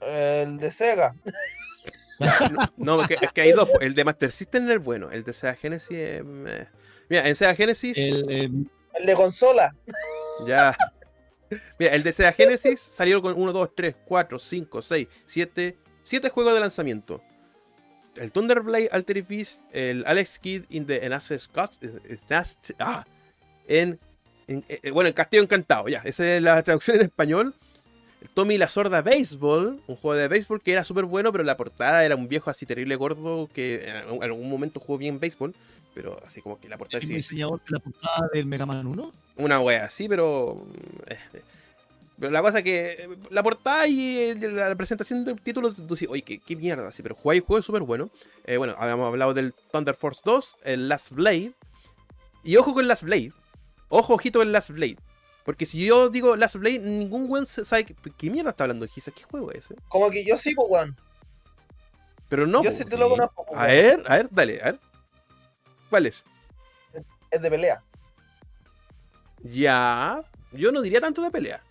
[0.00, 1.14] El de Sega.
[2.76, 3.68] No, porque es que hay dos.
[3.80, 5.08] El de Master System es el bueno.
[5.12, 6.24] El de Sega Genesis es.
[6.24, 6.66] meh.
[7.08, 7.96] Mira, en Sega Genesis.
[7.96, 8.50] El, eh,
[8.94, 9.72] El de consola.
[10.44, 10.76] Ya.
[11.78, 15.76] Mira, el de Sega Genesis salió con 1, 2, 3, 4, 5, 6, 7.
[16.02, 17.20] 7 juegos de lanzamiento.
[18.16, 22.74] El Thunderblade, Altered Beast, el Alex Kidd in the en Access Gods- es- es- es-
[22.80, 23.06] ah,
[23.66, 23.98] en,
[24.48, 26.00] en- eh, bueno, en Castillo Encantado, ya.
[26.04, 27.54] Esa es la traducción en español.
[28.20, 31.44] El Tommy y la Sorda Baseball, un juego de béisbol que era súper bueno, pero
[31.44, 34.98] la portada era un viejo así terrible gordo que en algún- en algún momento jugó
[34.98, 35.54] bien béisbol,
[35.94, 38.84] pero así como que la portada el sí, diseñador de la portada del Mega Man
[38.88, 39.12] 1.
[39.38, 40.66] Una wea así, pero.
[41.06, 41.42] eh, eh.
[42.18, 42.90] Pero la cosa que.
[42.92, 47.02] eh, La portada y la presentación de títulos, tú dices, oye, qué, qué mierda, sí,
[47.02, 48.10] pero jugáis juego súper bueno.
[48.44, 51.52] Eh, bueno, habíamos hablado del Thunder Force 2, el Last Blade.
[52.42, 53.32] Y ojo con Last Blade.
[53.88, 54.96] Ojo, ojito con Last Blade.
[55.44, 59.12] Porque si yo digo Last Blade, ningún weón sabe qué, qué mierda está hablando Giza.
[59.12, 59.76] ¿Qué juego es ese?
[59.88, 60.96] Como que yo sí, pues, weón.
[62.28, 62.62] Pero no.
[62.62, 63.46] yo po, sí te lo conozco.
[63.46, 64.80] pues, A ver, a ver, dale, a ver.
[65.88, 66.24] ¿Cuál es?
[67.30, 67.82] Es de pelea.
[69.42, 70.22] Ya.
[70.52, 71.62] Yo no diría tanto de pelea.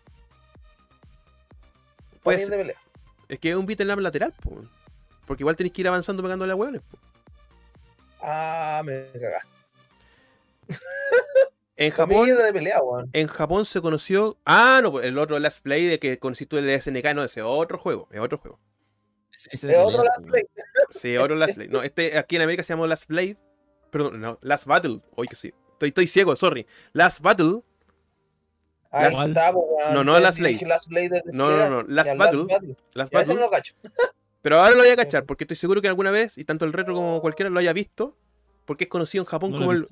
[2.10, 2.58] Para Puede mí es ser.
[2.58, 2.78] de pelea.
[3.30, 4.62] Es que es un beat en lateral, po.
[5.26, 6.82] Porque igual tenés que ir avanzando pegándole a hueones.
[6.82, 6.98] po.
[8.22, 9.48] Ah, me cagaste.
[11.80, 13.08] En Japón, era de pelea, weón.
[13.14, 14.36] en Japón se conoció.
[14.46, 17.46] Ah, no, pues, el otro Last Play de que consiste el SNK, no, ese es
[17.48, 18.08] otro juego.
[18.12, 18.60] Es otro juego.
[19.32, 20.22] Ese- ese Es de otro Last.
[20.26, 20.44] Play.
[20.90, 21.70] Sí, otro Last Blade.
[21.70, 23.38] No, este aquí en América se llama Last Blade.
[23.92, 25.02] Perdón, no, Last Battle.
[25.16, 25.54] Oye, que sí.
[25.78, 26.66] Estoy, estoy ciego, sorry.
[26.94, 27.62] Last Battle.
[28.90, 29.94] Ahí Last- está, po, weón.
[29.94, 30.66] No, no, Last Blade.
[30.66, 31.70] Last Blade de No, pelea.
[31.70, 31.88] no, no.
[31.88, 32.46] Last Battle.
[32.96, 33.36] Last no Battle.
[33.36, 33.76] lo cacho.
[34.42, 36.74] Pero ahora lo voy a cachar, porque estoy seguro que alguna vez, y tanto el
[36.74, 38.18] retro como cualquiera lo haya visto,
[38.66, 39.88] porque es conocido en Japón No como el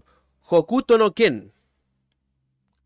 [0.47, 1.51] Hokuto no Ken.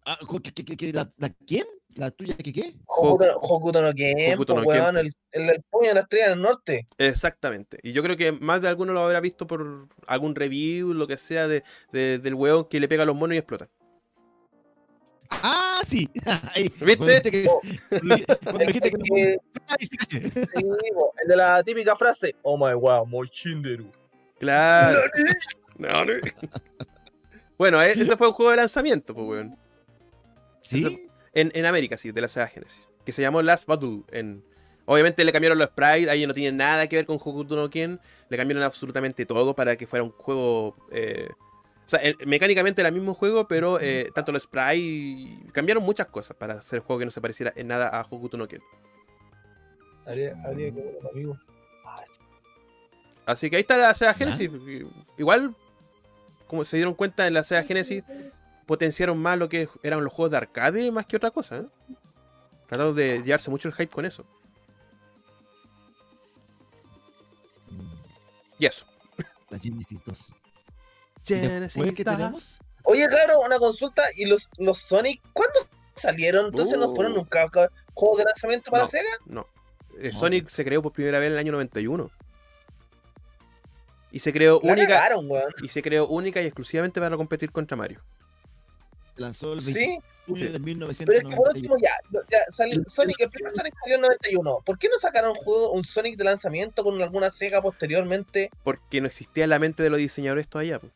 [0.05, 1.65] Ah, ¿qué- qué- qué- qué- la, la quién?
[1.95, 2.73] ¿La tuya qué qué?
[2.85, 4.97] Hokuto, no Ken, no weón.
[4.97, 6.87] El, el, el puño de la estrella del norte.
[6.97, 7.79] Exactamente.
[7.83, 11.17] Y yo creo que más de alguno lo habrá visto por algún review, lo que
[11.17, 13.67] sea, de, de- del weón que le pega a los monos y explota.
[15.29, 16.09] Ah, sí.
[16.81, 16.97] ¿Viste?
[16.97, 17.45] Cuando dijiste que,
[18.43, 23.91] cuando dijiste que El que- de la típica frase, oh my wow, Mochinderu.
[24.39, 25.01] Claro.
[25.77, 26.13] No, no.
[27.57, 29.57] Bueno, e- ese fue un juego de lanzamiento, pues, weón.
[30.61, 31.08] ¿Sí?
[31.39, 32.89] En, en América, sí, de la Sega Genesis.
[33.05, 34.01] Que se llamó Last Battle.
[34.11, 34.43] En...
[34.85, 37.99] Obviamente le cambiaron los sprites, ahí no tiene nada que ver con Hokuto no Ken.
[38.29, 40.75] Le cambiaron absolutamente todo para que fuera un juego.
[40.91, 41.27] eh,
[41.85, 45.51] O sea, el- mecánicamente era el mismo juego, pero eh, tanto los sprites.
[45.51, 48.35] Cambiaron muchas cosas para hacer el juego que no se pareciera en nada a Hokuto
[48.37, 48.61] no Ken.
[50.05, 51.37] Habría, habría que ver, amigo.
[51.85, 52.19] Ah, sí.
[53.25, 54.49] Así que ahí está la Sega Genesis.
[55.17, 55.55] Igual,
[56.47, 58.03] como se dieron cuenta en la Sega Genesis,
[58.69, 61.57] potenciaron más lo que eran los juegos de arcade más que otra cosa.
[61.57, 61.65] ¿eh?
[62.67, 64.23] Trataron de llevarse mucho el hype con eso.
[68.59, 68.85] Y eso.
[69.49, 70.33] La Genesis 2.
[71.29, 72.15] ¿Y Genesis qué 2.
[72.15, 72.59] tenemos?
[72.83, 74.03] Oye, claro, una consulta.
[74.17, 75.59] ¿Y los, los Sonic cuándo
[75.95, 76.47] salieron?
[76.47, 77.17] Entonces no fueron Uh.
[77.17, 78.89] nunca ca- juegos de lanzamiento para No.
[78.89, 79.09] Sega.
[79.25, 79.47] No.
[79.99, 80.19] Eh, No.
[80.19, 82.11] Sonic se creó por primera vez en el año 91.
[84.11, 84.87] Y se creó La única.
[84.89, 85.27] cagaron.
[85.63, 88.01] Y se creó única y exclusivamente para competir contra Mario.
[89.19, 90.51] Se lanzó el 20 Sí, de julio Sí.
[90.53, 91.53] de pero es que por 1991.
[91.53, 94.59] último ya, ya salió- Sonic, el primer Sonic salió en 91.
[94.65, 98.49] ¿Por qué no sacaron un juego, un Sonic de lanzamiento con alguna Sega posteriormente?
[98.63, 100.79] Porque no existía en la mente de los diseñadores todavía.
[100.79, 100.87] po.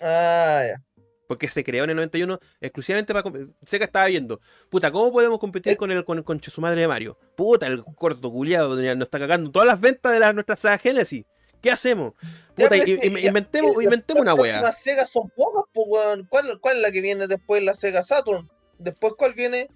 [0.00, 0.82] Ah, ya.
[1.26, 3.30] Porque se creó en el 91 exclusivamente para...
[3.64, 4.40] Sega estaba viendo,
[4.70, 5.76] puta, ¿cómo podemos competir Eh.
[5.76, 7.18] con el con, con su madre de Mario?
[7.36, 11.24] Puta, el corto culiado nos está cagando todas las ventas de la, nuestra Sega Genesis.
[11.60, 12.14] ¿Qué hacemos?
[12.56, 14.52] Ya, Puta, pero y- es que y- ya, inventemos, eh, inventemos una Las wea.
[14.60, 16.26] próximas Sega son pocas, pues, weón.
[16.30, 17.62] ¿Cuál, ¿Cuál es la que viene después?
[17.62, 18.48] La Sega Saturn.
[18.78, 19.68] Después, ¿cuál viene?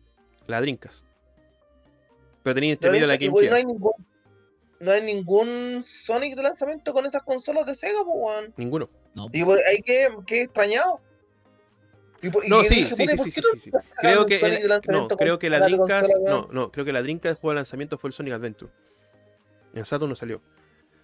[0.46, 1.04] La Drinkas.
[2.42, 3.92] Pero tenía intermedio la Y, Game güey, no hay ningún
[4.80, 8.54] no hay ningún Sonic de lanzamiento con esas consolas de Sega, pues, weón.
[8.56, 8.88] Ninguno.
[9.14, 11.00] No, Y por ahí que, que extrañado.
[12.20, 15.38] Y y No, sí, dije, sí, sí, ¿por sí, sí, Creo que, el- no, creo
[15.38, 18.14] que la consola, no, no, creo que la Dreamcast el juego de lanzamiento fue el
[18.14, 18.72] Sonic Adventure.
[19.74, 20.40] En Saturn no salió.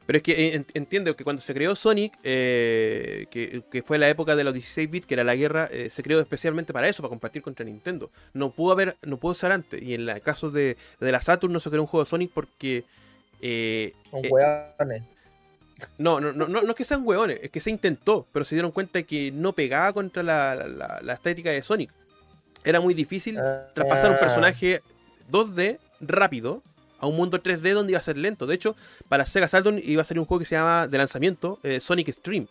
[0.09, 3.99] Pero es que eh, en- entiendo que cuando se creó Sonic, eh, que, que fue
[3.99, 6.89] la época de los 16 bits, que era la guerra, eh, se creó especialmente para
[6.89, 8.11] eso, para compartir contra Nintendo.
[8.33, 9.83] No pudo haber, no pudo ser antes.
[9.83, 12.31] Y en el caso de, de la Saturn no se creó un juego de Sonic
[12.33, 12.85] porque
[13.43, 15.03] eh, Con weones.
[15.99, 18.55] no, no, no, no, no es que sean hueones, es que se intentó, pero se
[18.55, 21.91] dieron cuenta que no pegaba contra la, la- la estética de Sonic.
[22.65, 23.39] Era muy difícil
[23.75, 24.21] traspasar un Ah.
[24.21, 24.81] personaje
[25.31, 26.63] 2D rápido
[26.99, 28.47] a un mundo 3D donde iba a ser lento.
[28.47, 28.77] De hecho,
[29.09, 32.11] para Sega Saturn iba a salir un juego que se llama de lanzamiento eh, Sonic
[32.11, 32.47] Stream.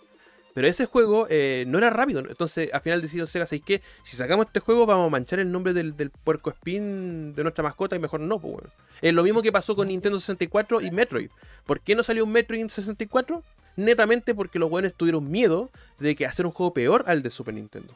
[0.53, 2.19] Pero ese juego eh, no era rápido.
[2.27, 3.81] Entonces, al final decidieron Sega, ¿sabes qué?
[4.01, 5.93] Si sacamos este juego, vamos a manchar el nombre del,
[6.23, 8.63] puerco spin de nuestra mascota y mejor no, pues.
[9.01, 11.29] Es lo mismo que pasó con Nintendo 64 y Metroid.
[11.67, 13.43] ¿Por qué no salió un Metroid en 64?
[13.75, 15.69] Netamente porque los weones tuvieron miedo
[15.99, 17.93] de que hacer un juego peor al de Super Nintendo.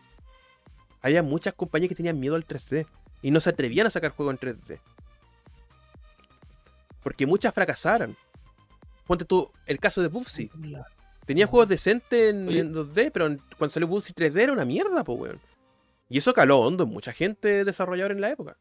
[1.02, 2.86] Había muchas compañías que tenían miedo al 3D
[3.24, 4.80] y no se atrevían a sacar juegos en 3D.
[7.04, 8.16] Porque muchas fracasaron.
[9.08, 10.50] Ponte tú el caso de Bubsy.
[11.26, 15.04] Tenía juegos decentes en, en 2D, pero en- cuando salió Bubsy 3D era una mierda,
[15.04, 15.40] pues, weón.
[16.10, 18.58] Y eso caló hondo en mucha gente desarrolladora en la época.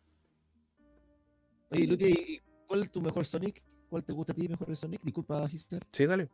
[1.70, 3.62] Oye, Luti, ¿y ¿cuál es tu mejor Sonic?
[3.88, 5.02] ¿Cuál te gusta a ti mejor el Sonic?
[5.02, 5.82] Disculpa, Hister.
[5.92, 6.28] Sí, dale.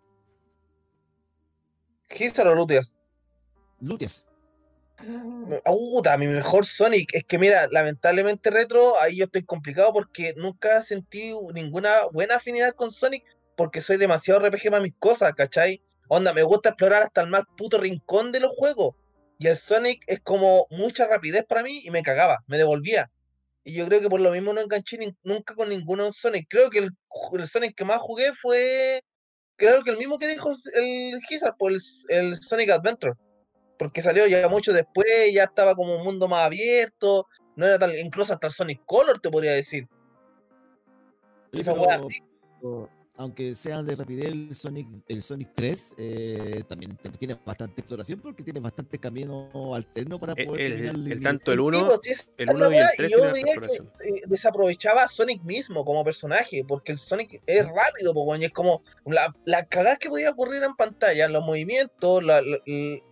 [2.09, 2.95] Gisar o Lutias.
[3.81, 4.25] Lutias.
[5.65, 7.15] Puta, mi mejor Sonic.
[7.15, 12.73] Es que mira, lamentablemente retro, ahí yo estoy complicado porque nunca sentí ninguna buena afinidad
[12.73, 13.25] con Sonic
[13.57, 15.83] porque soy demasiado RPG para mis cosas, ¿cachai?
[16.09, 18.95] Onda, me gusta explorar hasta el más puto rincón de los juegos.
[19.39, 23.11] Y el Sonic es como mucha rapidez para mí y me cagaba, me devolvía.
[23.65, 26.47] Y yo creo que por lo mismo no enganché nunca con ninguno Sonic.
[26.49, 26.91] Creo que el,
[27.33, 29.03] el Sonic que más jugué fue.
[29.57, 33.15] Creo que el mismo que dijo el Gizar, por el, el Sonic Adventure.
[33.79, 37.27] Porque salió ya mucho después, ya estaba como un mundo más abierto,
[37.57, 39.89] no era tan, incluso hasta el Sonic Color te podría decir.
[41.53, 42.23] Esa pero- así.
[43.19, 48.43] Aunque sea de rapidez el Sonic, el Sonic 3, eh, también tiene bastante exploración porque
[48.43, 51.23] tiene bastante camino alterno para El- poder el- terminar el nivel.
[51.23, 53.11] tanto el Sí, 1 pues, sí, esa el es uno la y el wea, tres
[53.11, 53.75] yo tienen diría que
[54.09, 58.83] eh, desaprovechaba a Sonic mismo como personaje, porque el Sonic es rápido, y es como
[59.07, 62.59] la, la cagada que podía ocurrir en pantalla, los movimientos, la, la-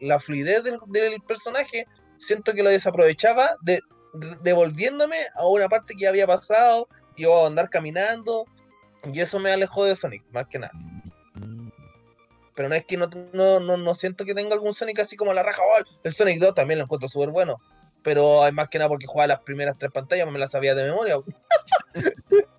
[0.01, 1.87] la fluidez del, del personaje,
[2.19, 3.81] siento que lo desaprovechaba de,
[4.15, 8.45] de- devolviéndome a una parte que ya había pasado, yo a andar caminando,
[9.13, 10.73] y eso me alejó de Sonic, más que nada.
[12.55, 15.35] Pero no es que no, no, no, no siento que tenga algún Sonic así como
[15.35, 15.61] la raja.
[15.63, 17.61] Oh, el Sonic 2 también lo encuentro súper bueno.
[18.03, 20.85] Pero hay más que nada porque jugaba las primeras tres pantallas, me las sabía de
[20.85, 21.17] memoria.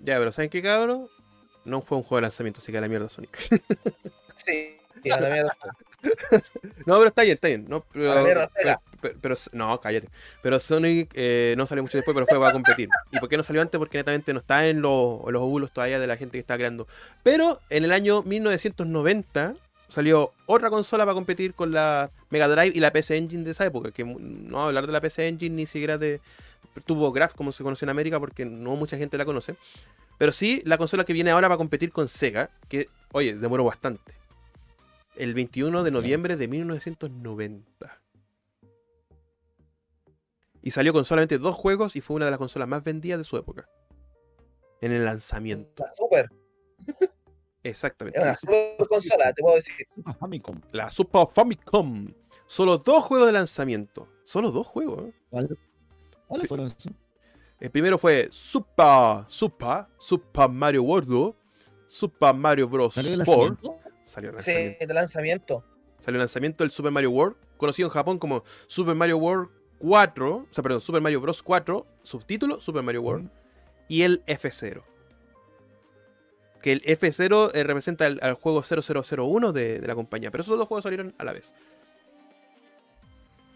[0.00, 1.08] Ya, pero ¿saben qué, cabrón?
[1.64, 3.36] No fue un juego de lanzamiento, así que a la mierda Sonic.
[4.36, 5.56] Sí, sí, a la mierda.
[6.86, 7.66] no, pero está bien, está bien.
[7.68, 8.80] No, pero, A la mierda, pero.
[9.00, 10.08] Pero- pero- no, cállate.
[10.42, 12.88] Pero Sonic eh, no salió mucho después, pero fue para competir.
[13.12, 13.78] ¿Y por qué no salió antes?
[13.78, 16.86] Porque netamente no está en, los- los óvulos todavía de la gente que está creando.
[17.22, 19.54] Pero en el año 1990
[19.88, 23.64] salió otra consola para competir con la Mega Drive y la PC Engine de esa
[23.66, 23.90] época.
[23.90, 26.20] Que no hablar de la PC Engine ni siquiera de.
[26.84, 29.56] Tuvo Graph como se conoce en América porque no mucha gente la conoce.
[30.18, 34.12] Pero sí la consola que viene ahora para competir con Sega, que, oye, demoró bastante.
[35.16, 37.98] El 21 de noviembre de 1990.
[40.62, 43.24] Y salió con solamente dos juegos y fue una de las consolas más vendidas de
[43.24, 43.68] su época.
[44.80, 45.84] En el lanzamiento.
[45.84, 46.30] La super,
[47.62, 48.18] Exactamente.
[48.18, 49.74] es una super consola, te puedo decir.
[49.94, 50.60] Super Famicom.
[50.72, 52.12] la Super Famicom.
[52.46, 54.08] Solo dos juegos de lanzamiento.
[54.24, 55.08] Solo dos juegos.
[55.08, 55.14] ¿eh?
[55.30, 55.58] ¿Cuál-
[56.26, 56.88] ¿Cuáles fueron esos?
[57.58, 61.34] El primero fue Super, Super, Super Mario World,
[61.86, 62.94] Super Mario Bros.
[62.94, 63.44] ¿Salió el 4.
[63.56, 63.78] lanzamiento?
[64.04, 64.86] Salió el Sí, lanzamiento.
[64.86, 65.64] de lanzamiento.
[65.98, 70.36] Salió el lanzamiento del Super Mario World, conocido en Japón como Super Mario World 4,
[70.36, 71.42] o sea, perdón, Super Mario Bros.
[71.42, 73.30] 4, subtítulo Super Mario World,
[73.88, 74.82] y el F0.
[76.62, 80.58] Que el F0 eh, representa al, al juego 0001 de, de la compañía, pero esos
[80.58, 81.54] dos juegos salieron a la vez.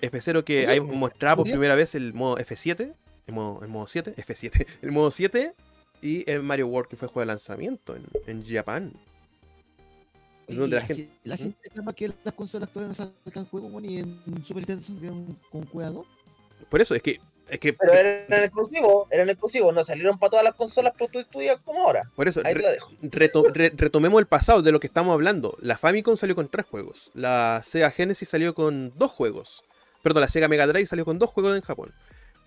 [0.01, 2.93] F0 que ahí mostraba por primera vez el modo F7,
[3.27, 5.55] el modo, el modo 7, F7, el modo 7
[6.03, 8.93] y el Mario World que fue juego de lanzamiento en, en Japón.
[10.56, 13.88] Donde la así- gente- la gente reclama que las consolas actuales no sacan juegos, bueno,
[13.88, 16.04] y en Super Nintendo salieron con cuidado.
[16.70, 17.18] Por eso es que
[17.48, 21.82] es que Pero eran exclusivos, eran exclusivos, no salieron para todas las consolas prostituidas como
[21.86, 22.10] ahora.
[22.16, 22.90] por eso Ahí te la dejo.
[23.02, 25.58] reto- re- retomemos el pasado de lo que estamos hablando.
[25.60, 27.10] La Famicom salió con tres juegos.
[27.14, 29.64] La Sega Genesis salió con dos juegos.
[30.02, 31.92] Perdón, la Sega Mega Drive salió con dos juegos en Japón.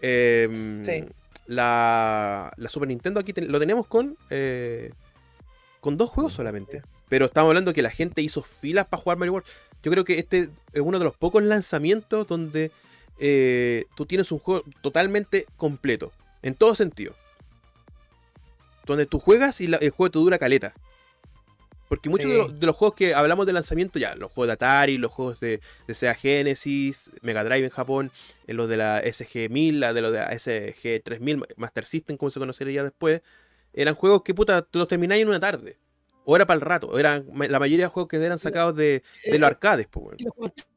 [0.02, 1.03] Em, Sí.
[1.48, 4.91] la, la Super Nintendo aquí ten- lo tenemos con eh,
[5.82, 6.82] con dos juegos solamente.
[7.10, 9.48] Pero estamos hablando que la gente hizo filas para jugar Mario World.
[9.84, 12.72] Yo creo que este es uno de los pocos lanzamientos donde
[13.19, 16.11] eh, tú tienes un juego totalmente completo.
[16.41, 17.14] En todo sentido.
[18.86, 20.73] Donde tú juegas y la- el juego te dura caleta.
[21.88, 24.53] Porque muchos de, los, de los juegos que hablamos de lanzamiento ya, los juegos de
[24.53, 28.11] Atari, los juegos de, de Sega Genesis, Mega Drive en Japón,
[28.48, 32.40] eh, los de la SG-1000, la de los de la SG-3000, Master System, como se
[32.40, 33.22] conocería después,
[33.73, 35.77] eran juegos que puta, tú los termináis en una tarde.
[36.26, 36.98] O era para el rato.
[37.00, 40.18] Eran ma- la mayoría de juegos que eran sacados de, de los arcades, pues.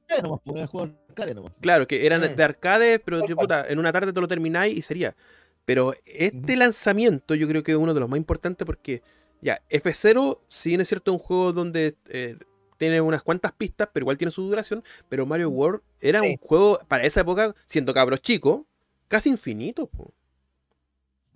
[0.09, 0.69] Era nomás, era
[1.09, 1.53] arcade nomás.
[1.61, 2.37] Claro, que eran Mm.
[2.37, 5.17] de arcade, pero yo, puta, en una tarde te lo termináis y sería.
[5.65, 9.03] Pero este lanzamiento yo creo que es uno de los más importantes porque,
[9.43, 12.37] ya, F0, si bien es cierto, es un juego donde eh,
[12.79, 14.83] tiene unas cuantas pistas, pero igual tiene su duración.
[15.11, 16.27] Pero Mario World era Sí.
[16.29, 18.63] un juego, para esa época, siendo cabros chicos,
[19.09, 19.87] casi infinito.
[19.89, 20.13] po.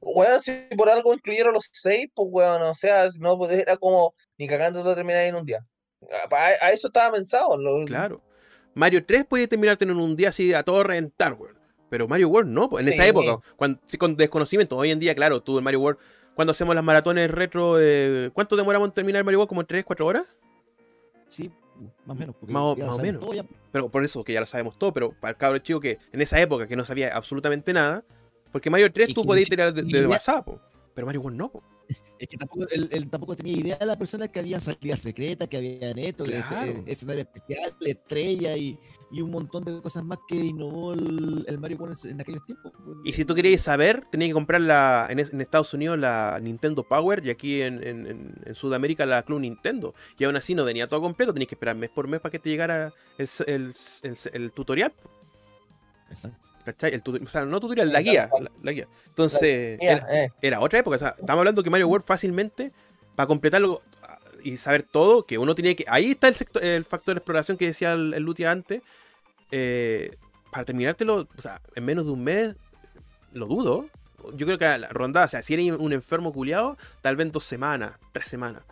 [0.05, 4.15] Weón, si por algo incluyeron los seis, pues weón, o sea, no, pues era como
[4.37, 5.65] ni cagando lo terminar en un día.
[6.31, 7.57] A, a- a eso estaba pensado.
[7.57, 8.21] lo- Claro.
[8.75, 11.57] Mario 3 podía terminarte en un día así a todo reventar, weón.
[11.89, 12.81] Pero Mario World no, po.
[12.81, 13.09] en esa Sí.
[13.11, 14.77] época, cuando, con desconocimiento.
[14.77, 15.99] Hoy en día, claro, tú en Mario World,
[16.35, 19.49] cuando hacemos las maratones retro, eh, ¿cuánto demoramos en terminar Mario World?
[19.51, 20.27] ¿Como 3, 4 horas?
[21.27, 21.51] Sí,
[22.07, 22.35] más o menos.
[22.39, 23.21] porque Más más o menos.
[23.21, 25.81] todo, ya- Pero por eso, que ya lo sabemos todo, pero para el cabro chico
[25.81, 28.05] que en esa época que no sabía absolutamente nada,
[28.53, 30.61] porque Mario 3 Y tú podías tirar de, de WhatsApp, po.
[30.95, 31.51] pero Mario World no.
[31.51, 31.63] po.
[32.19, 35.47] Es que tampoco, él, él tampoco tenía idea de las personas que habían salidas secretas,
[35.49, 36.73] que habían esto, este, Claro.
[36.87, 38.79] escenario especial, estrella y,
[39.11, 42.73] y un montón de cosas más que innovó el, el Mario World en aquellos tiempos.
[43.05, 46.39] Y si tú querías saber, tenías que comprar la, en, es- en Estados Unidos la
[46.41, 49.93] Nintendo Power y aquí en, Sudamérica la Club Nintendo.
[50.19, 52.39] Y aún así no venía todo completo, tenías que esperar mes por mes para que
[52.39, 53.75] te llegara el, el-
[54.05, 54.95] el- el tutorial.
[56.09, 56.39] Exacto.
[56.65, 56.95] ¿Cachai?
[56.95, 58.31] El tutorial, o sea, no tutorial, la guía.
[58.41, 58.89] La, la guía.
[59.07, 60.97] Entonces, era, eh, era otra época.
[60.97, 62.73] O sea, estamos hablando que Mario World fácilmente,
[63.17, 63.81] para completarlo,
[64.45, 65.85] y saber todo, que uno tiene que.
[65.89, 68.83] Ahí está el, sector- el factor de exploración que decía el, el Lutia antes.
[69.51, 70.17] eh,
[70.51, 72.55] para terminártelo, o sea, en menos de un mes,
[73.33, 73.87] lo dudo.
[74.35, 77.33] Yo creo que la ronda, o sea, si eres un enfermo culiado, tal vez en
[77.33, 78.63] dos semanas, tres semanas.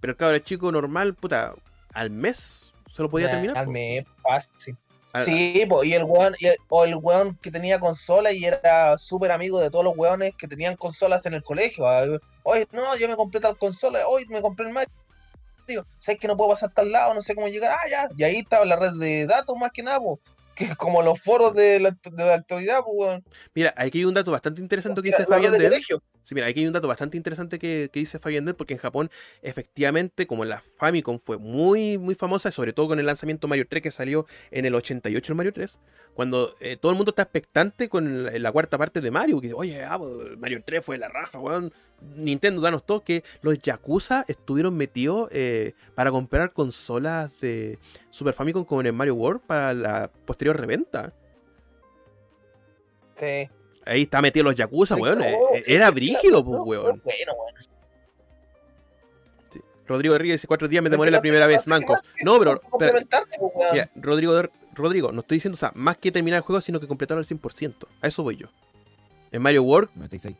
[0.00, 1.54] Pero el chico normal, puta,
[1.92, 3.58] al mes se lo podía terminar.
[3.58, 4.76] Al mes, fácil.
[5.12, 8.44] Al- Sí, po, y el weón, y el- o el weón que tenía consola y
[8.44, 11.88] era súper amigo de todos los weones que tenían consolas en el colegio.
[11.88, 12.04] ah,
[12.44, 14.88] Oye, no, yo me compré tal consola, hoy me compré el Mario.
[15.98, 17.12] ¿Sabes que no puedo pasar tal lado?
[17.14, 17.72] No sé cómo llegar.
[17.72, 18.08] Ah, ya.
[18.16, 20.18] Y ahí estaba la red de datos más que nada, po,
[20.54, 23.24] que es como los foros de la, de la actualidad, pues, weón.
[23.54, 25.70] Mira, aquí hay un dato bastante interesante que dice Fabián de de él.
[25.72, 26.02] colegio.
[26.28, 29.10] Sí, mira, aquí hay un dato bastante interesante que, dice Fabián Del, porque en Japón,
[29.40, 33.82] efectivamente, como la Famicom fue muy, muy famosa, sobre todo con el lanzamiento Mario 3
[33.82, 35.80] que salió en el 88 el Mario 3,
[36.12, 39.54] cuando eh, todo el mundo está expectante con la, la cuarta parte de Mario, que
[39.54, 41.72] oye, ah, pues, Mario 3 fue la raja, weón.
[42.14, 47.78] Nintendo, danos todo, que los Yakuza estuvieron metidos eh, para comprar consolas de
[48.10, 51.14] Super Famicom como en el Mario World para la posterior reventa.
[53.14, 53.48] Sí.
[53.88, 55.22] Ahí está metido los Yakuza, weón.
[55.22, 57.00] eh, es Era brígido, pues, weón.
[57.04, 57.54] Bueno, weón.
[59.86, 63.38] Rodrigo Ríos dice cuatro días me demoré la primera vez, qué que- No, pero, complementarte,
[63.38, 64.42] pues, mira, Rodrigo,
[64.74, 67.24] Rodrigo, no estoy diciendo, o sea, más que terminar el juego, sino que completarlo al
[67.26, 67.88] 100%.
[68.02, 68.48] A eso voy yo.
[69.32, 70.36] En Mario World, 96.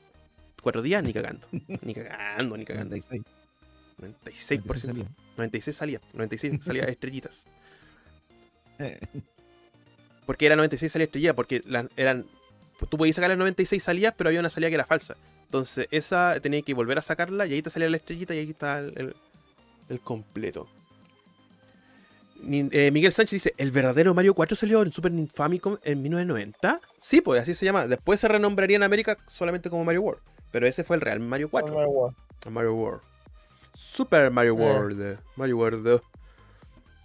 [0.62, 1.46] cuatro días, ni cagando.
[1.50, 2.94] Ni cagando, ni cagando.
[2.96, 3.22] 96.
[3.98, 4.62] 96%.
[4.68, 5.04] 96 salió.
[5.36, 6.00] 96 salía.
[6.12, 7.46] 96 salía estrellitas.
[8.78, 9.00] Eh,
[10.26, 11.62] Porque era 96 salía estrellita, porque
[11.96, 12.26] eran.
[12.78, 15.16] Pues Tú podías sacar las 96 salidas, pero había una salida que era falsa.
[15.44, 18.50] Entonces, esa tenía que volver a sacarla y ahí te salía la estrellita y ahí
[18.50, 19.16] está el, el-
[19.88, 20.68] el completo.
[22.50, 26.80] Eh, Miguel Sánchez dice: ¿El verdadero Mario 4 salió en Super Famicom en 1990?
[27.00, 27.86] Sí, pues así se llama.
[27.88, 30.22] Después se renombraría en América solamente como Mario World.
[30.52, 31.72] Pero ese fue el real Mario 4.
[31.74, 32.16] Bueno, weón.
[32.50, 33.00] Mario World.
[33.74, 34.54] Super Mario Eh.
[34.54, 35.00] World.
[35.02, 36.00] eh, Mario World.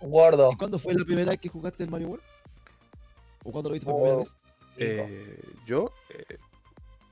[0.02, 0.52] Gordo.
[0.52, 2.24] ¿Y cuándo fue la primera vez que jugaste el Mario World?
[3.44, 4.20] ¿O cuándo lo viste por primera Oh.
[4.20, 4.36] vez?
[4.78, 5.92] Eh, yo.
[6.10, 6.38] eh,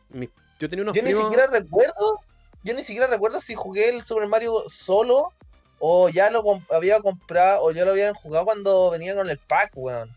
[0.10, 0.30] mi-
[0.60, 2.20] yo tenía unos Yo ni siquiera recuerdo,
[2.64, 5.34] yo ni siquiera recuerdo si jugué el Super Mario solo
[5.80, 9.38] o ya lo comp- había comprado o ya lo habían jugado cuando venía con el
[9.40, 10.16] pack, weón.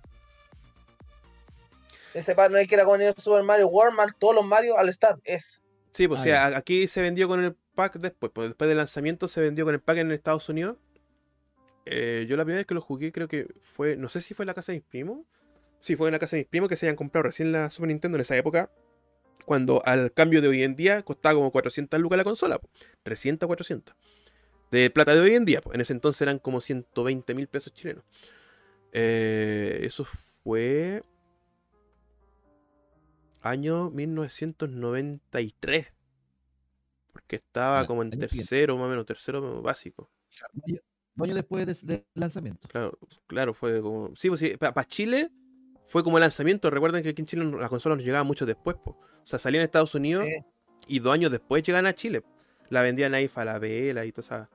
[2.12, 4.78] Ese pack no es que era con el Super Mario World, más todos los Mario
[4.78, 5.60] al estar, es.
[5.90, 8.30] Sí, pues Ah, o sea, a- aquí se vendió con el pack después.
[8.34, 10.76] Pues después del lanzamiento se vendió con el pack en Estados Unidos.
[11.86, 14.44] Eh, yo la primera vez que lo jugué creo que fue, no sé si fue
[14.44, 15.20] en la casa de mis primos.
[15.85, 17.89] Sí, fue en la casa de mis primos que se habían comprado recién la Super
[17.89, 18.70] Nintendo en esa época.
[19.44, 22.59] Cuando al cambio de hoy en día costaba como 400 lucas la consola.
[22.59, 22.70] po.
[23.02, 23.94] 300, 400.
[24.70, 25.61] De plata de hoy en día.
[25.61, 28.02] pues, En ese entonces eran como 120 mil pesos chilenos.
[28.93, 30.06] Eh, eso
[30.43, 31.02] fue...
[33.43, 35.89] Año 1993.
[37.12, 40.09] Porque estaba Ah, como en tercero, más o menos, tercero básico.
[41.15, 42.66] Dos años- después de- del lanzamiento.
[42.69, 44.16] Claro, claro, fue como.
[44.16, 45.31] Sí, pues sí, para Chile
[45.89, 46.70] fue como el lanzamiento.
[46.70, 48.90] Recuerden que aquí en Chile no- las consolas nos llegaban mucho después, po.
[48.93, 50.35] O sea, salían en Estados Unidos Sí.
[50.89, 52.23] y dos años después llegan a Chile.
[52.70, 54.48] La vendían ahí Falabella y todas esas.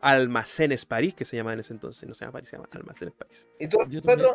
[0.00, 2.08] Almacenes París, que se llamaba en ese entonces.
[2.08, 3.48] No se llama París, se llama Almacenes París.
[3.58, 4.30] ¿Y tú, Yo también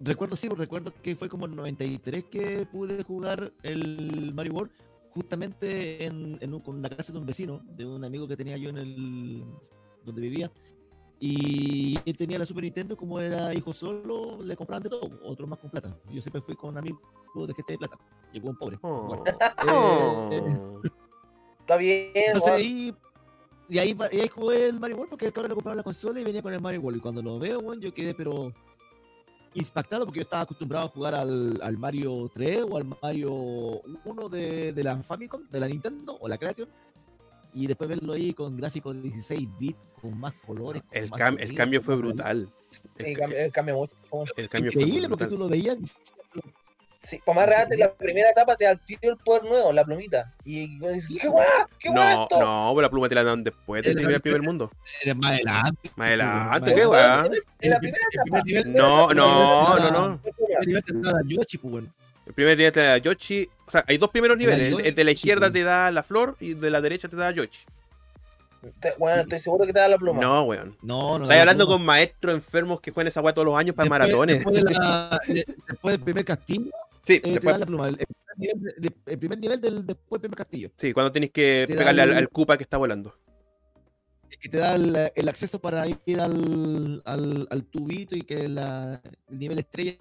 [0.00, 4.72] recuerdo, sí, recuerdo que fue como en 93 que pude jugar el Mario World
[5.10, 8.56] justamente en, en un- con la casa de un vecino, de un amigo que tenía
[8.56, 9.44] yo en el
[10.04, 10.50] donde vivía.
[11.20, 15.48] Y él tenía la Super Nintendo, como era hijo solo, le compraban de todo, otros
[15.48, 15.96] más con plata.
[16.10, 17.00] Yo siempre fui con amigos
[17.34, 17.98] de gente de plata.
[18.32, 18.78] Llegó un pobre.
[18.82, 19.06] Oh.
[19.06, 19.24] Bueno,
[20.32, 20.80] eh, Oh.
[21.60, 22.94] Está bien, Entonces ahí,
[23.68, 26.18] y ahí, y ahí jugué el Mario World porque el cabrón le compraba la consola
[26.20, 26.98] y venía con el Mario World.
[26.98, 28.52] Y cuando lo veo, weón, yo quedé pero
[29.54, 34.28] impactado porque yo estaba acostumbrado a jugar al, al Mario 3 o al Mario 1
[34.28, 36.68] de, de la Famicom, de la Nintendo o la Creation.
[37.54, 40.82] Y después verlo ahí con gráficos de 16 bits, con más colores.
[40.82, 42.48] con El, más cam- el cambio fue brutal.
[42.70, 43.92] Sí, El, cambia mucho.
[44.36, 45.78] el cambio fue Increíble porque tú lo veías.
[47.00, 50.30] Sí, para más real, la primera etapa te activa el poder nuevo, la plumita.
[50.44, 51.44] Y dices, ¿qué guá?
[51.78, 52.40] ¿Qué guá No, esto?
[52.40, 54.70] no, pues la pluma te la dan después de terminar el primer mundo.
[55.16, 55.90] Más adelante.
[55.96, 57.26] Más adelante, Más qué Weón, weá.
[57.26, 58.04] En, en la primera
[58.44, 60.20] nivel, No, no, Era- no, no.
[62.28, 63.48] El primer nivel te da Yoshi.
[63.66, 64.78] O sea, hay dos primeros niveles.
[64.78, 67.30] El, el de la izquierda te da la flor y de la derecha te da
[67.32, 67.64] Yoshi.
[68.98, 70.20] Bueno, estoy seguro que te da la pluma.
[70.20, 70.76] No, weón.
[70.82, 71.24] No, no.
[71.24, 71.76] Estás hablando pluma.
[71.78, 74.36] con maestros enfermos que juegan esa weá todos los años para Después- maratones.
[74.44, 76.70] Después, de la- de- después del primer castillo,
[77.04, 77.88] Sí, eh, te después- la pluma.
[77.88, 80.70] El, el primer nivel, de- el primer nivel del después del primer castillo.
[80.76, 83.14] sí, cuando tienes que te pegarle al, el- al Koopa que está volando.
[84.30, 88.48] Es que te da el, el acceso para ir al, al, al tubito y que
[88.48, 89.00] la,
[89.30, 89.92] el nivel estrella.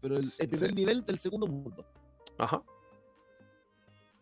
[0.00, 0.74] Pero el, el primer Sí.
[0.74, 1.84] nivel del segundo mundo.
[2.38, 2.62] Ajá.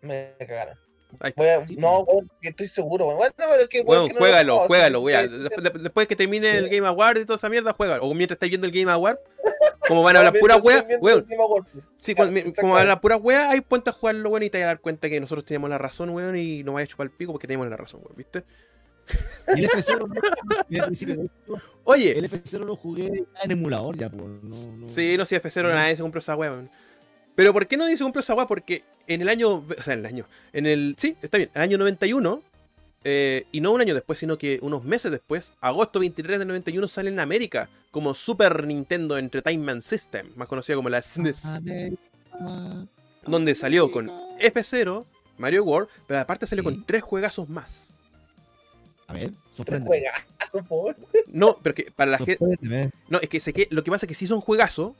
[0.00, 0.76] Me cagaron.
[1.20, 1.30] A-
[1.68, 2.06] Sí, no,
[2.40, 3.18] que estoy seguro, weón.
[3.18, 5.22] Bueno, pero es que, weón, Bueno, que no lo juégalo, juégalo, weá.
[5.22, 8.04] que- Después, de- después que termine el Game Award y toda esa mierda, juégalo.
[8.04, 9.18] O mientras estáis viendo el Game Award,
[9.88, 11.26] como van a hablar pura viendo weón.
[12.00, 12.80] Sí, Claro, cuando- como exactamente.
[12.80, 15.20] hablan pura weá, ahí ponte a jugarlo, weón, y te vas a dar cuenta que
[15.20, 17.76] nosotros teníamos la razón, weón, y no vayas a chupar el pico porque teníamos la
[17.76, 18.44] razón, weón, ¿viste?
[19.56, 20.06] Y el F0,
[21.48, 24.22] no, Oye, el F0 lo jugué en emulador ya, pues.
[24.22, 24.88] No, no.
[24.88, 26.64] Sí, no sé, F0 nadie se compró esa weá.
[27.34, 28.46] Pero ¿por qué no se compró esa weá?
[28.46, 29.64] Porque en el año.
[29.78, 30.26] O sea, en el año.
[30.52, 30.94] En el.
[30.98, 31.50] Sí, está bien.
[31.54, 32.42] En el año 91.
[33.04, 36.86] eh, y no un año después, sino que unos meses después, agosto 23 del 91,
[36.86, 42.00] sale en América como Super Nintendo Entertainment System, más conocida como la SNES, América,
[43.26, 44.60] donde salió con América.
[44.60, 45.04] F0,
[45.38, 46.70] Mario World, pero aparte salió Sí.
[46.70, 47.92] con tres juegazos más.
[49.12, 49.32] A ver.
[51.28, 52.90] No, pero que para la gente.
[53.08, 54.92] No, es que sé que lo que pasa es que sí son juegazos,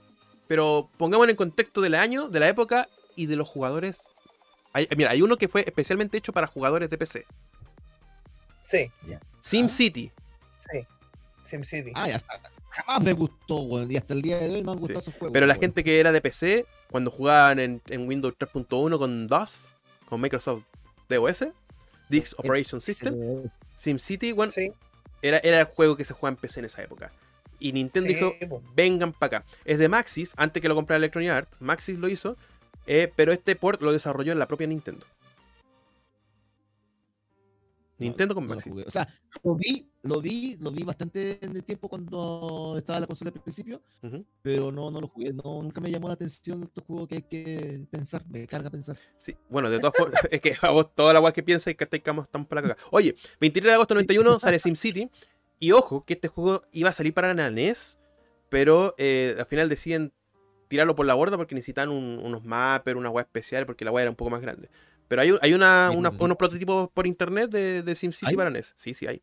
[0.47, 3.99] pero pongámoslo en contexto del año, de la época y de los jugadores.
[4.73, 7.27] Hay- mira, hay uno que fue especialmente hecho para jugadores de PC.
[8.65, 8.91] Sí,
[9.41, 10.11] SimCity.
[11.45, 11.93] SimCity.
[11.95, 12.41] Ah, ya está.
[12.71, 13.91] Jamás me gustó, weón.
[13.93, 15.33] Y hasta el día de hoy me han gustado esos juegos.
[15.35, 19.75] Pero la gente que era de PC, cuando jugaban en, en Windows 3.1 con DOS,
[20.09, 20.63] con Microsoft
[21.11, 21.45] DOS,
[22.09, 23.15] Dix Operation System,
[23.83, 24.73] SimCity, bueno, Sí,
[25.23, 27.13] era, era el juego que se jugaba en PC en esa época.
[27.59, 29.47] Y Nintendo sí, dijo, vengan para acá.
[29.65, 32.37] Es de Maxis, antes que lo comprara Electronic Arts, Maxis lo hizo,
[32.87, 35.05] eh, pero este port lo desarrolló en la propia Nintendo.
[37.99, 38.73] Nintendo con Maxis.
[38.87, 39.09] O sea,
[39.43, 43.41] lo vi, lo vi, lo vi bastante en el tiempo cuando estaba la consola al
[43.41, 43.81] principio,
[44.43, 45.33] pero no, no lo jugué.
[45.33, 48.97] No, nunca me llamó la atención estos juegos que hay que pensar, me carga pensar.
[49.19, 51.77] Sí, bueno, de todas formas, es que a vos toda la weá que piensas y
[51.77, 52.77] que estamos para la caga.
[52.91, 55.09] Oye, 23 de agosto de 91 sale SimCity.
[55.61, 58.01] Y ojo, que este juego iba a salir para la NES,
[58.49, 60.13] pero eh, al final deciden
[60.67, 64.03] tirarlo por la borda porque necesitan un- unos mappers, una weá especial, porque la weá
[64.03, 64.69] era un poco más grande.
[65.07, 66.25] Pero hay, hay una, prototipo.
[66.25, 68.73] unos prototipos por internet de, de SimCity para NES.
[68.77, 69.23] Sí, sí, hay.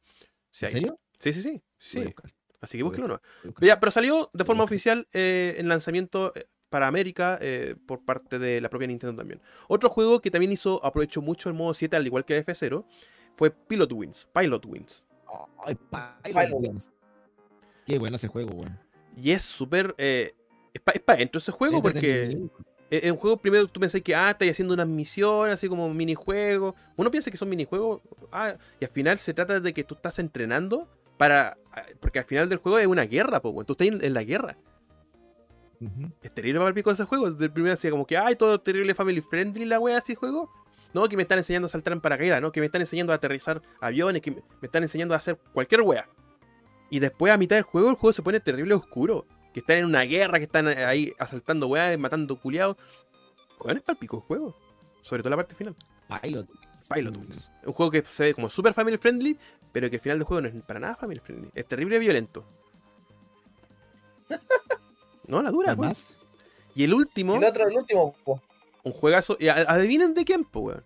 [0.51, 0.73] Sí, ¿En hay.
[0.73, 0.99] serio?
[1.19, 1.61] Sí, sí, sí.
[1.77, 2.13] sí,
[2.61, 3.21] Así que búsquelo no.
[3.61, 8.37] Ya, pero salió de forma oficial eh, en lanzamiento eh, para América eh, por parte
[8.37, 9.41] de la propia Nintendo también.
[9.67, 12.85] Otro juego que también hizo, aprovechó mucho el modo 7, al igual que el F0,
[13.37, 14.27] fue Pilot Wings.
[14.33, 15.05] Pilot Wings.
[15.63, 15.75] Ay,
[16.23, 16.91] Pilot Wings.
[17.85, 18.79] Qué bueno ese juego, weón.
[19.15, 19.95] Y es súper.
[19.97, 20.33] eh,
[20.73, 22.37] es para dentro ese juego porque.
[22.91, 26.73] Es un juego primero tú pensás que ah, estáis haciendo unas misiones, así como minijuegos.
[26.97, 28.01] Uno piensa que son minijuegos.
[28.31, 30.87] Ah, y al final se trata de que tú estás entrenando
[31.17, 31.57] para.
[31.73, 34.23] ah, Porque al final del juego es una guerra, pues, tú estás en- en la
[34.23, 34.57] guerra.
[36.21, 37.31] Es terrible para el pico ese juego.
[37.31, 40.51] Desde el primero decía como que, ay, todo terrible family friendly la wea así juego.
[40.93, 42.51] No, que me están enseñando a saltar en paracaídas, ¿no?
[42.51, 45.81] Que me están enseñando a aterrizar aviones, que me me están enseñando a hacer cualquier
[45.81, 46.09] wea.
[46.89, 49.25] Y después a mitad del juego el juego se pone terrible oscuro.
[49.53, 52.77] Que están en una guerra, que están ahí asaltando weas, matando culiados.
[53.59, 54.55] Weón, es para el pico juego.
[55.01, 55.75] Sobre todo la parte final.
[56.21, 56.87] Pilot Wings.
[56.93, 57.19] Pilot Mm.
[57.21, 57.49] Wings.
[57.63, 59.37] Un juego que se ve como super family friendly,
[59.71, 61.49] pero que al final del juego no es para nada family friendly.
[61.55, 62.45] Es terrible y violento.
[65.27, 65.89] No, la dura, ¿Hay weón.
[65.89, 66.17] más?
[66.73, 67.35] Y el último.
[67.35, 68.41] El otro, el último, po.
[68.83, 69.37] Un juegazo.
[69.39, 70.83] Y adivinen de quién, po, weón.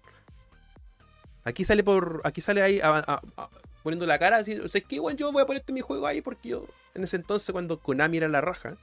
[1.46, 2.22] Aquí sale por.
[2.26, 3.50] Aquí sale ahí a- a- a-
[3.84, 4.58] poniendo la cara así.
[4.60, 6.66] O sea, es que weón, yo voy a ponerte mi juego ahí porque yo.
[6.96, 8.78] En ese entonces, cuando Konami era la raja.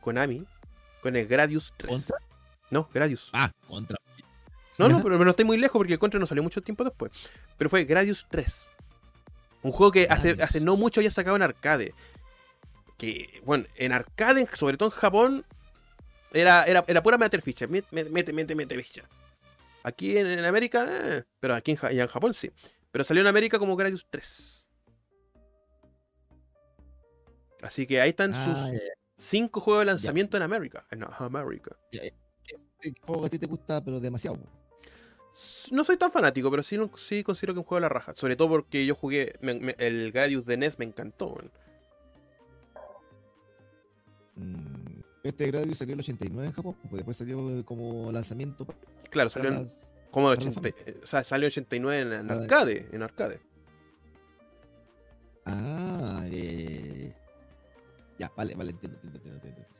[0.00, 0.44] Konami.
[1.00, 1.92] Con el Gradius 3.
[1.92, 2.18] ¿Contra?
[2.70, 3.30] No, Gradius.
[3.32, 3.96] Ah, contra.
[4.78, 7.12] No, no, pero, no estoy muy lejos porque el Contra no salió mucho tiempo después.
[7.58, 8.66] Pero fue Gradius 3.
[9.62, 11.94] Un juego que hace, hace no mucho había sacado en arcade.
[12.96, 15.44] Que, bueno, en arcade, sobre todo en Japón,
[16.32, 17.66] era, era, era pura meter ficha.
[17.66, 19.02] Mete, mete, mete, mete ficha.
[19.82, 22.50] Aquí en, en América, eh, pero aquí en, en Japón sí.
[22.92, 24.66] Pero salió en América como Gradius 3.
[27.62, 28.80] Así que ahí están Ah, sus
[29.16, 30.86] cinco juegos de lanzamiento en América.
[30.90, 31.76] En América.
[31.92, 34.38] Este juego que a ti te gusta, pero demasiado.
[35.70, 38.14] No soy tan fanático, pero sí, sí considero que un juego de la raja.
[38.14, 41.36] Sobre todo porque yo jugué me- me- el Gradius de NES, me encantó.
[44.34, 48.66] Mm, Este Gradius salió en el 89 en Japón, pues después salió como lanzamiento
[49.10, 52.12] Claro, salió en, las- como para la 80, eh, o sea, salió en 89 en,
[52.12, 52.88] en arcade.
[52.92, 53.40] En arcade.
[55.44, 57.12] Ah, eh...
[58.18, 59.46] ya, vale, vale, entiendo, entiendo, entiendo.
[59.46, 59.70] entiendo.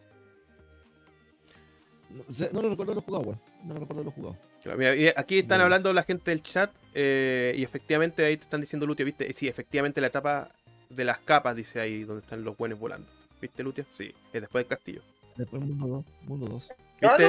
[2.11, 3.41] No, no lo recuerdo lo jugado, weón.
[3.65, 4.37] No lo recuerdo lo jugado.
[4.63, 8.45] Claro, mira, y aquí están hablando la gente del chat eh, y efectivamente ahí te
[8.45, 9.33] están diciendo Lutia, ¿viste?
[9.33, 10.51] Sí, efectivamente la etapa
[10.89, 13.09] de las capas dice ahí donde están los buenos volando.
[13.41, 13.87] ¿Viste, Lutia?
[13.91, 15.03] Sí, es después del castillo.
[15.37, 16.73] Después Mundo 2, Mundo 2.
[17.01, 17.25] No, ¿Viste?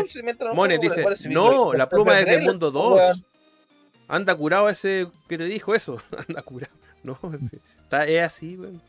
[0.53, 2.93] no, dice, no, la pluma es del mundo po, 2.
[2.99, 3.25] weón.
[4.07, 6.01] Anda curado ese que te dijo eso.
[6.27, 6.73] Anda curado.
[7.03, 7.17] No,
[7.49, 7.57] sí.
[7.83, 8.81] Está, es así, weón.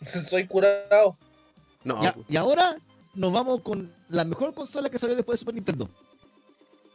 [0.28, 1.16] Soy curado.
[1.82, 2.26] No, Ya, pues.
[2.30, 2.76] y ahora
[3.14, 5.88] nos vamos con la mejor consola que salió después de Super Nintendo.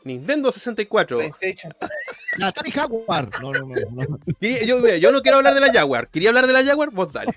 [0.05, 1.17] Nintendo 64.
[1.17, 1.73] PlayStation.
[2.37, 3.29] La Atari Jaguar.
[3.41, 4.19] No, no, no.
[4.39, 6.07] Yo, yo no quiero hablar de la Jaguar.
[6.09, 6.91] ¿Quería hablar de la Jaguar?
[6.91, 7.35] Vos dale.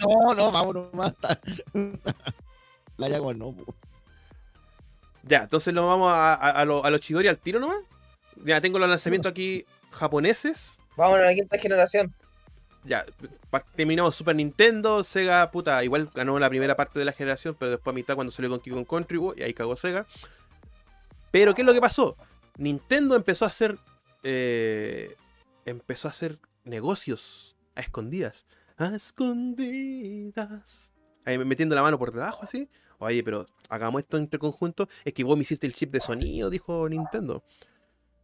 [0.00, 1.12] no, no vámonos más.
[2.98, 3.52] La Jaguar no.
[3.52, 3.74] po.
[5.28, 7.78] Ya, entonces lo vamos a, a, a lo- a los Chidori al tiro nomás.
[8.44, 10.80] Ya, tengo los lanzamientos aquí japoneses.
[10.96, 12.14] Vamos a la quinta generación.
[12.84, 13.04] Ya,
[13.74, 17.92] terminamos Super Nintendo, Sega, puta, igual ganó la primera parte de la generación, pero después
[17.92, 20.06] a mitad cuando salió Donkey Kong Country, uy, y ahí cagó Sega.
[21.30, 22.16] Pero, ¿qué es lo que pasó?
[22.56, 23.78] Nintendo empezó a hacer.
[24.22, 25.14] eh,
[25.66, 28.46] empezó a hacer negocios a escondidas.
[28.78, 30.92] A escondidas.
[31.26, 32.68] Ahí metiendo la mano por debajo así.
[32.98, 34.88] Oye, pero hagamos esto entre conjunto.
[35.04, 37.42] Es que vos me hiciste el chip de sonido, dijo Nintendo.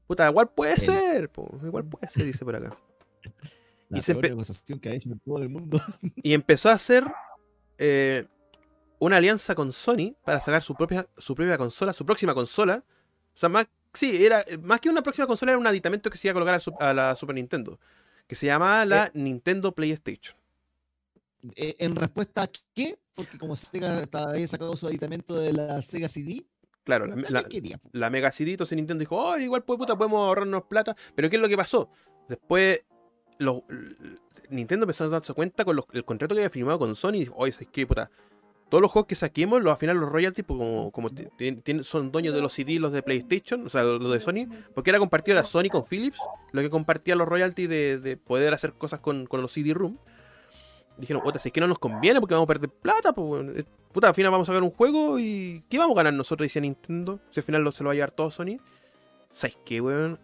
[0.07, 2.77] Puta, igual puede ser, po, igual puede ser, dice por acá.
[3.89, 5.81] La Y se peor empe- negociación que ha hecho en todo el mundo.
[6.17, 7.05] y empezó a hacer
[7.79, 8.27] eh,
[8.99, 12.83] una alianza con Sony para sacar su propia, su propia consola, su próxima consola.
[12.89, 16.29] O sea, más, sí, era, más que una próxima consola, era un aditamento que se
[16.29, 17.79] iba a colocar a, su- a la Super Nintendo.
[18.27, 20.37] Que se llamaba la Nintendo PlayStation.
[21.57, 25.83] Eh, en respuesta a qué, porque como Sega está- había sacado su aditamento de la
[25.83, 26.45] Sega CD,
[26.85, 27.49] Claro, la, la-
[27.93, 30.95] la Mega CD, entonces Nintendo dijo, oh, igual pues, puta, podemos ahorrarnos plata.
[31.15, 31.89] Pero ¿qué es lo que pasó?
[32.29, 32.85] Después,
[33.39, 33.63] los-
[34.51, 37.15] Nintendo empezó a darse cuenta con los- el contrato que había firmado con Sony.
[37.15, 38.11] Y dijo, oye, ¿sabes qué, puta?
[38.69, 41.09] Todos los juegos que saquemos, los, al final los royalties, pues, como,
[41.85, 44.99] son dueños de los CD, los de PlayStation, o sea, los de Sony, porque era
[44.99, 46.19] compartido era Sony con Philips,
[46.53, 49.97] lo que compartía los royalties de, de poder hacer cosas con, con los CD-ROOM.
[50.97, 53.59] Dijeron, puta, si es que no nos conviene porque vamos a perder plata, pues.
[53.59, 56.45] Eh, puta, al final vamos a sacar un juego y ¿qué vamos a ganar nosotros?
[56.45, 58.59] Decía Nintendo, si al final lo, se lo va a llevar todo Sony.
[59.31, 60.21] ¿Sabes qué, weón?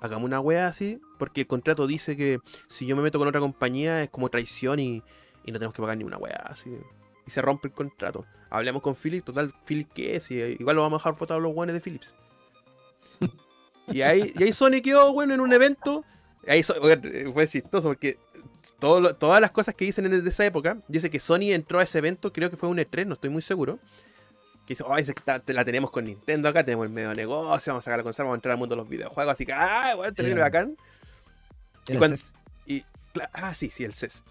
[0.00, 3.40] Hagamos una wea así, porque el contrato dice que si yo me meto con otra
[3.40, 5.02] compañía es como traición y,
[5.44, 6.76] y no tenemos que pagar ni una wea así.
[7.24, 8.26] Y se rompe el contrato.
[8.50, 11.52] Hablemos con Philips, total, Philips qué es, y igual lo vamos a dejar votados los
[11.52, 12.16] guanes de Philips.
[13.86, 16.04] y ahí, y ahí Sony quedó, bueno, en un evento.
[16.46, 16.74] Ahí so-
[17.32, 18.18] fue chistoso porque
[18.78, 21.98] todo todas las cosas que dicen en esa época, dice que Sony entró a ese
[21.98, 23.78] evento, creo que fue un E3, no estoy muy seguro.
[24.66, 25.04] Que dice, ay,
[25.46, 28.24] la tenemos con Nintendo acá, tenemos el medio de negocio, vamos a sacar la consola,
[28.26, 30.76] vamos a entrar al mundo de los videojuegos, así que, ah, bueno, terrible Era- bacán.
[31.88, 32.32] Era cuando- CES.
[33.12, 34.22] Cla- Ah, sí, sí, el CES.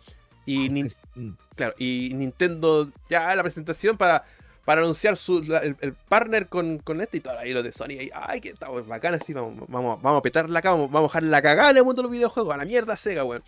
[0.45, 1.29] Y, Nin- CES, mm.
[1.55, 4.23] claro, y Nintendo ya la presentación para,
[4.65, 7.97] para anunciar su, el, el partner con, con este y todo ahí lo de Sony.
[7.99, 11.09] Ahí, ay, que está pues, bacán así, vamos, vamos, vamos a petarla acá, vamos, vamos
[11.09, 13.43] a dejar la cagada en el mundo de los videojuegos, a la mierda Sega, weón.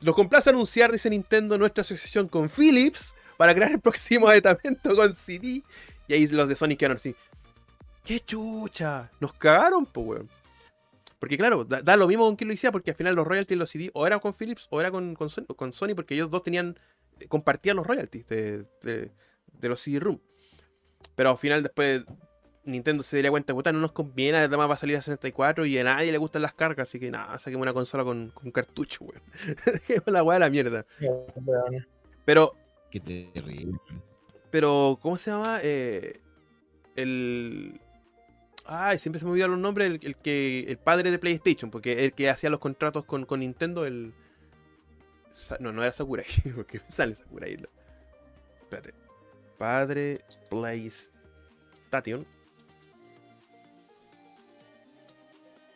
[0.00, 5.14] Los complace anunciar, dice Nintendo, nuestra asociación con Philips para crear el próximo aditamento con
[5.14, 5.62] CD.
[6.08, 7.14] Y ahí los de Sony quedaron así.
[8.04, 9.10] ¡Qué chucha!
[9.20, 10.40] Nos cagaron, pues, weón.
[11.20, 13.56] Porque claro, da, lo mismo con quien lo hiciera, porque al final los royalties de
[13.56, 16.78] los CD o eran con Philips o era con, con, Sony, porque ellos dos tenían,
[17.28, 19.10] compartían los royalties de, de,
[19.46, 20.18] de los CD-ROOM.
[21.14, 22.04] Pero al final después
[22.64, 25.78] Nintendo se daría cuenta, puta, no nos conviene, además va a salir a 64 y
[25.78, 29.04] a nadie le gustan las cargas, así que nada, saquemos una consola con, con cartucho,
[29.04, 29.22] weón.
[29.88, 30.86] Dejemos la weá de la mierda.
[32.24, 32.54] Pero,
[32.90, 33.78] Qué terrible.
[34.50, 35.60] pero, ¿cómo se llama?
[35.62, 36.20] Eh,
[36.96, 37.80] el...
[38.66, 42.04] Ay, siempre se me olvidan los nombres, el, el que el padre de PlayStation, porque
[42.04, 44.12] el que hacía los contratos con, con Nintendo, el...
[45.58, 47.56] No, no era Sakurai, porque me sale Sakurai.
[47.56, 47.68] no.
[48.62, 48.94] Espérate.
[49.58, 52.26] Padre PlayStation.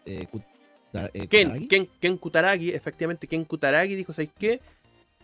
[0.07, 0.27] Eh,
[1.13, 1.69] eh, Ken, Kutaragi.
[1.69, 4.61] Ken, Ken Kutaragi, efectivamente, Ken Kutaragi dijo, ¿sabes qué?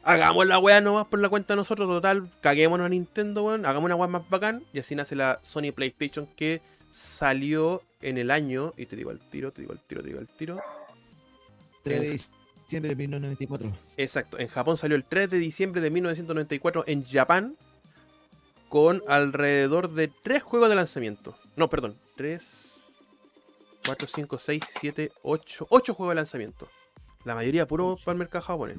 [0.02, 3.86] Hagamos la weá nomás por la cuenta de nosotros, total, caguémonos a Nintendo, weón, hagamos
[3.86, 8.72] una weá más bacán, y así nace la Sony PlayStation que salió en el año,
[8.76, 10.60] y te digo el tiro, te digo el tiro, te digo el tiro.
[11.84, 12.39] 3 de
[12.70, 13.94] diciembre de 1994.
[13.96, 17.56] Exacto, en Japón salió el 3 de diciembre de 1994 en Japón,
[18.68, 21.36] con alrededor de 3 juegos de lanzamiento.
[21.56, 22.96] No, perdón, 3,
[23.84, 26.68] 4, 5, 6, 7, 8, 8 juegos de lanzamiento.
[27.24, 28.78] La mayoría puro para el mercado japonés.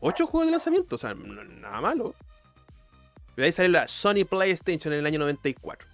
[0.00, 2.14] 8 juegos de lanzamiento, o sea, nada malo.
[3.36, 5.88] Y ahí sale la Sony PlayStation en el año 94.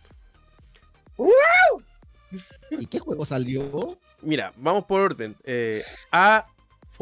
[2.70, 3.98] ¿Y qué juego salió?
[4.22, 5.36] Mira, vamos por orden.
[5.44, 6.46] Eh, A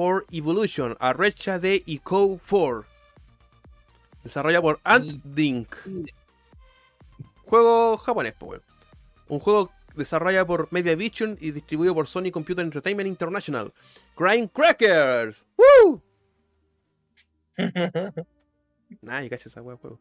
[0.01, 2.87] for Evolution, Arrecha de Eco 4.
[4.25, 5.77] Desarrollado por Ant-Dink.
[7.45, 8.63] Juego japonés, pues.
[9.29, 13.75] Un juego desarrollado por Media Vision y distribuido por Sony Computer Entertainment International.
[14.17, 15.45] Crime Crackers.
[15.59, 16.03] ¡Woo!
[19.03, 20.01] Nadie cacha esa juego.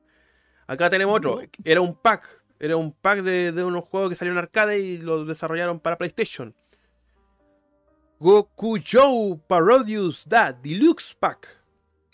[0.65, 1.41] Acá tenemos otro.
[1.65, 2.45] Era un pack.
[2.57, 5.97] Era un pack de, de unos juegos que salieron en arcade y lo desarrollaron para
[5.97, 6.55] PlayStation.
[8.19, 11.47] Goku Joe Parodius Da Deluxe Pack.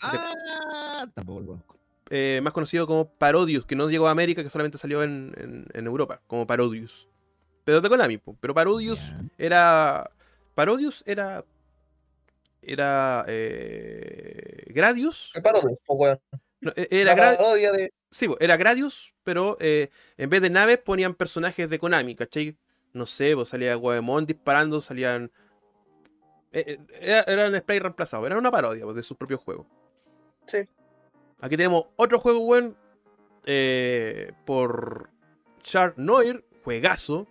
[0.00, 1.78] Ah, tampoco lo conozco.
[2.10, 5.66] eh, más conocido como Parodius, que no llegó a América, que solamente salió en, en-
[5.72, 7.08] en Europa, como Parodius.
[7.64, 9.00] Pero de Konami, pero Parodius
[9.38, 10.08] era.
[10.54, 11.44] Parodius era.
[12.62, 13.24] Era.
[13.28, 15.32] Eh, Gradius.
[16.60, 17.92] No, e- era La Gra- parodia de.
[18.10, 22.56] Sí, era Gradius, pero eh, en vez de naves ponían personajes de Konami, ¿cachai?
[22.92, 25.30] No sé, pues salía Goemon disparando, salían.
[26.52, 29.66] Eh, eh, era- eran spray reemplazados, era una parodia pues, de sus propios juegos.
[30.46, 30.58] Sí.
[31.40, 32.76] Aquí tenemos otro juego, weón,
[33.44, 35.10] eh, por
[35.62, 37.26] Char Noir, juegazo.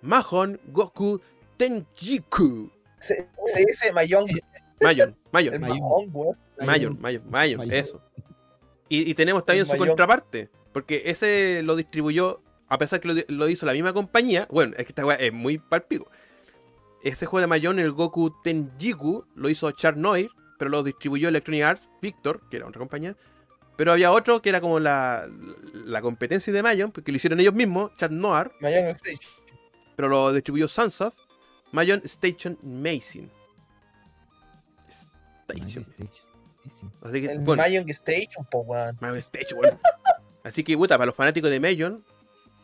[0.00, 1.20] Mahon Goku
[1.56, 2.70] Tenjiku.
[3.00, 3.92] Se, se dice.
[3.92, 4.26] Mayon,
[4.80, 5.60] Mayon, Mayon.
[5.60, 7.72] Mayon, Mayon, Mayon, Mayon.
[7.72, 8.00] eso.
[8.88, 9.88] Y, y tenemos también su Mayon.
[9.88, 14.74] contraparte, porque ese lo distribuyó, a pesar que lo, lo hizo la misma compañía, bueno,
[14.76, 16.08] es que esta weá es muy palpico.
[17.02, 21.64] Ese juego de Mayon, el Goku Tenjiku, lo hizo Char Noir, pero lo distribuyó Electronic
[21.64, 23.16] Arts Victor, que era otra compañía.
[23.76, 25.28] Pero había otro que era como la,
[25.72, 29.20] la competencia de Mayon, porque lo hicieron ellos mismos, Chat Noir, Mayong Stage.
[29.94, 31.16] pero lo distribuyó Sunsoft,
[31.70, 33.30] Mayon Station Amazing.
[35.48, 35.84] Station.
[35.84, 36.08] Sí,
[36.68, 36.86] sí.
[37.00, 38.96] Así que, El bueno, Mayong Station, po, weón.
[39.00, 39.78] Mayon Station, bueno.
[40.42, 42.04] Así que, puta, para los fanáticos de Mayon,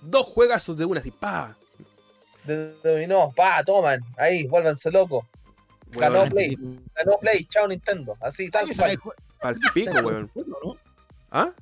[0.02, 1.56] dos juegazos de una, así, pa.
[2.44, 3.32] De dominó.
[3.34, 4.00] Pa, toman.
[4.16, 5.24] Ahí, vuélvanse locos.
[5.90, 6.56] Ganó Play.
[6.94, 7.44] Ganó Play.
[7.46, 8.16] Chao Nintendo.
[8.20, 9.16] Así, tal ¿Alguien cual.
[9.40, 10.30] alguien pico, weón.
[11.30, 11.52] ¿Ah?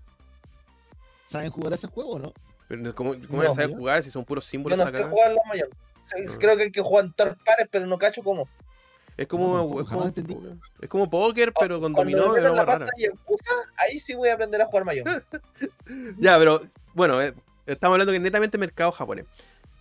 [1.24, 2.32] ¿Saben jugar ese juego, no?
[2.68, 5.08] Pero ¿cómo, cómo No, a saber jugar si son puros Yo símbolos no acá?
[5.08, 5.70] jugar los Mayong.
[6.04, 6.36] Sí, Ah.
[6.38, 8.48] Creo que hay que jugar en third pares, pero no cacho cómo.
[9.16, 10.36] Es como, No, es como, entendí.
[10.80, 12.86] es como póker, pero con Cuando dominó la rara.
[13.76, 15.06] ahí sí voy a aprender a jugar Mayong.
[16.18, 16.62] Ya, pero
[16.94, 17.34] bueno, eh,
[17.66, 19.26] estamos hablando que netamente mercado japonés.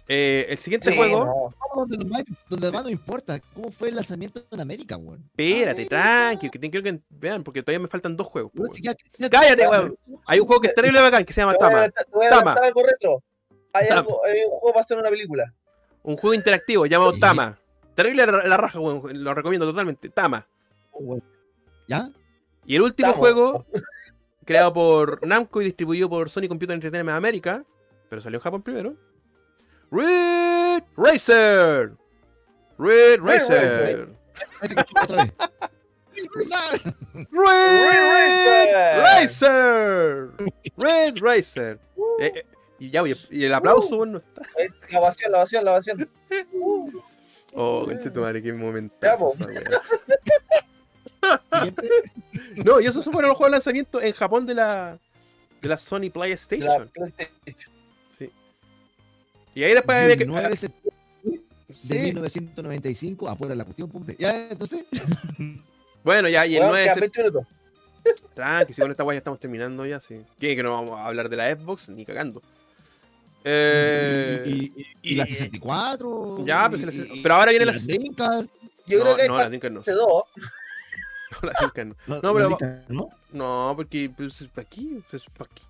[0.08, 1.54] Eh, el siguiente Sí, juego, no.
[1.70, 3.40] Vamos donde, más, donde más no importa.
[3.54, 5.22] ¿Cómo fue el lanzamiento en América, weón?
[5.28, 5.90] espérate, América.
[5.90, 8.52] tranqui, que te- quiero que vean, porque todavía me faltan dos juegos.
[8.52, 8.76] po, Weón, weón.
[8.76, 9.96] si ya- ya- Cállate, weón.
[10.26, 11.90] Hay un juego que es terrible bacán que se llama Tama.
[12.30, 12.54] Tama.
[12.54, 13.24] algo retro.
[13.74, 14.00] Hay, Tama.
[14.02, 15.54] algo, hay un juego para hacer una película.
[16.04, 17.20] Un juego interactivo llamado Sí.
[17.22, 17.56] Tama.
[17.96, 19.24] Terrible la, la raja, weón.
[19.24, 20.10] Lo recomiendo totalmente.
[20.10, 20.46] Tama.
[21.88, 22.10] ¿Ya?
[22.66, 23.66] Y el último juego,
[24.46, 27.64] creado por Namco y distribuido por Sony Computer Entertainment América,
[28.10, 28.96] pero salió en Japón primero.
[29.92, 31.92] Red Racer.
[32.78, 34.10] Red Red Racer.
[35.04, 35.34] Otra vez.
[37.32, 40.32] Red Racer.
[40.78, 41.80] Red Racer.
[42.20, 42.46] Eh, eh,
[42.80, 44.42] y ya, oye, y el aplauso, bueno, está.
[44.60, 46.10] Eh, La ovación, la ovación, la ovación.
[46.54, 46.92] Uh,
[47.54, 48.96] Oh, conchetumare, qué momento.
[49.02, 49.30] Ya, po.
[49.30, 49.72] Siguiente.
[52.64, 54.98] No, y esos fueron los juegos de lanzamiento en Japón de la,
[55.62, 56.90] de la Sony la PlayStation.
[59.56, 60.26] Y ahí después había que.
[60.26, 60.92] 19 de septiembre
[61.68, 61.94] de Sí.
[62.00, 63.30] 1995.
[63.30, 64.16] Apura la cuestión, pumpe.
[64.20, 64.86] Ya, entonces.
[66.04, 67.32] Bueno, ya, y el Weón, 9 de quedan septiembre.
[67.32, 67.40] 20
[68.10, 68.34] minutos.
[68.34, 70.20] Tranqui, si con esta guay ya estamos terminando ya, sí.
[70.40, 71.90] ¿Quién que no vamos a hablar de la Xbox?
[71.90, 72.42] Ni cagando.
[73.44, 74.74] Eh, y, y-
[75.04, 76.44] y y- la 64.
[76.46, 77.74] ya, pues, y- la- pero ahora viene y la.
[77.74, 78.50] las Dreamcast.
[78.88, 79.82] Yo no, creo que no, las Dreamcast no.
[79.96, 80.24] 2.
[81.42, 82.16] No, las Dreamcast no.
[82.16, 83.10] No, No, pero- la ¿no?
[83.32, 85.64] No, porque pues, es para aquí, es para aquí.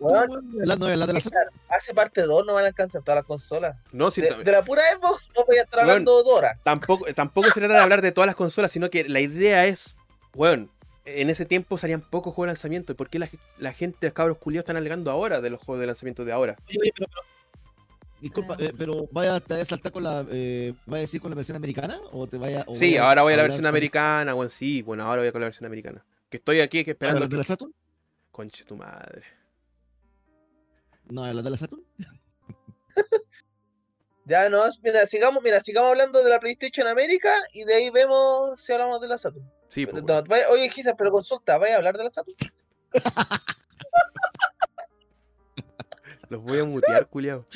[0.00, 1.20] Weón, la, de la.
[1.68, 3.76] Hace parte 2, no van a alcanzar todas las consolas.
[3.92, 6.58] No, sí, De, de la pura Xbox, no voy a estar hablando de horas.
[6.64, 9.96] tampoco, tampoco se trata de hablar de todas las consolas, sino que la idea es,
[10.32, 10.68] bueno,
[11.04, 12.92] en ese tiempo salían pocos juegos de lanzamiento.
[12.92, 13.28] ¿Y por qué la,
[13.58, 16.56] la gente, los cabros culiados, están alegando ahora de los juegos de lanzamiento de ahora?
[16.68, 17.10] Oye, oye, pero,
[18.20, 20.26] disculpa, eh, pero vaya a saltar con la.
[20.30, 21.98] Eh, ¿Vaya a decir con la versión americana?
[22.12, 25.04] ¿O te vaya, o Sí, vaya ahora voy a la versión americana, bueno, sí, bueno,
[25.04, 26.04] ahora voy a con la versión americana.
[26.28, 27.18] Que estoy aquí que esperando.
[27.18, 27.72] ¿Hablar de la Saturn?
[28.38, 29.22] Conche tu madre.
[31.10, 31.82] No, hablar de la Saturn.
[34.26, 38.60] Ya no, mira, sigamos, mira, sigamos hablando de la PlayStation América y de ahí vemos
[38.60, 39.50] si hablamos de la Saturn.
[39.68, 42.36] Sí, Pero, pues, no, vaya- oye, Gisa, pero consulta, ¿vaya a hablar de la Saturn?
[46.28, 47.46] los voy a mutear, culiao.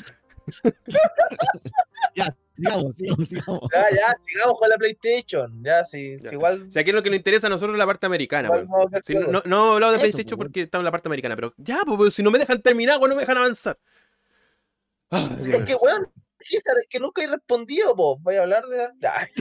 [2.15, 3.61] Ya, sigamos, sigamos, sigamos.
[3.73, 5.63] Ya, ya, sigamos con la PlayStation.
[5.63, 6.29] Ya, sí, Ya.
[6.29, 6.67] sí, igual.
[6.67, 8.89] O sea, aquí lo que nos interesa a nosotros es la parte americana, igual weón.
[9.03, 11.35] Sí, no, no hemos hablado de Eso, PlayStation pues, porque estamos en la parte americana,
[11.35, 13.77] pero ya, pues, si no me dejan terminar, weón, no me dejan avanzar.
[15.11, 15.63] Ah, Es Dios.
[15.63, 16.09] que, weón,
[16.39, 18.21] es que nunca he respondido, vos.
[18.21, 18.89] Voy a hablar de.
[18.99, 19.27] Ya.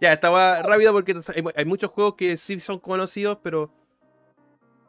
[0.00, 3.70] Ya, estaba rápido porque hay, hay muchos juegos que sí son conocidos, pero.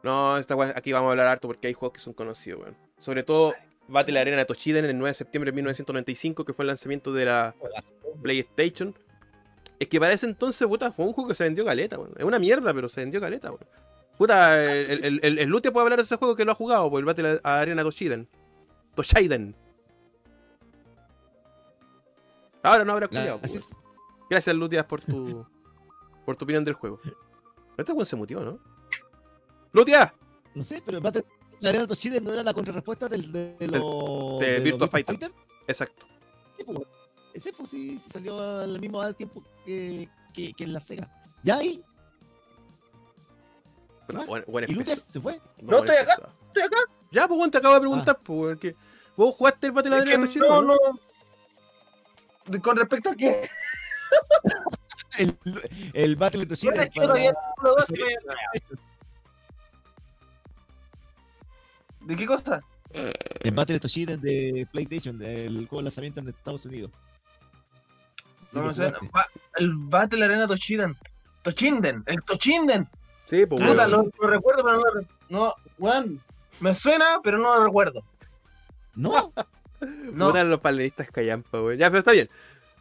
[0.02, 2.76] No, esta aquí vamos a hablar harto porque hay juegos que son conocidos, weón.
[2.98, 3.54] Sobre todo
[3.88, 7.24] Battle Arena Toshiden en el 9 de septiembre de 1995, que fue el lanzamiento de
[7.24, 7.54] la
[8.22, 8.94] PlayStation.
[9.78, 12.12] Es que para ese entonces, puta, fue un juego que se vendió caleta, weón.
[12.16, 13.66] Es una mierda, pero se vendió caleta, weón.
[14.18, 16.54] Puta, el, el, el, el- el Lute puede hablar de ese juego que lo ha
[16.54, 18.26] jugado, por el Battle Arena Toshiden.
[18.94, 19.54] Toshiden.
[22.62, 23.76] Ahora no habrá culiado, pues, Gracias.
[24.28, 25.46] Gracias, Lutias, por tu,
[26.24, 26.98] por tu opinión del juego.
[27.76, 28.58] Este weón se mutió, ¿no?
[29.72, 30.14] ¡Lutia!
[30.54, 31.04] No sé, pero el
[31.60, 34.38] Battle Arena Toshiden no era la contrarrespuesta del, de, de los.
[34.40, 35.32] de los Virtua Fighter.
[35.66, 36.06] Exacto.
[36.58, 36.78] Sí, pues,
[37.34, 41.10] Ese pues sí, sí salió al mismo tiempo que, que, que en la Sega.
[41.42, 41.82] Ya ahí,
[44.06, 44.24] Pero ¿Ah?
[44.26, 44.98] buen, buen y especial.
[44.98, 45.40] se fue.
[45.60, 46.12] No, buen estoy acá.
[46.12, 46.32] especial.
[46.46, 46.76] Estoy acá.
[47.12, 48.76] Ya, pues, weón, te acabo de preguntar, pues, weón, que
[49.16, 50.48] ¿Vos jugaste el Battle Es Arena que Toshiden?
[50.48, 50.74] no, no?
[50.74, 51.00] no.
[52.46, 53.48] De- Con respecto a qué.
[55.18, 55.34] El,
[55.94, 57.32] el Battle te quiero para-
[62.06, 62.62] ¿De qué cosa?
[62.92, 66.92] El Battle Toshiden de PlayStation, del juego de lanzamiento en Estados Unidos.
[68.42, 68.92] Sí, No, sé.
[69.56, 70.96] El Battle Arena Toshiden.
[71.42, 72.88] Toshinden, el Toshinden.
[73.26, 76.20] Sí, pues, Puta, lo, lo recuerdo, pero no No, weón.
[76.60, 78.04] Me suena, pero no lo recuerdo.
[78.94, 79.32] No,
[79.80, 80.28] No.
[80.28, 81.78] Puta, los panelistas callampa, weón.
[81.78, 82.30] Ya, pero está bien.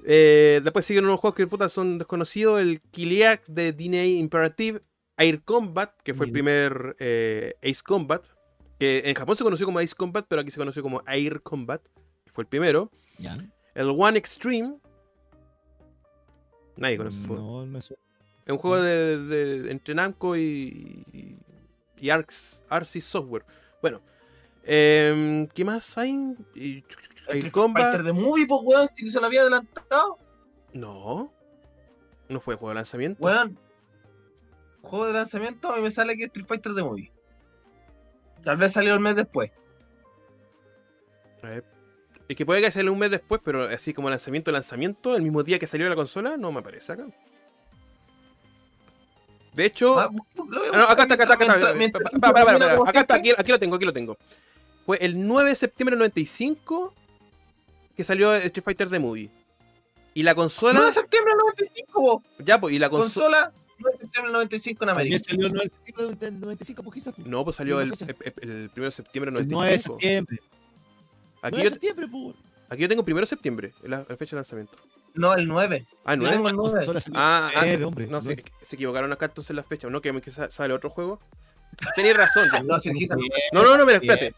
[0.05, 2.61] Eh, después siguen unos juegos que puta son desconocidos.
[2.61, 4.81] El Kiliak de DNA Imperative.
[5.17, 8.25] Air Combat, que fue el primer eh, Ace Combat.
[8.79, 11.81] Que en Japón se conoció como Ace Combat, pero aquí se conoció como Air Combat.
[12.25, 12.91] Que fue el primero.
[13.17, 13.33] ya.
[13.73, 14.77] El One Extreme.
[16.77, 17.43] Nadie conoce ese juego.
[17.61, 18.01] No, me suena.
[18.45, 21.37] Es un juego de, de- entre Namco y, y,
[21.99, 23.43] y Arx, Arxis Software.
[23.81, 24.01] Bueno,
[24.63, 26.35] em, ¿qué más hay?
[26.55, 26.83] Air
[27.27, 27.83] Street Combat.
[27.93, 30.17] Fighter de Movie, pues, weón, si se lo había adelantado.
[30.73, 31.31] No.
[32.29, 33.23] No fue juego de lanzamiento.
[33.23, 33.57] Weón.
[34.83, 37.11] Juego de lanzamiento, a mí me sale que Street Fighter de Movie.
[38.45, 39.51] Tal vez salió el mes después.
[41.43, 41.63] Ver.
[42.27, 45.43] Es que puede que salga un mes después, pero así como lanzamiento, lanzamiento, el mismo
[45.43, 47.05] día que salió la consola, no me aparece acá.
[49.53, 51.73] De hecho, Ah, Ah, no, acá está, acá está, acá está.
[51.75, 54.17] mientras- Pa- pa- pa- Acá está, aquí, aquí lo tengo, aquí lo tengo.
[54.85, 56.93] Fue el 9 de septiembre del 95
[57.95, 59.29] que salió Street Fighter The Movie.
[60.13, 60.85] Y la 9 consola.
[60.85, 62.23] de septiembre del 95, po.
[62.43, 65.29] Ya, pues, y la consola 9 de septiembre del 95 en También América.
[65.29, 67.17] salió el 9 de septiembre del 95, pues quizás.
[67.19, 69.99] No, pues salió el, el, el 1 de septiembre del El 9 de 95.
[69.99, 70.39] septiembre.
[71.41, 72.35] Aquí 9 de yo, septiembre, pues.
[72.69, 74.77] aquí yo tengo 1 de septiembre, la, la fecha de lanzamiento.
[75.13, 75.85] No, el 9.
[76.03, 76.33] Ah, Yo 9.
[76.35, 76.73] tengo el 9.
[76.75, 79.89] Consola salió Ah, ah, nueve, se- hombre, no, se, se equivocaron acá entonces las fechas.
[79.89, 81.19] No, que, que sa- sale otro juego.
[81.95, 82.47] Tenías razón.
[82.51, 82.59] ya.
[82.63, 84.33] No, el No, no, no, mira, espérate.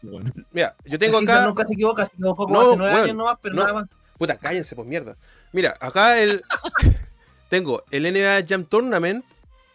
[0.52, 1.46] Mira, yo tengo el acá.
[1.46, 3.62] nunca se equivoca, se equivocó como No, hace 9 weón, años nomás, pero no.
[3.62, 3.88] nada más.
[4.18, 5.16] Puta, cállense, pues mierda.
[5.52, 6.42] Mira, acá el.
[7.48, 9.24] tengo el NBA Jam Tournament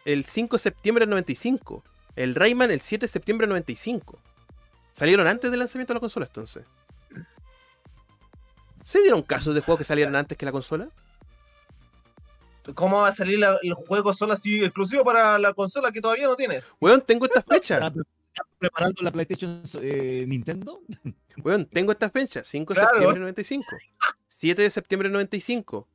[0.04, 1.82] el 5 de septiembre del 95.
[2.16, 4.18] El Rayman el 7 de septiembre del 95.
[4.92, 6.64] Salieron antes del lanzamiento de la consola, entonces.
[8.84, 10.88] ¿Se dieron casos de juegos que salieron antes que la consola?
[12.74, 16.26] ¿Cómo va a salir la- el juego solo así exclusivo para la consola que todavía
[16.26, 16.68] no tienes?
[16.80, 17.78] Weón, tengo estas fechas.
[17.78, 20.80] ¿Está pre- está preparando la PlayStation eh, Nintendo?
[21.42, 22.46] Weón, tengo estas fechas.
[22.48, 22.88] 5 de Claro.
[22.90, 23.66] septiembre del 95.
[24.28, 25.88] 7 de septiembre del 95.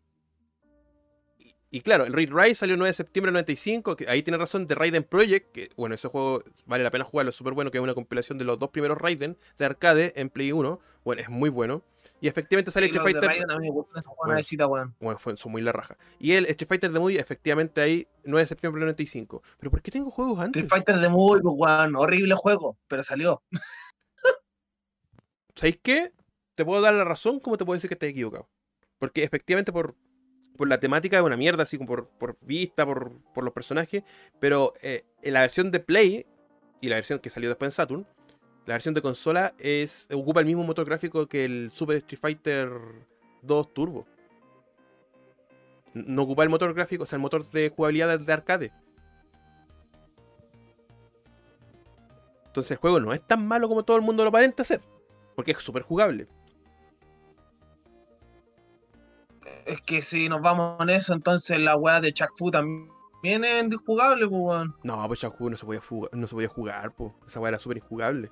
[1.72, 3.96] Y, claro, el Raid Rise salió el 9 de septiembre del 95.
[3.96, 5.52] Que ahí tiene razón, de Raiden Project.
[5.52, 7.70] Que bueno, ese juego vale la pena jugarlo, es súper bueno.
[7.70, 10.80] Que es una compilación de los dos primeros Raiden de arcade en Play 1.
[11.04, 11.84] Bueno, es muy bueno.
[12.22, 13.30] Y efectivamente sale Sí, Street Fighter.
[13.30, 13.48] Raiden
[14.68, 14.96] Bueno.
[15.00, 15.96] Bueno, fue- son muy la raja.
[16.18, 19.44] Y el Street Fighter de Movie, efectivamente ahí, 9 de septiembre del 95.
[19.60, 20.64] Pero ¿por qué tengo juegos antes?
[20.64, 21.96] Street Fighter de muy, pues, weón.
[21.96, 23.44] Horrible juego, pero salió.
[25.56, 26.14] ¿Sabéis qué?
[26.56, 28.50] Te puedo dar la razón como te puedo decir que estás equivocado.
[28.98, 29.96] Porque efectivamente por,
[30.60, 34.04] por la temática es una mierda, así como por, vista, por, por los personajes.
[34.42, 36.26] Pero eh, en la versión de Play
[36.82, 38.06] y la versión que salió después en Saturn,
[38.66, 42.70] la versión de consola es ocupa el mismo motor gráfico que el Super Street Fighter
[43.42, 44.06] 2 Turbo.
[45.94, 48.74] No ocupa el motor gráfico, o sea, el motor de jugabilidad de arcade.
[52.48, 54.82] Entonces el juego no es tan malo como todo el mundo lo aparenta ser.
[55.38, 56.28] Porque es súper jugable.
[59.70, 62.90] Es que si nos vamos en eso, entonces la weá de Chuck Fu también
[63.44, 64.76] es jugable, pues, weón.
[64.82, 67.14] No, pues Shaku no se podía jugar, no se podía jugar, po.
[67.28, 68.32] Esa weá era súper injugable.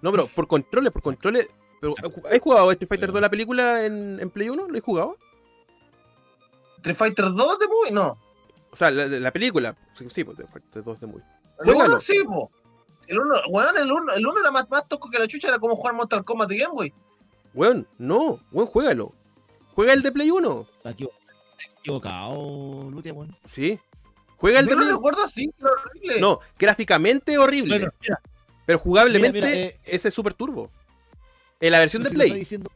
[0.00, 1.46] No, pero por controles, por controles.
[1.78, 4.66] Pero, ¿Has jugado Street Fighter 2 la película en, en Play 1?
[4.66, 5.18] ¿Lo has jugado?
[6.78, 8.16] Street Fighter 2 de Movie, no.
[8.70, 9.76] O sea, la, la película.
[9.92, 11.20] Sí, sí, pues Street Fighter 2 de muy.
[11.60, 11.90] El Juégalo.
[11.90, 12.50] 1 sí, po.
[13.08, 15.58] El 1, weón, el 1 el uno era más, más toco que la chucha, era
[15.58, 16.94] como jugar Mortal Kombat de Game Boy.
[17.52, 19.12] Weón, no, weón, juégalo.
[19.74, 20.68] Juega el de Play 1.
[20.78, 21.12] Está equivo-
[21.58, 23.36] está equivocado, Lutia, bueno.
[23.44, 23.78] Sí.
[24.36, 24.96] Juega el Yo de lo Play 1.
[24.98, 26.20] recuerdo así, horrible.
[26.20, 27.78] No, gráficamente horrible.
[27.78, 28.20] Bueno, mira,
[28.66, 30.70] pero jugablemente mira, mira, eh, ese es super turbo.
[31.60, 32.40] En la versión de si lo está Play.
[32.40, 32.70] diciendo,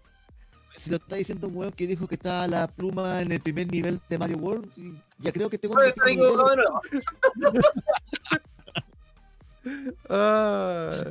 [0.77, 3.67] si lo está diciendo un weón que dijo que estaba la pluma en el primer
[3.71, 4.71] nivel de Mario World,
[5.19, 6.81] ya creo que este weón Oye, no está lo.
[10.09, 11.05] Ah.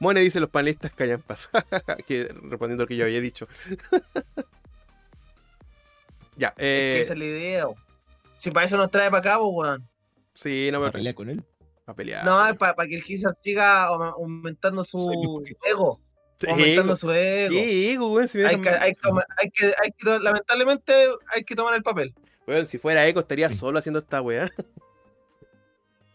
[0.00, 1.48] Mone dice los panelistas callampas.
[2.06, 3.46] que, respondiendo a lo que yo había dicho.
[6.40, 7.78] ya, Es que eh, esa es la idea, weón.
[8.36, 9.88] Si para eso nos trae para acá, pues, weón.
[10.34, 11.44] sí, no para me pelear con él.
[11.86, 12.24] a pelear.
[12.24, 15.10] No, es para que el Gizar siga aum- aumentando su
[15.66, 15.98] ego.
[16.40, 17.50] Sí, Aumentando su ego.
[17.50, 18.26] ¿Qué ego, weón?
[18.28, 20.94] Si, Hay que, hay, que, toma- hay que, hay que to- lamentablemente,
[21.34, 22.14] hay que tomar el papel.
[22.46, 24.48] Weón, si fuera Eco estaría solo haciendo esta weá.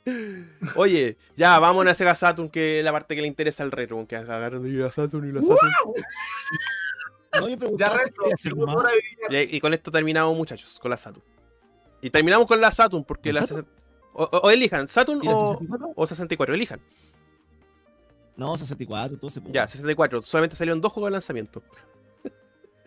[0.75, 4.05] Oye, ya, vamos a Sega Saturn, que es la parte que le interesa al retro,
[4.07, 5.57] que agarran y la Saturn y la Saturn.
[7.77, 7.91] Ya
[8.37, 8.49] si.
[9.29, 11.23] Y, y con esto terminamos, muchachos, con la Saturn.
[12.01, 13.45] Y terminamos con la Saturn, porque ¿La.
[13.45, 13.67] Saturn?
[14.13, 15.91] O, o- elijan, Saturn ¿Y la o, 64?
[15.95, 16.79] o 64, elijan.
[18.37, 19.53] No, 64, todo se puede.
[19.53, 20.21] Ya, 64.
[20.21, 21.63] Solamente salieron dos juegos de lanzamiento.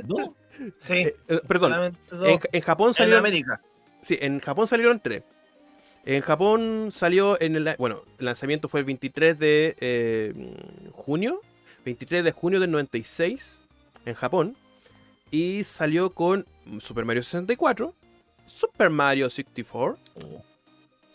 [0.06, 0.34] No,
[0.78, 2.26] Sí, Eh, eh, perdón, dos.
[2.26, 3.18] en, en Japón en salieron...
[3.20, 3.60] América.
[4.02, 5.22] Sí, en Japón salieron tres.
[6.04, 7.74] En Japón salió en el.
[7.78, 11.40] Bueno, el lanzamiento fue el 23 de eh, junio.
[11.84, 13.64] 23 de junio del 96
[14.04, 14.56] en Japón.
[15.30, 16.46] Y salió con
[16.80, 17.94] Super Mario 64,
[18.46, 19.98] Super Mario 64,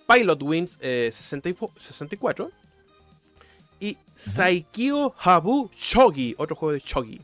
[0.07, 2.51] Pilot Wings eh, 64, 64
[3.79, 7.21] y Saikyo Habu Shogi, otro juego de Shogi.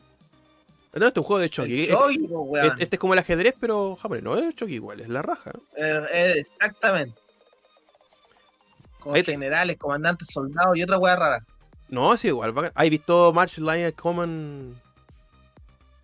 [0.92, 1.80] No, este es un juego de Shogi.
[1.82, 2.28] Este- Shogi,
[2.62, 4.24] este, este es como el ajedrez, pero japonés.
[4.24, 5.52] No es Shogi igual, es la raja.
[5.76, 7.18] Eh, eh, exactamente.
[8.98, 11.46] Con generales, comandantes, soldados y otra weá rara.
[11.88, 12.72] No, sí, igual.
[12.74, 14.80] ¿Has visto March Lion Common?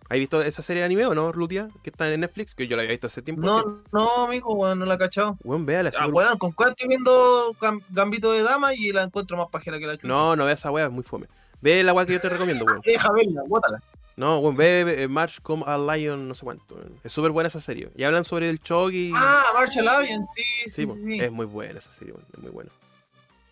[0.09, 1.67] ¿Has visto esa serie de anime o no, Lutia?
[1.83, 3.41] Que está en Netflix, que yo la había visto hace tiempo.
[3.41, 3.47] sí.
[3.47, 5.37] No, no, amigo, weón, no la he cachado.
[5.43, 5.91] Weón, véala.
[5.99, 9.77] Ah, weón, ¿con cuál estoy viendo Gam- Gambito de Dama y la encuentro más pajera
[9.79, 10.07] que la chucha?
[10.07, 11.27] No, no ve esa weá, es muy fome.
[11.61, 12.81] Ve la weá que yo te recomiendo, weón.
[12.85, 13.81] Deja verla, bótala.
[14.15, 16.75] No, weón, ve eh, March Come a Lion, no sé cuánto.
[16.75, 16.93] weón.
[17.03, 17.89] Es súper buena esa serie.
[17.95, 19.11] Y hablan sobre el Chogi.
[19.13, 20.85] Ah, Marshall Alien, sí, sí, sí, sí.
[20.85, 21.19] weón, sí.
[21.21, 22.71] es muy buena esa serie, weón, es muy buena.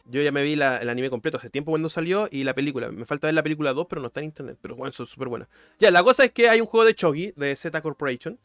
[0.08, 2.92] Yo ya me vi la- el anime completo hace tiempo cuando salió y la película.
[2.92, 4.58] Me falta ver la película 2, pero no está en internet.
[4.62, 5.48] Pero bueno, son súper buenas.
[5.80, 8.40] Ya, la cosa es que hay un juego de Chogi, de Z Corporation.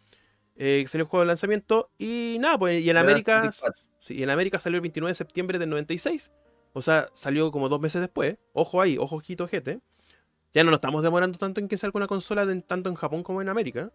[0.57, 1.91] Eh, que salió el juego de lanzamiento.
[1.99, 3.43] Y nada, pues, y en América.
[3.43, 3.83] 64.
[3.99, 6.31] Sí, y en América salió el 29 de septiembre del 96.
[6.73, 8.37] O sea, salió como dos meses después.
[8.53, 9.81] Ojo ahí, ojo ojito, gente.
[10.53, 13.23] Ya no nos estamos demorando tanto en que salga una consola de- tanto en Japón
[13.23, 13.91] como en América.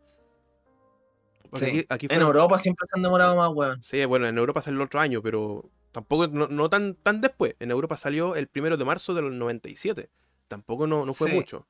[1.49, 1.71] Porque Sí.
[1.79, 3.81] aquí, aquí En Europa siempre se han demorado más, weón.
[3.83, 7.55] Sí, bueno, en Europa salió el otro año, pero tampoco, no, no tan, tan después.
[7.59, 10.09] En Europa salió el primero de marzo del 97.
[10.47, 11.35] Tampoco no, no fue Sí.
[11.35, 11.67] mucho.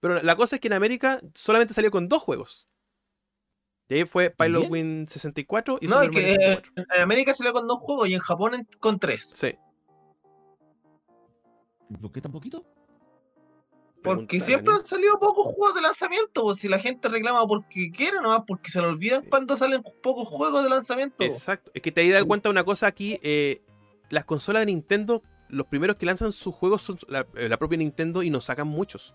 [0.00, 2.68] Pero la cosa es que en América solamente salió con dos juegos.
[3.88, 4.70] Y ahí fue Pilot.
[4.70, 6.72] Win 64 y No, Super es que Mario 64.
[6.96, 9.24] en América salió con dos juegos y en Japón con tres.
[9.36, 9.56] Sí.
[12.00, 12.64] ¿por qué tan poquito?
[14.02, 16.54] Porque siempre han salido pocos juegos de lanzamiento.
[16.54, 20.62] Si la gente reclama porque quiere, nomás porque se le olvidan cuando salen pocos juegos
[20.62, 21.22] de lanzamiento.
[21.22, 21.70] Exacto.
[21.74, 23.18] Es que te das cuenta de una cosa aquí.
[23.22, 23.62] eh,
[24.08, 27.78] las consolas de Nintendo, los primeros que lanzan sus juegos son la, eh, la propia
[27.78, 29.14] Nintendo y nos sacan muchos.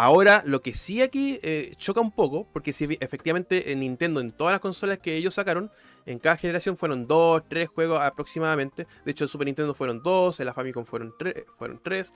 [0.00, 4.30] Ahora, lo que sí aquí eh, choca un poco, porque si efectivamente en Nintendo, en
[4.30, 5.72] todas las consolas que ellos sacaron,
[6.06, 8.86] en cada generación fueron dos, tres juegos aproximadamente.
[9.04, 12.14] De hecho, en Super Nintendo fueron dos, en la Famicom fueron, tres fueron tres,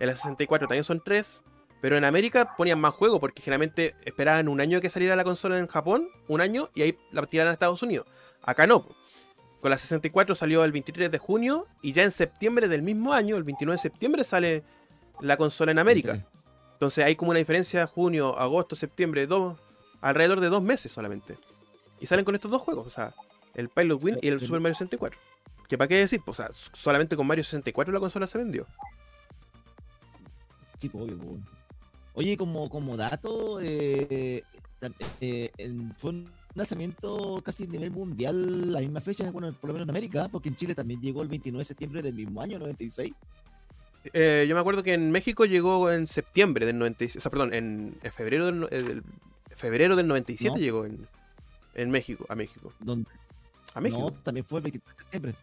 [0.00, 1.42] en la 64 también son tres.
[1.80, 5.58] Pero en América ponían más juegos, porque generalmente esperaban un año que saliera la consola
[5.58, 8.06] en Japón, un año, y ahí la tiraran a Estados Unidos.
[8.42, 8.86] Acá no.
[9.62, 13.36] Con la 64 salió el 23 de junio, y ya en septiembre del mismo año,
[13.36, 14.62] el 29 de septiembre, sale
[15.20, 16.26] la consola en América.
[16.74, 19.58] Entonces hay como una diferencia junio, agosto, septiembre, dos,
[20.00, 21.36] alrededor de dos meses solamente.
[21.98, 23.14] Y salen con estos dos juegos, o sea,
[23.54, 25.18] el Pilot Win y el Super Mario 64.
[25.68, 28.66] Que para qué decir, o sea, solamente con Mario 64 la consola se vendió.
[30.80, 31.40] Sí, pues, obvio, pues.
[32.14, 34.42] Oye, como, como dato, eh,
[35.20, 35.50] eh,
[35.98, 39.90] fue un lanzamiento casi a nivel mundial la misma fecha, bueno, por lo menos en
[39.90, 43.12] América, porque en Chile también llegó el 29 de septiembre del mismo año, 96.
[44.12, 47.52] Eh, yo me acuerdo que en México llegó en septiembre del 96, o sea, perdón,
[47.54, 49.02] en, en febrero, del, no- el-
[49.54, 50.58] febrero del 97 No.
[50.60, 51.06] llegó en,
[51.74, 52.72] en México, a México.
[52.80, 53.08] Donde,
[53.74, 54.00] A México.
[54.00, 55.34] No, también fue el 23 de septiembre.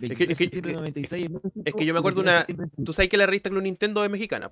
[0.00, 2.22] Que- 23 de es que- septiembre del 96 en México, es que yo me acuerdo
[2.22, 2.84] 29 de una-.
[2.84, 4.50] Tú sabes que la revista Club Nintendo es mexicana.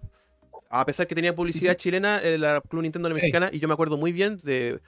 [0.70, 3.20] A pesar que tenía publicidad Sí, chilena, eh, la Club Nintendo era Sí.
[3.22, 3.50] mexicana.
[3.52, 4.80] Y yo me acuerdo muy bien de,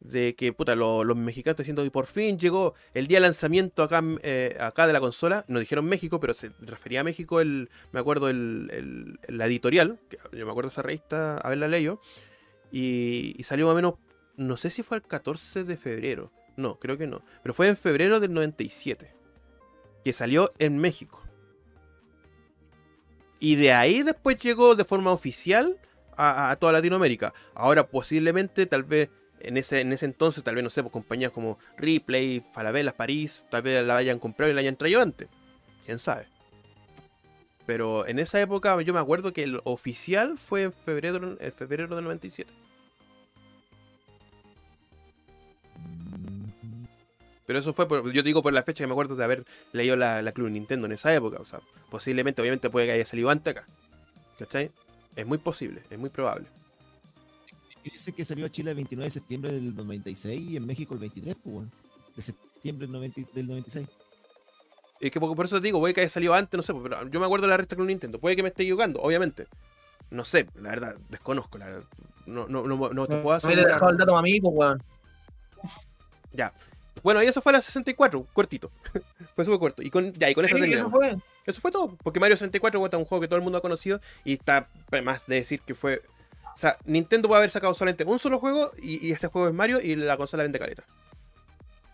[0.00, 3.22] de que puta, lo- los mexicanos están diciendo que por fin llegó el día de
[3.22, 5.44] lanzamiento acá, eh, acá de la consola.
[5.48, 9.98] Nos dijeron México, pero se refería a México el, me acuerdo el, el- la editorial.
[10.08, 12.00] Que yo me acuerdo esa revista, haberla leído.
[12.70, 13.94] Y, y salió más o menos,
[14.36, 16.30] no sé si fue el 14 de febrero.
[16.56, 17.22] No, creo que no.
[17.42, 19.14] Pero fue en febrero del 97.
[20.08, 21.22] Que salió en México.
[23.38, 25.76] Y de ahí después llegó de forma oficial
[26.16, 27.34] a, toda Latinoamérica.
[27.54, 31.30] Ahora posiblemente, tal vez, en ese, en ese entonces, tal vez, no sé, pues, compañías
[31.30, 35.28] como Ripley, Falabella, París, tal vez la hayan comprado y la hayan traído antes.
[35.84, 36.26] ¿Quién sabe?
[37.66, 41.94] Pero en esa época yo me acuerdo que el oficial fue en febrero, en febrero
[41.94, 42.50] del 97.
[47.48, 49.42] Pero eso fue, por, yo te digo por la fecha que me acuerdo de haber
[49.72, 51.38] leído la, la Club Nintendo en esa época.
[51.40, 51.60] O sea,
[51.90, 53.66] posiblemente, obviamente puede que haya salido antes acá.
[54.38, 54.70] ¿Cachai?
[55.16, 56.46] Es muy posible, es muy probable.
[57.82, 61.00] Dice que salió a Chile el 29 de septiembre del 96 y en México el
[61.00, 61.66] 23, pues.
[62.14, 63.88] De septiembre del 90 del 96.
[65.00, 67.08] Es que por, por eso te digo, puede que haya salido antes, no sé, pero
[67.08, 68.18] yo me acuerdo de la resta Club Nintendo.
[68.18, 69.46] Puede que me esté equivocando, obviamente.
[70.10, 71.84] No sé, la verdad, desconozco, la verdad.
[72.26, 73.66] No, no, no, no te puedo Me hubiera asegurar.
[73.66, 74.82] dejado el dato a mí, pues, weón.
[76.32, 76.52] Ya.
[77.02, 78.70] Bueno, y eso fue la 64, cortito.
[79.36, 79.82] fue súper corto.
[79.82, 81.16] Y con, ya, y con Sí, eso fue.
[81.46, 81.96] Eso fue todo.
[82.02, 84.00] Porque Mario 64 es un juego que todo el mundo ha conocido.
[84.24, 84.68] Y está
[85.04, 86.02] más de decir que fue.
[86.54, 88.70] O sea, Nintendo puede haber sacado solamente un solo juego.
[88.82, 89.80] Y, y ese juego es Mario.
[89.80, 90.84] Y la consola vende caleta.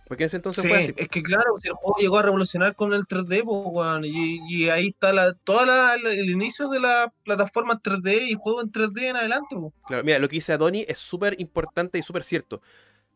[0.07, 0.93] Porque en ese entonces Sí, fue así.
[0.99, 4.89] es que claro, el juego llegó a revolucionar con el 3D, pues, y, y ahí
[4.89, 9.09] está la, toda la- la- el inicio de la plataforma 3D y juego en 3D
[9.09, 9.73] en adelante, pues.
[9.87, 12.61] Claro, mira, lo que dice Adoni es súper importante y súper cierto.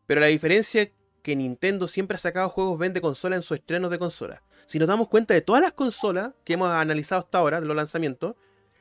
[0.07, 0.89] Pero la diferencia
[1.29, 4.41] que Nintendo siempre ha sacado juegos vende consola en sus estrenos de consola.
[4.65, 7.75] Si nos damos cuenta de todas las consolas que hemos analizado hasta ahora, de los
[7.75, 8.35] lanzamientos,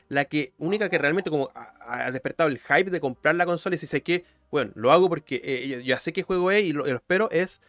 [0.09, 3.79] la que única que realmente como ha, despertado el hype de comprar la consola y
[3.79, 6.73] si sé que, bueno, lo hago porque eh, yo- ya sé qué juego es y
[6.73, 7.61] lo, espero, es,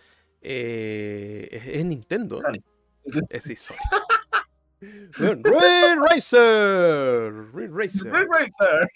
[0.42, 2.40] eh, es, es Nintendo.
[2.40, 2.62] Sony.
[3.30, 3.76] Es sí, Sony.
[5.18, 7.34] Bueno, Red Racer.
[7.54, 8.14] Red Racer.
[8.14, 8.90] Red Racer.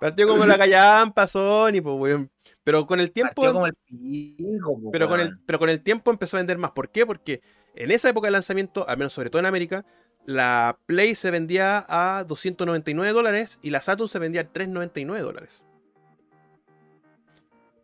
[0.00, 2.30] Partió como la callampa, Sony, pues, weón.
[2.64, 3.34] Pero con el tiempo.
[3.36, 6.58] Partió como el pico, pues, Pero con, el, pero con el tiempo empezó a vender
[6.58, 6.72] más.
[6.72, 7.06] ¿Por qué?
[7.06, 7.40] Porque
[7.74, 9.84] en esa época de lanzamiento, al menos sobre todo en América,
[10.26, 15.66] la Play se vendía a 299 dólares y la Saturn se vendía a 399 dólares.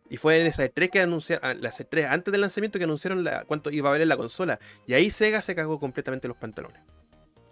[0.09, 3.43] Y fue en esa E3 que anunciaron, las E3 antes del lanzamiento que anunciaron la-
[3.45, 4.59] cuánto iba a valer la consola.
[4.85, 6.81] Y ahí Sega se cagó completamente los pantalones.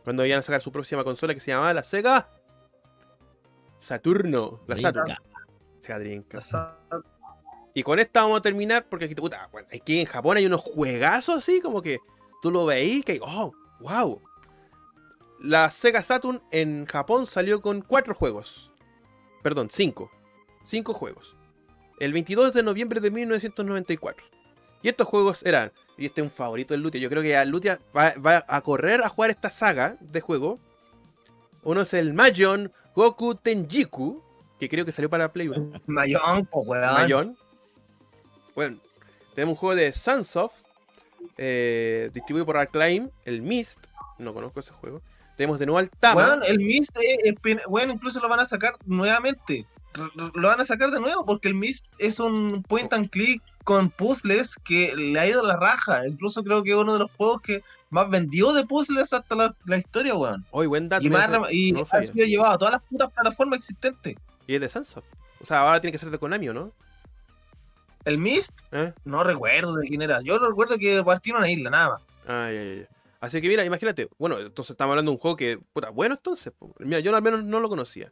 [0.03, 2.30] Cuando iban a sacar su próxima consola que se llamaba la Sega
[3.80, 4.61] Saturno.
[4.68, 5.15] La Saturn.
[5.81, 6.53] Sega Dreamcast.
[7.77, 10.61] Y con esta vamos a terminar porque aquí, puta, bueno, aquí en Japón hay unos
[10.61, 11.99] juegazos así, como que
[12.41, 14.22] tú lo veís que, oh, wow.
[15.41, 18.72] La Sega Saturn en Japón salió con cuatro juegos.
[19.43, 20.10] Perdón, cinco.
[20.64, 21.35] Cinco juegos.
[21.99, 24.26] El 22 de noviembre de 1994.
[24.81, 27.81] Y estos juegos eran, y este es un favorito del Lutia, yo creo que Lutia
[27.95, 30.60] va, va a correr a jugar esta saga de juego.
[31.61, 34.23] Uno es el Majon Goku Tenjiku,
[34.60, 35.81] que creo que salió para Play 1.
[35.88, 36.93] Mayón, pues, weón.
[36.93, 37.38] Mayón.
[38.56, 38.77] Bueno,
[39.34, 40.64] tenemos un juego de Sunsoft,
[41.38, 43.88] eh, distribuido por Acclaim, el Mist.
[44.18, 45.02] No conozco ese juego.
[45.36, 46.22] Tenemos de nuevo al Tama.
[46.22, 49.65] Weón, el Mist, eh, es pen- weón, incluso lo van a sacar nuevamente.
[50.34, 53.90] Lo van a sacar de nuevo porque el Mist es un point and click con
[53.90, 56.06] puzzles que le ha ido a la raja.
[56.07, 59.56] Incluso creo que es uno de los juegos que más vendió de puzzles hasta la,
[59.65, 60.45] la historia, weón.
[60.52, 61.06] Hoy, buen dato.
[61.06, 64.15] Y, más, y no ha sido llevado a todas las putas plataformas existentes.
[64.48, 65.06] Y es de Sunsoft.
[65.41, 66.72] O sea, ahora tiene que ser de Konami, ¿o no?
[68.06, 68.94] El Mist, ¿Eh?
[69.03, 70.22] no recuerdo de quién era.
[70.22, 72.02] Yo recuerdo que partieron a isla, nada más.
[72.27, 72.86] Ay, ay, ay.
[73.19, 74.07] Así que mira, imagínate.
[74.19, 75.57] Bueno, entonces estamos hablando de un juego que.
[75.73, 76.53] Puta, bueno, entonces.
[76.80, 78.11] Mira, yo al menos no lo conocía.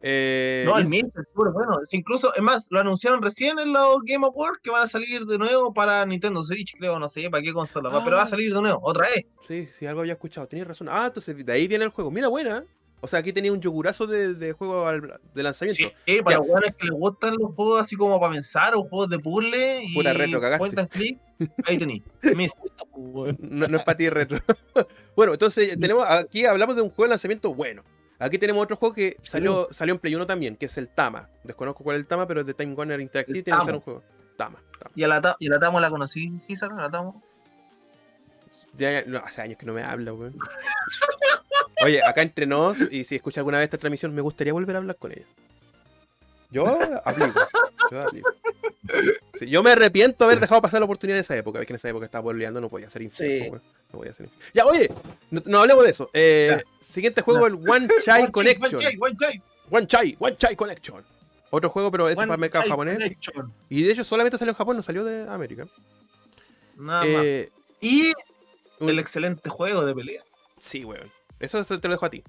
[0.00, 1.80] Eh, No, el Mist es súper bueno.
[1.82, 5.24] Es incluso, es más, lo anunciaron recién en los Game Awards que van a salir
[5.24, 8.24] de nuevo para Nintendo Switch, creo, no sé para qué consola, va, pero va a
[8.24, 8.28] Ah.
[8.28, 9.24] salir de nuevo, otra vez.
[9.48, 10.46] Sí, sí, algo había escuchado.
[10.46, 10.88] Tenías razón.
[10.90, 12.10] Ah, entonces de ahí viene el juego.
[12.10, 12.62] Mira, buena.
[13.06, 15.76] O sea, aquí tenía un yogurazo de, de juego al- de lanzamiento.
[15.84, 18.82] Sí, eh, para los buenos que les gustan los juegos así como para pensar, o
[18.82, 20.86] juegos de puzzle y Puta, retro, cagaste.
[20.88, 21.18] click,
[21.64, 22.02] ahí.
[22.96, 23.38] Weón.
[23.40, 24.38] No, no es para ti retro.
[25.16, 27.82] bueno, entonces tenemos aquí hablamos de un juego de lanzamiento bueno.
[28.18, 31.28] Aquí tenemos otro juego que salió, salió en Play 1 también, que es el Tama.
[31.44, 33.42] Desconozco cuál es el Tama, pero es de Time Warner Interactive.
[33.42, 34.02] Tiene que ser un juego.
[34.36, 34.58] Tama.
[34.78, 34.90] Tama.
[34.94, 37.22] Y a la, ta- y a la Tamo la conocí, Gisar, a la Tamo.
[38.78, 40.34] Ya, no, hace años que no me habla, weón.
[41.84, 44.78] Oye, acá entre nos, y si escucha alguna vez esta transmisión, me gustaría volver a
[44.78, 45.26] hablar con ella.
[46.50, 46.66] Yo
[47.04, 47.40] aplico.
[47.90, 48.30] Yo aplico.
[49.34, 51.60] Sí, yo me arrepiento de haber dejado pasar la oportunidad en esa época.
[51.60, 53.42] Es que en esa época estaba boleando, no podía ser infiel.
[53.44, 53.50] Sí.
[53.50, 54.42] No podía ser infiel.
[54.54, 54.90] Ya, oye,
[55.30, 56.08] no, no hablemos de eso.
[56.14, 58.80] Eh, siguiente juego, el One Chai Connection.
[59.00, 61.04] One Chai, One Chai, One Chai Connection.
[61.50, 62.98] Otro juego, pero este es para el mercado japonés.
[62.98, 63.52] Connection.
[63.68, 65.66] Y de hecho solamente salió en Japón, no salió de América.
[66.76, 67.24] Nada más.
[67.24, 67.50] Eh,
[67.80, 68.12] Y
[68.78, 70.22] un- el excelente juego de pelea.
[70.58, 71.10] Sí, weón.
[71.40, 72.22] Eso te te lo dejo a ti.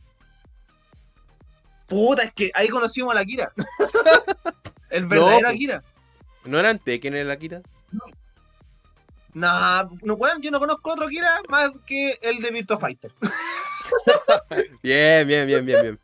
[1.87, 3.51] Puta, es que ahí conocimos a la Kira.
[4.89, 5.53] el verdadero po.
[5.53, 5.83] Akira.
[6.45, 7.61] ¿No eran Tekken en el Akira?
[9.33, 13.11] Nah, no, weón, yo no conozco otro Akira más que el de Virtua Fighter.
[14.83, 15.99] Bien, bien, bien, bien, bien.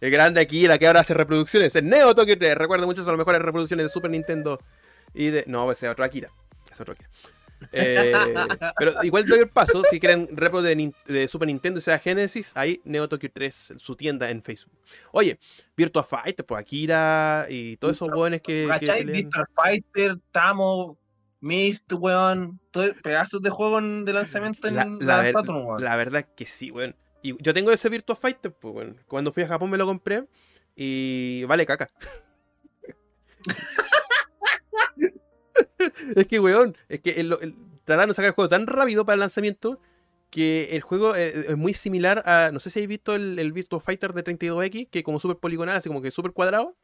[0.00, 1.76] El grande Akira que ahora hace reproducciones.
[1.76, 2.56] El Neo Tokyo 3.
[2.56, 4.58] Recuerda muchas de las mejores reproducciones de Super Nintendo
[5.14, 5.44] y de.
[5.46, 6.30] No, ese es otro Akira.
[6.70, 7.08] Es otro Akira.
[7.72, 8.12] Eh,
[8.78, 9.82] pero igual doy el paso.
[9.90, 10.92] Si quieren repro de,
[11.28, 14.74] Super Nintendo y sea Genesis, ahí Neo Tokyo 3, su tienda en Facebook.
[15.12, 15.38] Oye,
[15.76, 18.62] Virtua Fighter, pues Akira y todos esos buenos que.
[18.62, 19.04] que ¿Cachai?
[19.04, 20.96] Virtua Fighter, Tamo,
[21.40, 22.60] Myst, weón.
[22.70, 25.82] todo- pedazos de juego de lanzamiento en La, la, ver- Saturn, weón.
[25.84, 26.94] la verdad que sí, weón.
[27.22, 29.00] Y yo tengo ese Virtua Fighter, pues, weón.
[29.06, 30.24] Cuando fui a Japón me lo compré
[30.76, 31.90] y vale caca.
[36.16, 37.54] es que, weón, es que el, el-
[37.84, 39.80] trataron de sacar el juego tan rápido para el lanzamiento
[40.30, 42.50] que el juego eh, es muy similar a.
[42.52, 45.76] No sé si habéis visto el, el Virtua Fighter de 32X, que como súper poligonal,
[45.76, 46.76] así como que súper cuadrado.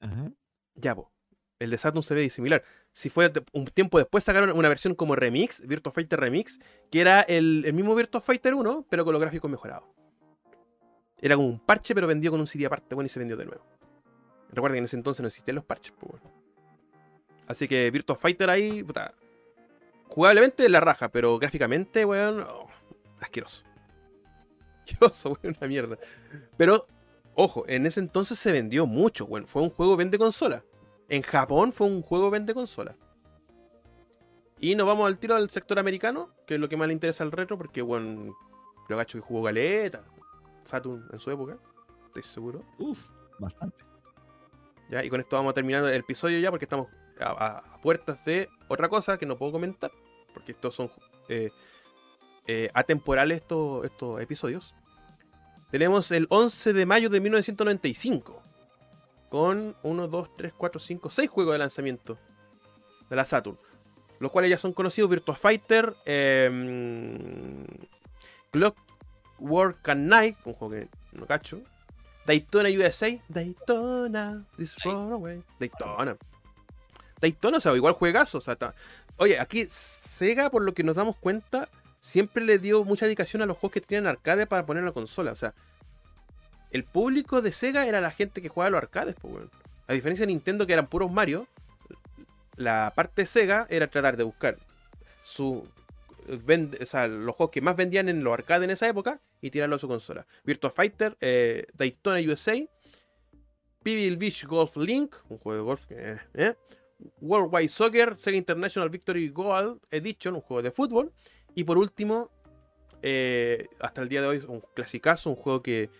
[0.00, 0.32] Ajá.
[0.74, 1.10] Ya, po.
[1.58, 2.62] El de Saturn se ve similar.
[2.92, 6.58] Si fue un tiempo después sacaron una versión como Remix, Virtua Fighter Remix,
[6.90, 9.84] que era el, el mismo Virtua Fighter 1, pero con los gráficos mejorados.
[11.18, 13.46] Era como un parche, pero vendido con un CD aparte, bueno, y se vendió de
[13.46, 13.64] nuevo.
[14.50, 16.45] Recuerden que en ese entonces no existían los parches, pues, bueno.
[17.46, 19.14] Así que Virtua Fighter ahí, puta.
[20.08, 22.68] Jugablemente la raja, pero gráficamente, weón, oh,
[23.20, 23.64] asqueroso.
[24.80, 25.98] Asqueroso, weón, una mierda.
[26.56, 26.86] Pero,
[27.34, 29.46] ojo, en ese entonces se vendió mucho, weón.
[29.46, 30.64] Fue un juego vende consola.
[31.08, 32.96] En Japón fue un juego vende consola.
[34.58, 37.24] Y nos vamos al tiro al sector americano, que es lo que más le interesa
[37.24, 38.34] al retro, porque, bueno,
[38.88, 40.02] lo gacho que jugó Galeta,
[40.64, 41.58] Saturn en su época,
[42.06, 42.64] estoy seguro.
[42.78, 43.08] Uf,
[43.38, 43.84] bastante.
[44.90, 45.04] ¿ya?
[45.04, 46.88] Y con esto vamos a terminar el episodio ya, porque estamos
[47.20, 49.90] a, a- puertas de otra cosa que no puedo comentar,
[50.34, 50.90] porque estos son
[51.28, 51.50] eh,
[52.46, 54.74] eh, atemporales estos, estos episodios.
[55.70, 58.40] Tenemos el 11 de mayo de 1995,
[59.28, 62.16] con 1, 2, 3, 4, 5, 6 juegos de lanzamiento
[63.10, 63.58] de la Saturn,
[64.20, 67.64] los cuales ya son conocidos: Virtua Fighter, eh,
[68.52, 71.60] Clockwork and Night, un juego que no cacho.
[72.26, 73.08] Daytona USA.
[73.28, 75.42] Daytona, this far away.
[75.60, 76.16] Daytona.
[77.20, 78.38] Daytona, o sea, igual juegazo.
[78.38, 78.56] O sea,
[79.18, 81.68] Oye, aquí Sega, por lo que nos damos cuenta,
[82.00, 84.92] siempre le dio mucha dedicación a los juegos que tenían arcade para poner en la
[84.92, 85.32] consola.
[85.32, 85.54] O sea,
[86.70, 89.50] el público de Sega era la gente que jugaba a los arcades, pues, weón.
[89.88, 91.46] A diferencia de Nintendo, que eran puros Mario,
[92.56, 94.58] la parte de Sega era tratar de buscar
[95.22, 95.66] su.
[96.28, 99.50] vend- o sea, los juegos que más vendían en los arcades en esa época y
[99.50, 100.26] tirarlo a su consola.
[100.44, 102.56] Virtua Fighter, eh, Daytona USA,
[103.82, 105.94] Pebble Beach Golf Link, un juego de golf que.
[105.96, 106.54] eh, eh,
[107.20, 111.12] Worldwide Soccer, Sega International Victory Gold Edition, un juego de fútbol.
[111.54, 112.30] Y por último,
[113.02, 115.90] eh, hasta el día de hoy, un clasicazo, un juego que,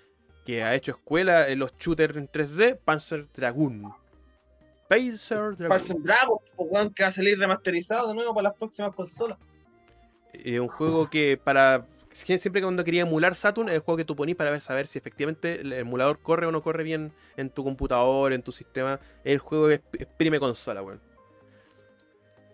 [0.45, 3.93] que ha hecho escuela en los shooters en 3D, Panzer Dragoon.
[4.89, 5.69] Panzer Dragoon.
[5.69, 9.39] Parson Dragon, po, weón, que va a salir remasterizado de nuevo para las próximas consolas.
[10.33, 11.87] Eh, un juego que para.
[12.17, 14.87] Sie- Siempre cuando quería emular Saturn, es el juego que tú ponís para ver, saber
[14.87, 18.99] si efectivamente el emulador corre o no corre bien en tu computador, en tu sistema.
[19.25, 21.01] Es el juego que exprime consola, weón.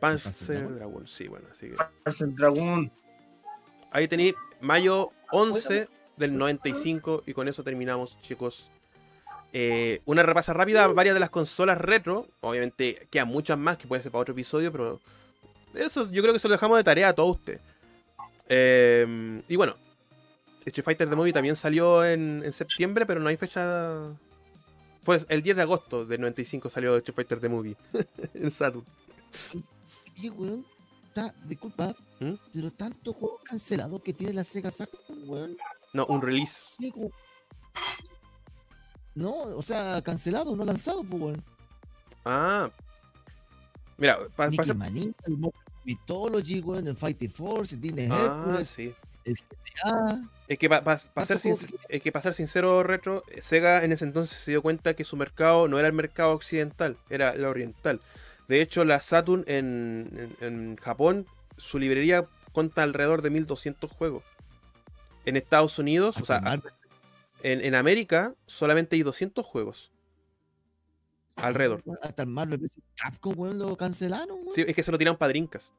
[0.00, 0.74] Panzer Panzer?
[0.74, 1.76] Dragoon, sí, bueno, así que.
[2.02, 2.90] Parson Dragon.
[3.92, 8.70] Ahí tenéis mayo 11 del 95 y con eso terminamos, chicos.
[9.52, 12.26] Eh, una repasa rápida a varias de las consolas retro.
[12.40, 14.98] Obviamente quedan muchas más que pueden ser para otro episodio, pero
[15.74, 17.60] eso yo creo que se lo dejamos de tarea a todos ustedes.
[18.54, 19.74] Eh, y bueno,
[20.66, 24.10] Street Fighter The Movie también salió en, en septiembre, pero no hay fecha.
[25.02, 27.76] Fue el 10 de agosto del 95 salió Street Fighter The Movie
[28.34, 28.84] en Saturn.
[30.18, 30.66] Oye, weón,
[31.14, 32.34] ta- disculpa, ¿Mm?
[32.52, 35.56] pero tantos juegos cancelados que tiene la Sega Saturn, weón.
[35.94, 36.74] No, un release.
[39.14, 41.44] No, o sea, cancelado, no lanzado, pues, weón.
[42.26, 42.70] Ah.
[43.96, 45.52] Mira, para el Mortal
[45.84, 48.94] Mythology, weón, el Fighting Force, Disney Ah, Hercules, sí.
[49.24, 50.20] el GTA.
[50.48, 53.92] Es que para ser, Tantos sin- juegos es que pa' ser sincero, Retro, Sega en
[53.92, 57.44] ese entonces se dio cuenta que su mercado no era el mercado occidental, era el
[57.44, 58.00] oriental.
[58.48, 61.26] De hecho, la Saturn en, en- en Japón,
[61.56, 64.24] su librería cuenta alrededor de 1200 juegos.
[65.24, 66.40] En Estados Unidos, o sea,
[67.44, 69.91] en, en América, solamente hay 200 juegos.
[71.36, 71.82] Alrededor.
[72.02, 72.80] Hasta el Marvel vs.
[72.96, 74.54] Capcom, weón, lo cancelaron, weón.
[74.54, 75.72] Sí, es que se lo tiraron para Drinkas.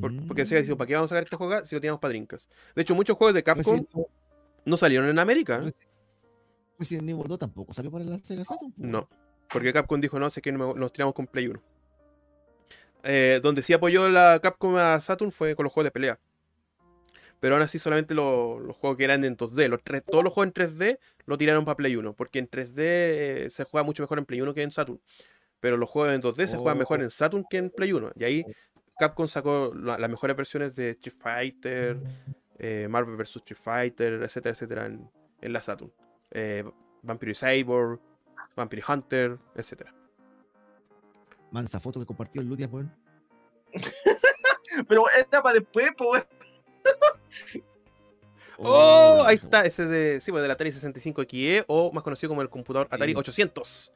[0.00, 2.10] Por- porque Sega dijo, ¿para qué vamos a sacar este juego si lo tiramos para
[2.10, 2.48] Drinkas?
[2.74, 3.88] De hecho, muchos juegos de Capcom Resident,
[4.66, 5.62] no salieron en América.
[5.64, 5.72] ¿eh?
[6.78, 8.72] Resident Evil 2 tampoco salió para la Sega Saturn.
[8.76, 9.08] No,
[9.50, 11.62] porque Capcom dijo, no, sé que nos tiramos con Play 1.
[13.04, 16.18] Eh, donde sí apoyó la Capcom a Saturn fue con los juegos de pelea.
[17.40, 19.68] Pero aún así solamente lo- los juegos que eran en 2D.
[19.68, 22.12] Los tres- todos los juegos en 3D lo tiraron para Play 1.
[22.14, 22.74] Porque en 3D
[23.44, 25.00] eh, se juega mucho mejor en Play 1 que en Saturn.
[25.60, 27.02] Pero los juegos en 2D se juegan mejor Oh.
[27.04, 28.10] en Saturn que en Play 1.
[28.16, 28.44] Y ahí
[28.98, 31.98] Capcom sacó la- las mejores versiones de Street Fighter,
[32.58, 33.36] eh, Marvel vs.
[33.36, 35.08] Street Fighter, etcétera, etcétera, en,
[35.40, 35.92] en la Saturn.
[36.32, 36.64] Eh,
[37.02, 38.00] Vampire Cyborg,
[38.56, 39.94] Vampire Hunter, etcétera.
[41.52, 42.92] Mansa foto que compartió el Ludia, weón.
[44.88, 46.26] Pero era para después, pues,
[48.58, 49.20] ¡Oh!
[49.22, 52.42] la Ahí está, ese de, sí, pues, del Atari 65 XE o más conocido como
[52.42, 53.18] el computador Atari Sí.
[53.18, 53.92] 800.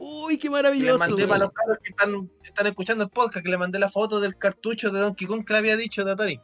[0.00, 0.98] Uy, qué Que le maravilloso.
[0.98, 4.20] mandé para los que están, que están escuchando el podcast, que le mandé la foto
[4.20, 6.40] del cartucho de Donkey Kong que le había dicho de Atari.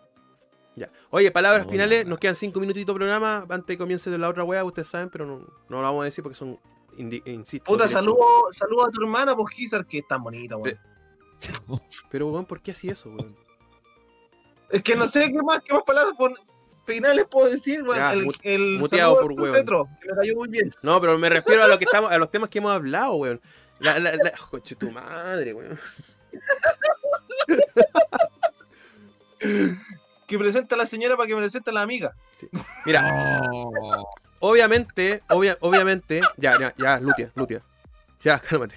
[0.75, 0.91] Ya.
[1.11, 1.71] Oye, palabras Hola.
[1.73, 4.65] finales, nos quedan cinco minutitos de programa antes de que comience de la otra wea,
[4.65, 5.39] ustedes saben, pero no,
[5.69, 6.59] no lo vamos a decir porque son,
[6.97, 7.65] insisto.
[7.71, 10.77] Puta, saludo, saludo a tu hermana, pues Gizar, que es tan bonita, weón.
[12.11, 13.37] Pero, weón, ¿por qué así eso, weón?
[14.75, 16.15] Es que no sé qué más, qué más palabras
[16.85, 17.85] finales puedo decir.
[17.95, 19.53] Ya, el, el muteado por.
[19.53, 20.75] Petro, que me cayó muy bien.
[20.83, 23.41] No, pero me refiero a lo que estamos, a los temas que hemos hablado, weón.
[23.79, 25.79] La, la, la, coche tu madre, weón.
[30.27, 32.15] Que presenta a la señora para que presente a la amiga.
[32.85, 33.41] Mira,
[34.41, 37.63] obviamente, obvia- obviamente, ya, ya, ya, Lutia, Lutia.
[38.23, 38.75] Ya, cálmate.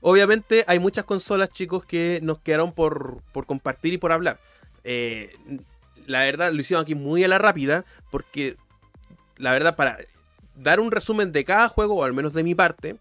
[0.00, 4.38] Obviamente hay muchas consolas, chicos, que nos quedaron por, por compartir y por hablar.
[4.90, 5.36] Eh,
[6.06, 8.56] la verdad, lo hicieron aquí muy a la rápida, porque
[9.36, 9.98] la verdad, para
[10.54, 12.96] dar un resumen de cada juego, o al menos de mi parte,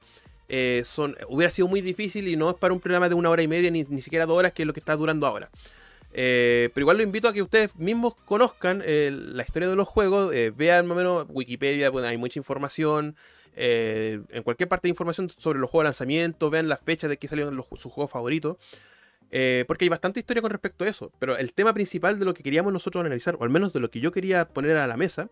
[0.49, 3.41] eh, son, hubiera sido muy difícil y no es para un programa de una hora
[3.41, 5.49] y media, ni, ni siquiera dos horas, que es lo que está durando ahora.
[6.11, 10.33] Eh, pero igual lo invito a que ustedes mismos conozcan la historia de los juegos,
[10.57, 13.15] vean más o menos Wikipedia, bueno, hay mucha información,
[13.55, 17.29] en cualquier parte de información sobre los juegos de lanzamiento, vean las fechas de que
[17.29, 18.57] salieron los, sus juegos favoritos,
[19.31, 21.11] eh, porque hay bastante historia con respecto a eso.
[21.19, 23.89] Pero el tema principal de lo que queríamos nosotros analizar, o al menos de lo
[23.89, 25.29] que yo quería poner a la mesa,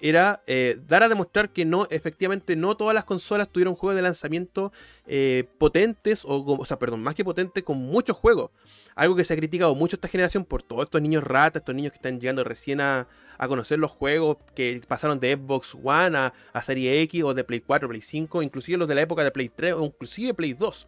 [0.00, 4.02] era eh, dar a demostrar que no, efectivamente, no todas las consolas tuvieron juegos de
[4.02, 4.72] lanzamiento
[5.06, 8.50] eh, potentes, o, o sea, perdón, más que potentes, con muchos juegos.
[8.96, 11.92] Algo que se ha criticado mucho esta generación por todos estos niños ratas, estos niños
[11.92, 13.08] que están llegando recién a,
[13.38, 17.44] a conocer los juegos, que pasaron de Xbox One a, a Serie X o de
[17.44, 20.52] Play 4, Play 5, inclusive los de la época de Play 3 o inclusive Play
[20.52, 20.86] 2.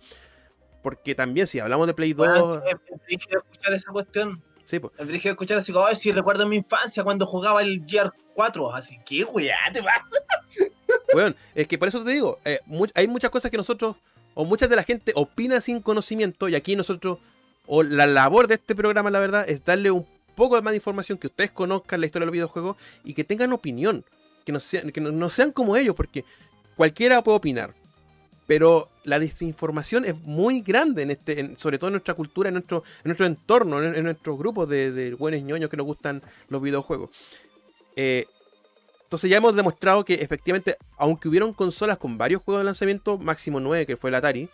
[0.86, 2.28] Porque también si hablamos de Play 2...
[2.28, 2.62] Weón,
[3.08, 4.40] es escuchar esa cuestión.
[4.62, 7.84] sí, pues, Es brígido escuchar así como, "Ay, si recuerdo mi infancia cuando jugaba el
[7.84, 8.72] GR4.
[8.72, 9.90] Así que, weá, te va.
[11.12, 12.60] Weón, es que por eso te digo, eh,
[12.94, 13.96] hay muchas cosas que nosotros,
[14.34, 17.18] o muchas de la gente opina sin conocimiento, y aquí nosotros,
[17.66, 20.06] o la labor de este programa, la verdad, es darle un
[20.36, 23.52] poco más de información, que ustedes conozcan la historia de los videojuegos y que tengan
[23.52, 24.04] opinión,
[24.44, 26.24] que no sean, que no, no sean como ellos, porque
[26.76, 27.74] cualquiera puede opinar.
[28.47, 32.55] Pero la desinformación es muy grande, en este, en- sobre todo en nuestra cultura, en
[32.55, 36.23] nuestro, en nuestro entorno, en, en nuestros grupos de, de buenos ñoños que nos gustan
[36.48, 37.10] los videojuegos.
[37.97, 38.27] Eh,
[39.05, 43.60] entonces ya hemos demostrado que efectivamente, aunque hubieron consolas con varios juegos de lanzamiento, máximo
[43.60, 44.48] 9, que fue el Atari,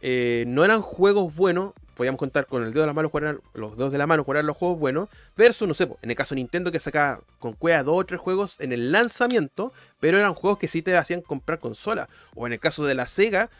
[0.00, 1.72] eh, no eran juegos buenos.
[1.94, 4.46] Podíamos contar con el dedo de la mano, eran- los dedos de la mano, eran
[4.46, 5.08] los juegos buenos.
[5.36, 8.20] Versus, no sé, en el caso de Nintendo que sacaba con cueva dos o tres
[8.20, 12.08] juegos en el lanzamiento, pero eran juegos que sí te hacían comprar consola.
[12.36, 13.50] O en el caso de la Sega,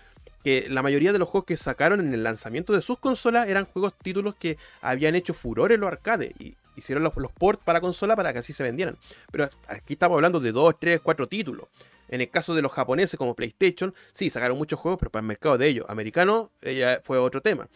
[0.45, 3.65] que la mayoría de los juegos que sacaron en el lanzamiento de sus consolas eran
[3.65, 7.81] juegos títulos que habían hecho furor en los arcades y hicieron los, los ports para
[7.81, 8.97] consola para que así se vendieran.
[9.33, 11.67] Pero aquí estamos hablando de 2, 3, 4 títulos.
[12.09, 15.27] En el caso de los japoneses como PlayStation, sí, sacaron muchos juegos, pero para el
[15.29, 17.69] mercado de ellos, americano, ya fue otro tema.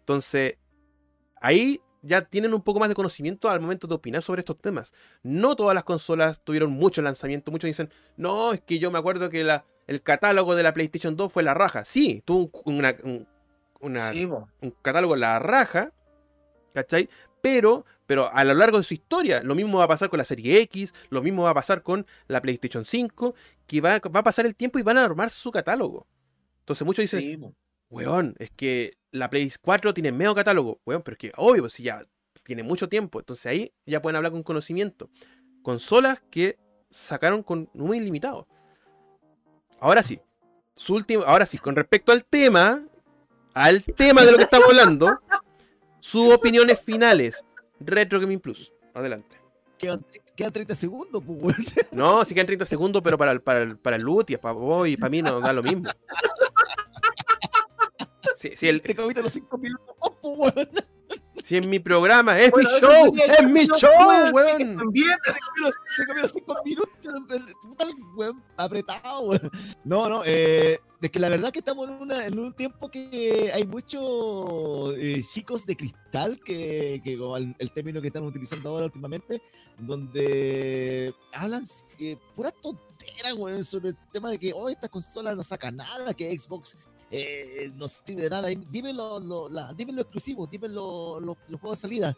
[0.00, 0.56] Entonces,
[1.40, 4.92] ahí ya tienen un poco más de conocimiento al momento de opinar sobre estos temas.
[5.22, 7.50] No todas las consolas tuvieron mucho lanzamiento.
[7.50, 11.16] Muchos dicen, no, es que yo me acuerdo que la, el catálogo de la PlayStation
[11.16, 11.84] 2 fue la raja.
[11.84, 13.28] Sí, tuvo un, una- un-
[13.80, 14.48] una- Sí, po.
[14.62, 15.92] un catálogo la raja,
[16.72, 17.08] ¿cachai?
[17.42, 20.24] Pero, pero a lo largo de su historia, lo mismo va a pasar con la
[20.26, 23.34] serie X, lo mismo va a pasar con la PlayStation 5,
[23.70, 26.08] que va, va a pasar el tiempo y van a armar su catálogo.
[26.58, 27.38] Entonces muchos dicen, Sí,
[27.88, 31.74] weón, es que la Play 4 tiene medio catálogo, weón, pero es que, obvio, pues
[31.74, 32.04] si ya
[32.42, 35.08] tiene mucho tiempo, entonces ahí ya pueden hablar con conocimiento.
[35.62, 36.58] Consolas que
[36.90, 38.48] sacaron con número ilimitado.
[39.78, 40.20] Ahora sí,
[40.74, 42.84] su último, ahora sí, con respecto al tema,
[43.54, 45.20] al tema de lo que estamos hablando,
[46.00, 47.44] sus opiniones finales.
[47.78, 48.72] Retro Gaming Plus.
[48.94, 49.36] Adelante.
[49.78, 50.04] Quedan,
[50.40, 51.74] quedan 30 segundos, pues.
[51.92, 54.88] No, sí quedan 30 segundos, pero para el, para el, para el Lutias, para vos
[54.88, 55.84] y para mí no da lo mismo.
[58.36, 60.68] Sí, sí, el- Te comiste los 5 minutos, pues.
[61.50, 65.16] Si en mi programa, es Bueno, mi show, es mi show, weón, También,
[65.96, 67.14] Se los 5 minutos.
[68.16, 69.50] Weón apretado, weón.
[69.82, 73.50] No, no, eh, es que la verdad que estamos en, una- en un tiempo que
[73.52, 78.70] hay muchos eh, chicos de cristal, que, que como el, el término que están utilizando
[78.70, 79.42] ahora últimamente,
[79.76, 81.64] donde hablan
[81.98, 86.14] eh, pura tontera, weón, sobre el tema de que hoy esta consola no saca nada,
[86.14, 86.76] que Xbox
[87.10, 88.48] eh, no sirve de nada.
[88.70, 92.16] Dime lo, lo, la- dime lo exclusivo, dime lo- lo- los juegos de salida.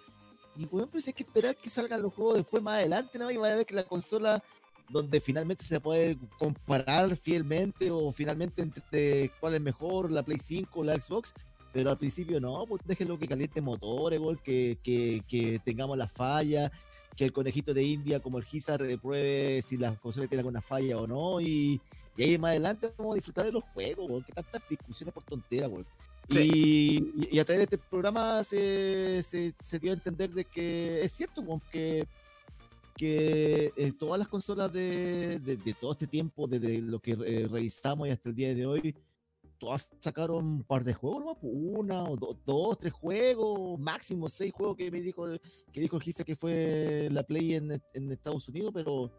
[0.57, 3.31] Y weón, pues hay que esperar que salgan los juegos después más adelante, ¿no?
[3.31, 4.43] Y vaya a ver que la consola
[4.91, 10.81] donde finalmente se puede comparar fielmente o finalmente entre cuál es mejor, la Play 5
[10.81, 11.33] o la Xbox.
[11.73, 16.71] Pero al principio no, pues déjenlo que caliente motores, que, que, que tengamos la falla.
[17.17, 20.99] Que el conejito de India, como el Gizar, pruebe si las consolas tienen alguna falla
[20.99, 21.41] o no.
[21.41, 21.81] Y,
[22.17, 24.25] y ahí más adelante vamos a disfrutar de los juegos, weón.
[24.25, 25.87] Que tantas discusiones por tonteras, weón.
[26.31, 31.03] Y, y a través de este programa se, se, se dio a entender de que
[31.03, 32.07] es cierto, weón, que
[32.97, 37.49] que eh, todas las consolas de, de, de, todo este tiempo, desde lo que eh,
[37.51, 38.95] revisamos y hasta el día de hoy,
[39.63, 41.39] todas sacaron un par de juegos, ¿no?
[41.49, 45.25] Una o do, dos, tres juegos, máximo seis juegos que me dijo,
[45.73, 49.13] que dijo Gisa que fue la Play en, en, Estados Unidos, pero,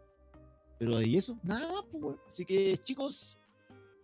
[0.78, 3.38] pero y eso, nada más, pues, Así que chicos,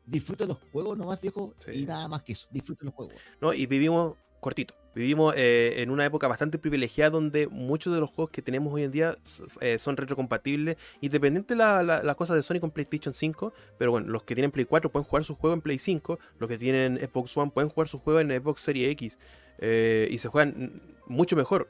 [0.06, 1.72] disfruten los juegos nomás, viejo, sí.
[1.82, 3.16] y nada más que eso, disfruten los juegos.
[3.38, 4.74] No, y vivimos cortito.
[4.94, 8.82] Vivimos eh, en una época bastante privilegiada donde muchos de los juegos que tenemos hoy
[8.82, 9.16] en día
[9.60, 13.92] eh, son retrocompatibles, independiente de las la, la cosas de Sony con PlayStation 5, pero
[13.92, 16.58] bueno, los que tienen Play 4 pueden jugar su juego en Play 5, los que
[16.58, 19.18] tienen Xbox One pueden jugar su juego en Xbox Series X
[19.58, 21.68] eh, y se juegan mucho mejor,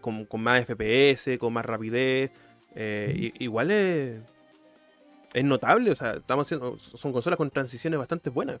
[0.00, 2.32] con, con, más FPS, con más rapidez,
[2.74, 4.20] y, igual es,
[5.32, 8.58] es notable, o sea, estamos haciendo, son consolas con transiciones bastante buenas.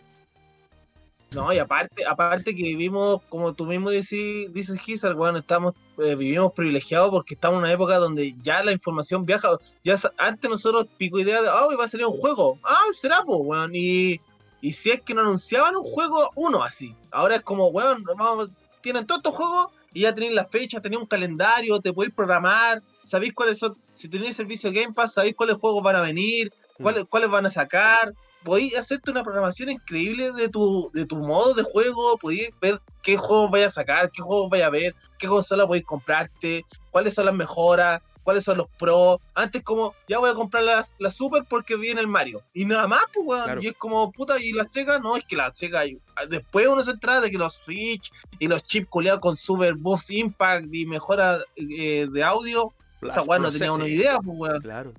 [1.32, 6.14] No, y aparte, aparte que vivimos, como tú mismo dices, dices Gizar, bueno, estamos, eh,
[6.14, 9.58] vivimos privilegiados porque estamos en una época donde ya la información viaja.
[9.82, 12.58] Ya antes nosotros pico idea de, oh, va a salir un juego.
[12.62, 13.72] Ah, será, pues, weón.
[13.74, 14.20] Y,
[14.60, 16.94] y si es que no anunciaban un juego, uno así.
[17.10, 18.50] Ahora es como, weón, vamos,
[18.80, 22.82] tienen todos estos juegos y ya tenéis la fecha, tenéis un calendario, te podéis programar,
[23.02, 27.04] sabéis cuáles son, si tenéis servicio Game Pass, sabéis cuáles juegos van a venir, cuáles,
[27.06, 28.12] cuáles van a sacar,
[28.42, 33.16] podéis hacerte una programación increíble de tu, de tu modo de juego, podéis ver qué
[33.16, 37.26] juegos vaya a sacar, qué juegos vaya a ver, qué consola podéis comprarte, cuáles son
[37.26, 39.20] las mejoras, cuáles son los pros.
[39.34, 42.42] Antes como, ya voy a comprar la, la Super porque viene el Mario.
[42.52, 43.44] Y nada más, pues, weón.
[43.44, 43.62] Claro.
[43.62, 45.84] Y es como, puta, y la Sega, no, es que la Sega,
[46.28, 50.10] después uno se entra de que los Switch y los chips culiados con Super Boost
[50.10, 54.60] Impact y mejora eh, de audio, o sea, weón, no tenía una idea, pues, weón.
[54.60, 54.92] Claro.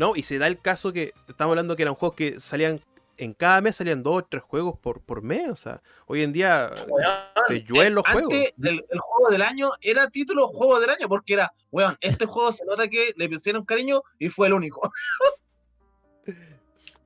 [0.00, 2.80] No, y se da el caso que estamos hablando que eran juegos que salían
[3.18, 5.50] en cada mes salían dos o tres juegos por, por mes.
[5.50, 7.14] O sea, hoy en día weón,
[7.48, 8.52] te llueven los antes, juegos.
[8.62, 12.50] El, el, juego del año era título juego del año porque era, weón, este juego
[12.50, 14.90] se nota que le pusieron cariño y fue el único.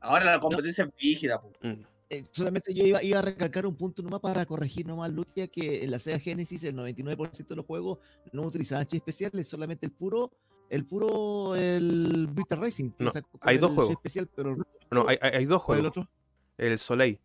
[0.01, 0.93] Ahora la competencia no.
[0.97, 1.43] es rígida.
[1.62, 1.83] Mm.
[2.11, 5.83] Eh, solamente yo iba, iba, a recalcar un punto nomás para corregir nomás, Lucia, que
[5.83, 7.99] en la Sega Genesis el 99% de los juegos
[8.31, 10.31] no utilizaban chips especiales, solamente el puro
[10.70, 12.91] el puro el Brita Racing.
[12.99, 13.11] No,
[13.41, 13.93] hay dos juegos.
[13.93, 14.57] Especial, pero...
[14.91, 15.81] No, hay, hay dos juegos.
[15.81, 16.09] ¿El otro?
[16.57, 17.20] El Soleil.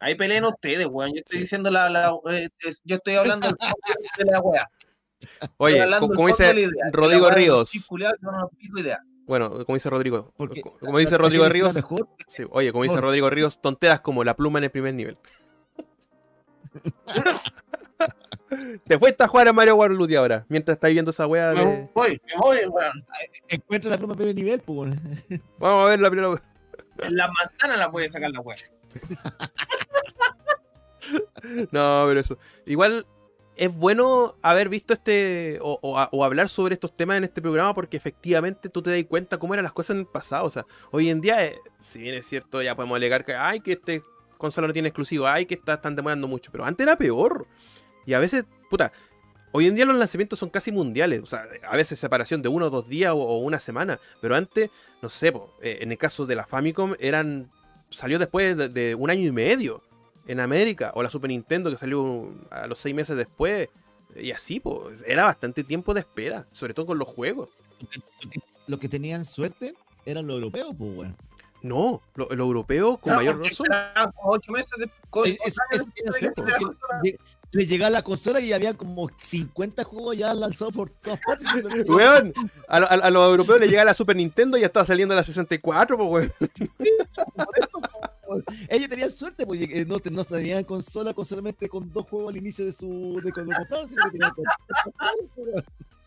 [0.00, 1.12] Ahí peleen ustedes, weón.
[1.12, 2.48] Yo estoy diciendo la, la eh,
[2.84, 4.70] yo estoy hablando de la wea.
[5.56, 7.70] Oye, como dice Rodrigo Ríos.
[9.26, 11.74] Bueno, como dice Rodrigo, Porque, como dice Rodrigo Ríos,
[12.28, 15.18] sí, oye, como dice Rodrigo Ríos, tonteras como la pluma en el primer nivel.
[18.86, 21.64] Te fuiste a jugar a Mario Waterloo ahora, mientras estás viendo esa weá de.
[21.64, 23.04] Me voy, me voy, weón.
[23.48, 24.94] Encuentra la pluma primer nivel, pues.
[25.58, 26.40] Vamos a ver la primera.
[26.98, 28.56] En la manzana la puede sacar la weá.
[31.72, 32.38] no, pero eso.
[32.66, 33.06] Igual
[33.56, 37.74] es bueno haber visto este o, o, o, hablar sobre estos temas en este programa
[37.74, 40.44] porque efectivamente tú te das cuenta cómo eran las cosas en el pasado.
[40.44, 43.60] O sea, hoy en día, eh, si bien es cierto, ya podemos alegar que, ay,
[43.60, 44.02] que este
[44.36, 47.46] consola no tiene exclusivo, ay, que está, están demorando mucho, pero antes era peor.
[48.06, 48.92] Y a veces, puta,
[49.52, 51.20] hoy en día los lanzamientos son casi mundiales.
[51.22, 53.98] O sea, a veces separación de uno o dos días o, o una semana.
[54.20, 54.70] Pero antes,
[55.02, 57.50] no sé, po, eh, en el caso de la Famicom, eran.
[57.88, 59.82] Salió después de, de, un año y medio
[60.26, 60.92] en América.
[60.94, 63.68] O la Super Nintendo que salió a los seis meses después.
[64.14, 66.46] Y así, pues, era bastante tiempo de espera.
[66.52, 67.50] Sobre todo con los juegos.
[67.80, 67.88] Lo
[68.30, 69.74] que, lo que tenían suerte
[70.04, 71.16] eran los europeos, pues, bueno.
[71.62, 73.66] No, lo, lo europeo con no, mayor razón.
[74.22, 74.90] Ocho meses de.
[75.10, 76.44] Con, es, es, es, es cierto,
[77.56, 81.46] le llegaba la consola y había como 50 juegos ya lanzados por todas partes.
[81.88, 82.32] weón,
[82.68, 85.24] a, a, a, los europeos le llega la Super Nintendo y ya estaba saliendo la
[85.24, 86.32] 64, pues, weón.
[86.76, 86.90] Sí,
[87.34, 88.44] por eso, por...
[88.68, 92.66] Ellos tenían suerte, porque no, no tenían consola con solamente con dos juegos al inicio
[92.66, 93.20] de su.
[93.24, 94.32] de cuando compraron, sino que tenían.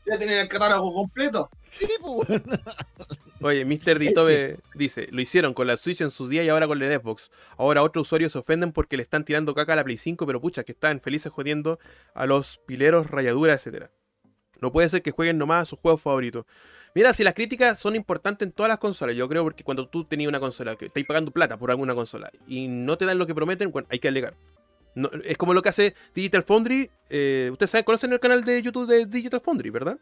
[0.09, 1.49] Ya tenían el catálogo completo.
[1.71, 2.27] Sí, pues.
[3.41, 3.99] Oye, Mr.
[3.99, 7.31] Ditobe dice, lo hicieron con la Switch en su día y ahora con la Xbox.
[7.57, 10.41] Ahora otros usuarios se ofenden porque le están tirando caca a la Play 5, pero
[10.41, 11.79] pucha, que están felices jodiendo
[12.13, 13.85] a los pileros, rayaduras, etc.
[14.59, 16.45] No puede ser que jueguen nomás a sus juegos favoritos.
[16.95, 20.03] Mira, si las críticas son importantes en todas las consolas, yo creo porque cuando tú
[20.03, 23.27] tenías una consola, que estáis pagando plata por alguna consola y no te dan lo
[23.27, 24.33] que prometen, bueno, hay que alegar.
[24.95, 26.89] No, es como lo que hace Digital Foundry.
[27.09, 29.97] Eh, Ustedes saben, conocen el canal de YouTube de Digital Foundry, ¿verdad?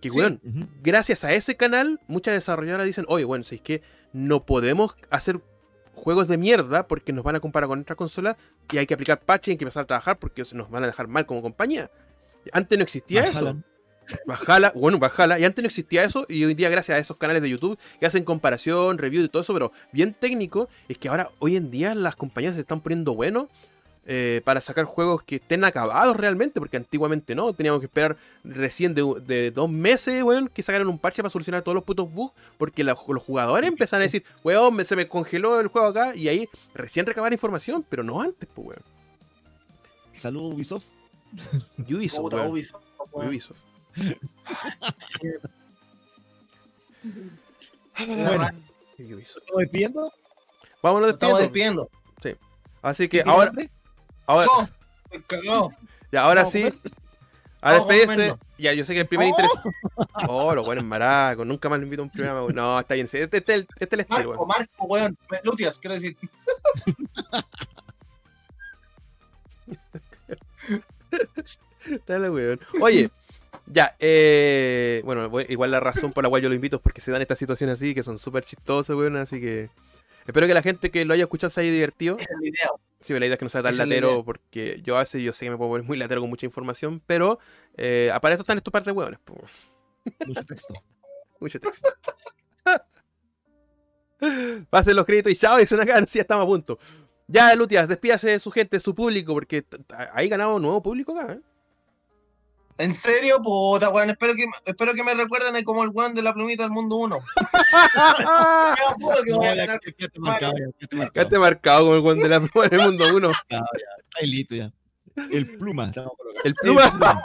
[0.00, 0.18] Que, sí.
[0.18, 0.68] weón, uh -huh.
[0.82, 5.40] gracias a ese canal, muchas desarrolladoras dicen, oye, bueno, si es que no podemos hacer
[5.94, 8.36] juegos de mierda porque nos van a comparar con otras consolas
[8.70, 10.86] y hay que aplicar patch y hay que empezar a trabajar porque nos van a
[10.86, 11.90] dejar mal como compañía.
[12.52, 13.56] Antes no existía eso.
[14.26, 15.38] Bajala, bueno, bajala.
[15.38, 16.26] Y antes no existía eso.
[16.28, 19.42] Y hoy día, gracias a esos canales de YouTube que hacen comparación, review y todo
[19.42, 23.14] eso, pero bien técnico, es que ahora, hoy en día, las compañías se están poniendo
[23.14, 23.48] buenos
[24.06, 28.94] eh, para sacar juegos que estén acabados realmente, porque antiguamente no, teníamos que esperar recién
[28.94, 32.34] de, de dos meses, weón, que sacaran un parche para solucionar todos los putos bugs,
[32.58, 36.14] porque la- los jugadores empezaron a decir, weón, me- se me congeló el juego acá,
[36.14, 38.82] y ahí recién recabar información, pero no antes, pues, weón.
[40.12, 40.86] Saludos Ubisoft.
[41.90, 42.50] Ubisoft, weón.
[42.52, 42.82] Ubisoft,
[43.12, 43.28] weón.
[43.28, 43.58] Ubisoft.
[44.98, 45.28] Sí.
[48.06, 48.48] Bueno.
[48.98, 50.12] ¿Estamos despidiendo?
[50.82, 51.90] Vámonos Nos estamos despidiendo.
[52.16, 52.44] despidiendo.
[52.82, 53.70] Así que ¿Tiene ahora, hambre?
[54.26, 54.46] Ahora,
[55.44, 55.70] No,
[56.12, 56.68] ya, ahora ¿Vamos a sí,
[57.60, 58.34] a despedirse.
[58.58, 59.50] Ya, yo sé que el primer interés.
[60.28, 61.44] Oh, lo bueno es maraco.
[61.44, 62.42] Nunca más lo invito a un programa.
[62.42, 62.54] weón.
[62.54, 63.06] No, está bien.
[63.06, 64.48] Este, este, es el- este es el estilo, Marco, weón.
[64.48, 65.18] Marco, weón.
[65.42, 66.16] Lucias, quiero decir.
[72.06, 72.60] Dale, weón.
[72.80, 73.10] Oye,
[73.66, 77.10] ya, eh, bueno, igual la razón por la cual yo lo invito es porque se
[77.12, 79.70] dan estas situaciones así que son súper chistosas, weón, así que
[80.26, 82.16] espero que la gente que lo haya escuchado se haya divertido.
[82.18, 82.80] Es el video.
[83.00, 85.22] Sí, la idea es que no sea tan es la latero, porque yo a veces
[85.22, 87.38] yo sé que me puedo poner muy latero con mucha información, pero
[87.76, 89.36] eh, para eso están estos par de weones, po.
[90.26, 90.74] Mucho texto.
[91.40, 91.88] mucho texto.
[94.70, 96.78] Pasen los créditos y chao, es una ya estamos a punto.
[97.26, 99.64] Ya, Lutias, despídase de su gente, de su público, porque
[100.12, 101.40] ahí ganamos nuevo público acá, ¿eh?
[102.78, 103.40] ¿En serio?
[103.42, 104.10] Puta, weón.
[104.10, 107.18] Espero que, espero que me recuerden como el weón de la plumita del mundo 1.
[108.98, 111.12] No, ya, ya, ya te marcado, ya, ya te marcado.
[111.12, 113.30] Quedaste marcado como el weón de la prueba del mundo 1.
[113.48, 113.64] Está
[114.22, 114.72] listo ya.
[115.30, 115.92] El pluma.
[116.42, 117.22] El pluma,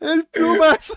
[0.00, 0.94] el plumas.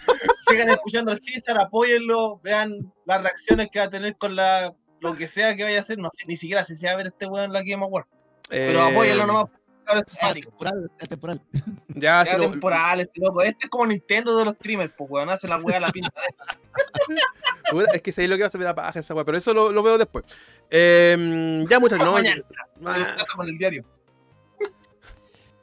[0.47, 5.15] Sigan escuchando el teaser, apóyenlo, vean las reacciones que va a tener con la lo
[5.15, 5.97] que sea que vaya a hacer.
[5.97, 8.05] No sé ni siquiera si se va a ver este weón en la Game Award.
[8.47, 9.45] Pero Eh, apóyenlo nomás.
[9.95, 11.41] Es Es temporal, es temporal.
[11.89, 13.41] Ya, Ya se lo- temporal, este loco.
[13.41, 15.29] Este es como Nintendo de los streamers, pues weón.
[15.29, 16.11] Hace la weá la pinta
[17.73, 19.53] de es que sé lo que va a hacer la paja esa weá, pero eso
[19.53, 20.25] lo, lo veo después.
[20.69, 22.13] Eh, ya, muchachos, no.
[22.13, 22.43] Mañana.
[22.85, 23.83] ah, con el diario.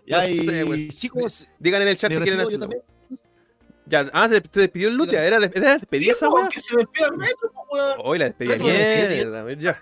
[0.07, 2.83] Ya, No sé, chicos, digan en el chat si quieren despido yo hacerlo.
[2.83, 2.98] también.
[3.89, 6.49] Ya, ah, se, se despidió el Lutia, era, era despedir esa Sí, weá.
[6.49, 7.99] Que se despida el metro, pues weón.
[8.05, 8.57] Hoy la despedida.
[8.57, 9.81] mierda, ya.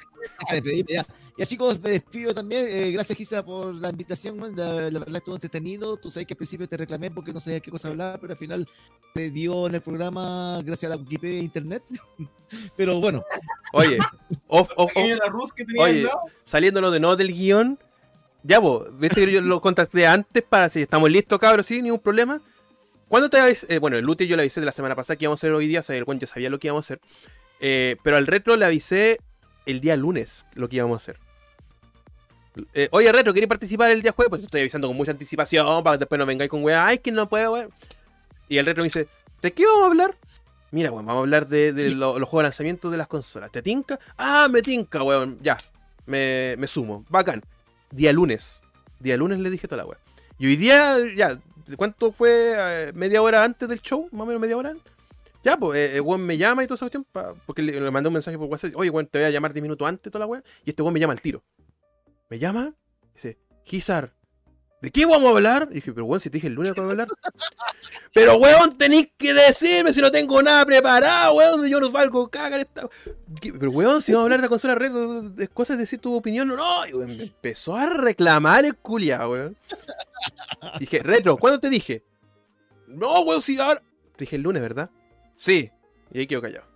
[0.51, 1.07] Pedirme, ya.
[1.39, 2.67] Ya chicos, me despido también.
[2.67, 4.39] Eh, gracias Gisa por la invitación.
[4.39, 4.57] man.
[4.57, 5.99] La, la verdad estuvo entretenido.
[5.99, 8.39] Tú sabes que al principio te reclamé porque no sabía qué cosa hablar, pero al
[8.39, 8.67] final
[9.13, 11.83] te dio en el programa gracias a la Wikipedia e Internet.
[12.77, 13.23] pero bueno,
[13.75, 13.99] Oye,
[14.47, 16.09] off, off, off, Pequeño la Rus que tenía Oye.
[16.43, 17.79] saliéndonos de no del guion.
[18.43, 21.99] Ya, vos, viste que yo lo contacté antes para si estamos listos, cabros, sí, ningún
[22.01, 22.41] problema.
[23.09, 23.73] ¿Cuándo te avisé?
[23.75, 25.53] Eh, bueno, el Lute yo le avisé de la semana pasada que íbamos a hacer
[25.53, 27.01] hoy día, o sea, el buen ya sabía lo que íbamos a hacer.
[27.61, 29.19] Eh, pero al retro le avisé
[29.65, 31.19] el día lunes lo que íbamos a hacer.
[32.73, 34.31] Eh, Oye, retro, ¿quieres participar el día jueves?
[34.31, 36.87] Pues yo estoy avisando con mucha anticipación para que después no vengáis con weá.
[36.87, 37.71] Ay, que no puedo, weón.
[38.49, 39.09] Y el retro me dice,
[39.43, 40.17] ¿de qué vamos a hablar?
[40.71, 43.51] Mira, weón, vamos a hablar de, de lo- los juegos de lanzamiento de las consolas.
[43.53, 43.99] ¿Te tinca?
[44.17, 45.39] Ah, me tinca, weón.
[45.43, 45.57] Ya,
[46.07, 47.05] me, me sumo.
[47.11, 47.43] Bacán.
[47.91, 48.61] Día lunes.
[49.01, 49.99] Día lunes le dije toda la weá.
[50.39, 51.39] Y hoy día, ya,
[51.77, 52.55] ¿cuánto fue?
[52.57, 54.09] Eh, ¿Media hora antes del show?
[54.13, 54.75] ¿Más o menos media hora?
[55.43, 57.07] Ya, pues, eh, el weón me llama y toda esa cuestión.
[57.47, 58.77] porque le, le mandé un mensaje por WhatsApp.
[58.77, 60.43] Oye, weón, te voy a llamar 10 minutos antes, toda la weá.
[60.65, 61.43] Y este weón me llama al tiro.
[62.29, 62.75] Me llama,
[63.15, 64.13] dice, Gizar,
[64.81, 65.69] ¿de qué vamos a hablar?
[65.71, 67.09] Y dije, pero weón, si te dije el lunes que vamos a hablar.
[68.13, 71.67] pero weón, tenéis que decirme si no tengo nada preparado, weón.
[71.69, 72.89] Yo no valgo cagar esta.
[73.41, 76.15] Pero weón, si vamos a hablar de la consola red, de, de cosas, decir tu
[76.15, 76.87] opinión, no.
[76.87, 79.57] Y weón, me empezó a reclamar el culiao, weón.
[80.79, 82.03] Dije, retro, ¿cuándo te dije?
[82.87, 83.83] No, weón, si ahora.
[84.17, 84.91] Te dije el lunes, ¿verdad?
[85.37, 85.71] Sí.
[86.13, 86.67] Y ahí quedó callado.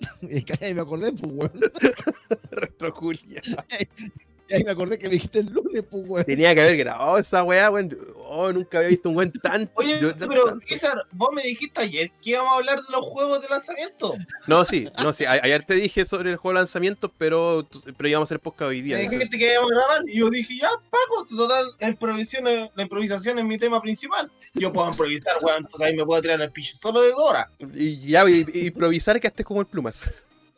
[0.22, 1.52] y me acordé, pues, weón.
[2.50, 3.42] retro culiao.
[4.48, 6.24] Y ahí me acordé que me dijiste el lunes, pues, weón.
[6.26, 7.96] Tenía que haber grabado esa weá, weón.
[8.26, 9.70] Oh, nunca había visto un weón tan.
[9.74, 12.92] Oye, yo- tan- pero tan- César, vos me dijiste ayer que íbamos a hablar de
[12.92, 14.14] los juegos de lanzamiento.
[14.46, 15.24] No, sí, no, sí.
[15.24, 17.66] a- Ayer te dije sobre el juego de lanzamiento, pero,
[17.96, 18.96] pero íbamos a hacer podcast hoy día.
[18.98, 19.12] Me eso.
[19.12, 22.82] dijiste que íbamos a grabar y yo dije, ya, Paco, total, la improvisación, es- la
[22.82, 24.30] improvisación es mi tema principal.
[24.52, 27.48] Yo puedo improvisar, weón, entonces ahí me puedo tirar en el piso solo de Dora.
[27.74, 30.04] Y ya, y- y improvisar que estés como el plumas.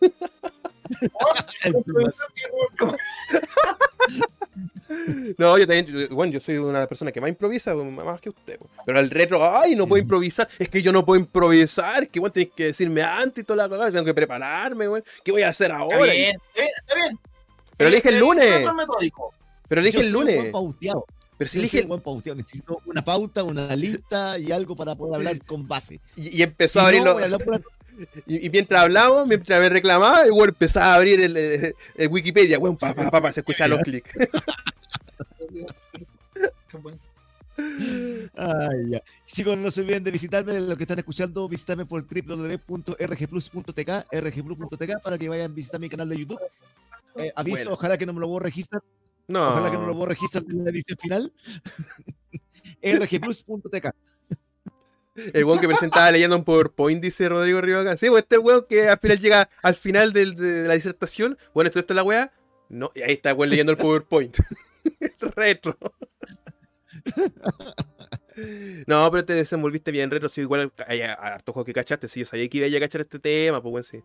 [1.64, 1.74] El
[5.38, 8.58] No, yo también, yo- bueno, yo soy una persona que más improvisa, más que usted.
[8.84, 9.88] Pero al retro, ay, no Sí.
[9.88, 10.48] puedo improvisar.
[10.58, 13.68] Es que yo no puedo improvisar, que weón, tenés que decirme antes y toda la
[13.68, 14.86] cagada, tengo que prepararme.
[15.24, 16.14] ¿Qué voy a hacer Está ahora?
[16.14, 17.18] Y- bien, está bien, está bien.
[17.76, 18.66] Pero le dije el lunes.
[19.68, 20.50] Pero Yo el lunes.
[20.50, 21.04] pauteado.
[21.36, 22.36] Pero si un buen pauteado.
[22.36, 26.00] Necesito una pauta, una lista y algo para poder hablar con base.
[26.16, 27.38] y, y empezó Si a no, abrirlo.
[27.96, 31.74] Voy Y, y mientras hablamos, mientras me reclamaba, el weón empezaba a abrir el, el-
[31.96, 34.10] el Wikipedia, weón, pa, pa, pa, pa, se escuchaban los clics.
[38.36, 39.02] Ay, ya.
[39.24, 45.16] Chicos, no se olviden de visitarme, los que están escuchando, visitarme por www.rgplus.tk, rgplus.tk, para
[45.18, 46.38] que vayan a visitar mi canal de YouTube.
[47.16, 47.72] Eh, aviso, Bueno.
[47.74, 48.82] ojalá que no me lo borre registrar,
[49.28, 49.48] No.
[49.52, 51.32] ojalá que no lo borre registrar en la edición final.
[52.82, 53.86] rgplus.tk.
[55.32, 57.96] El weón que presentaba leyendo un PowerPoint, dice Rodrigo Rivaca.
[57.96, 61.38] Sí, pues este weón que al final llega al final del- de, la disertación.
[61.54, 62.32] Bueno, esto, esto es la weá.
[62.68, 64.36] No, y ahí está el weón leyendo el PowerPoint.
[65.36, 65.76] retro.
[68.86, 70.28] no, pero te desenvolviste bien, retro.
[70.28, 72.08] Sí, igual hay a- a harto juego que cachaste.
[72.08, 74.02] Sí, yo sabía que iba a cachar este tema, pues bueno, sí.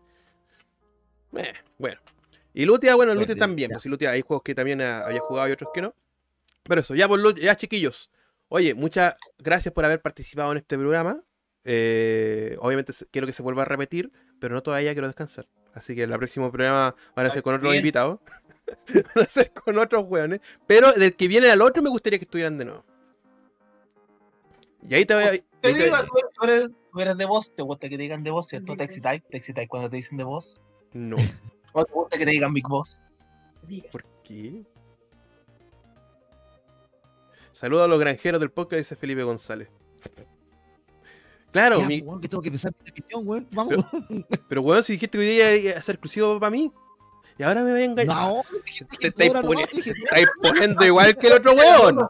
[1.36, 2.00] Eh, bueno.
[2.54, 3.70] Y Lutia, bueno, Lutia también.
[3.70, 3.74] ya.
[3.74, 5.94] Pues sí, Lutia, hay juegos que también había jugado y otros que no.
[6.64, 8.10] Pero eso, ya, por Lut- ya chiquillos.
[8.54, 11.22] Oye, muchas gracias por haber participado en este programa.
[11.64, 15.48] Eh, obviamente quiero que se vuelva a repetir, pero no todavía quiero descansar.
[15.72, 17.80] Así que el próximo programa van a ser con otros bien.
[17.80, 18.20] invitados.
[19.14, 20.40] van a ser con otros weones.
[20.66, 22.84] Pero del que viene al otro me gustaría que estuvieran de nuevo.
[24.86, 25.30] Y ahí te voy a.
[25.62, 25.96] Te digo,
[26.42, 28.76] eres- tú eres de voz, te gusta que te digan de voz, ¿cierto?
[28.76, 29.22] ¿Te excitáis?
[29.30, 30.60] ¿Te excitáis cuando te dicen de voz?
[30.92, 31.16] No.
[31.72, 33.00] ¿O te gusta que te digan Big Boss?
[33.90, 34.62] ¿Por qué?
[37.62, 39.68] Saludos a los granjeros del podcast, dice Felipe González.
[41.52, 43.46] Claro, Ya, mi- pues, weón, que tengo que empezar mi edición, weón.
[43.52, 43.76] Vamos.
[44.48, 46.72] pero weón, si dijiste que hoy día iba a ser exclusivo para mí.
[47.38, 48.16] Y ahora me voy a engañar.
[48.16, 48.42] No,
[48.98, 49.64] te estáis poni-
[50.42, 52.08] poniendo igual que el otro weón.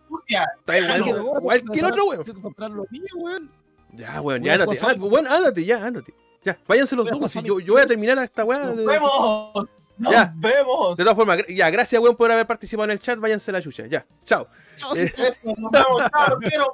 [0.61, 3.51] Estáis igual, igual que el otro weón.
[3.93, 4.79] Ya, weón, ya a ándate.
[4.81, 6.15] Ah, weón, ándate, ya, ándate.
[6.45, 7.31] Ya, váyanse los a dos.
[7.31, 8.59] si yo, yo voy a terminar esta weá.
[8.73, 9.69] ¡Nos vemos!
[9.99, 10.33] ¡Nos Ya.
[10.37, 10.97] vemos!
[10.97, 13.19] De todas formas, ya, gracias, weón, por haber participado en el chat.
[13.19, 13.87] Váyanse a la chucha.
[13.87, 14.49] Ya, chao.
[14.75, 16.67] Chao, Eh, Eso, nos vemos, chao, quiero,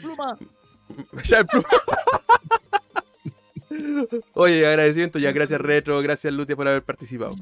[0.00, 0.38] pluma.
[4.34, 7.34] Oye, agradecimiento, ya, gracias Retro, gracias Lutia por haber participado.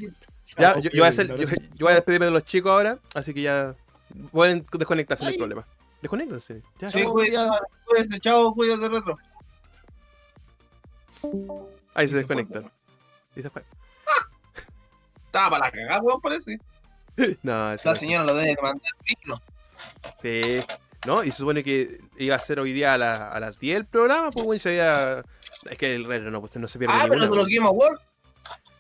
[0.57, 1.63] Ya, yo, yo voy a hacer- un yo- abrazo.
[1.75, 3.75] yo voy a despedirme de los chicos ahora, así que ya
[4.31, 5.39] pueden desconectarse, no hay Ay.
[5.39, 5.67] problema.
[6.03, 6.63] Desconéctense.
[6.81, 6.91] Ya.
[6.91, 9.19] Sí, cuídate, chao, cuídate, retro.
[11.95, 12.71] Ahí se desconectan.
[13.37, 13.63] Y se fue.
[15.31, 16.59] Estaba para la cagada, weón, parece.
[17.43, 19.41] No, La no señora lo debe mandar líquido.
[20.23, 20.61] Sí.
[21.07, 21.23] ¿No?
[21.25, 23.87] Y se supone que iba a ser hoy día a, la- a las 10 el
[23.87, 25.23] programa, pues bueno, y se había...
[25.71, 27.37] Es que el retro no, pues no se pierde Ah, pero ninguna.
[27.37, 27.55] los pues.
[27.57, 28.01] Game Awards.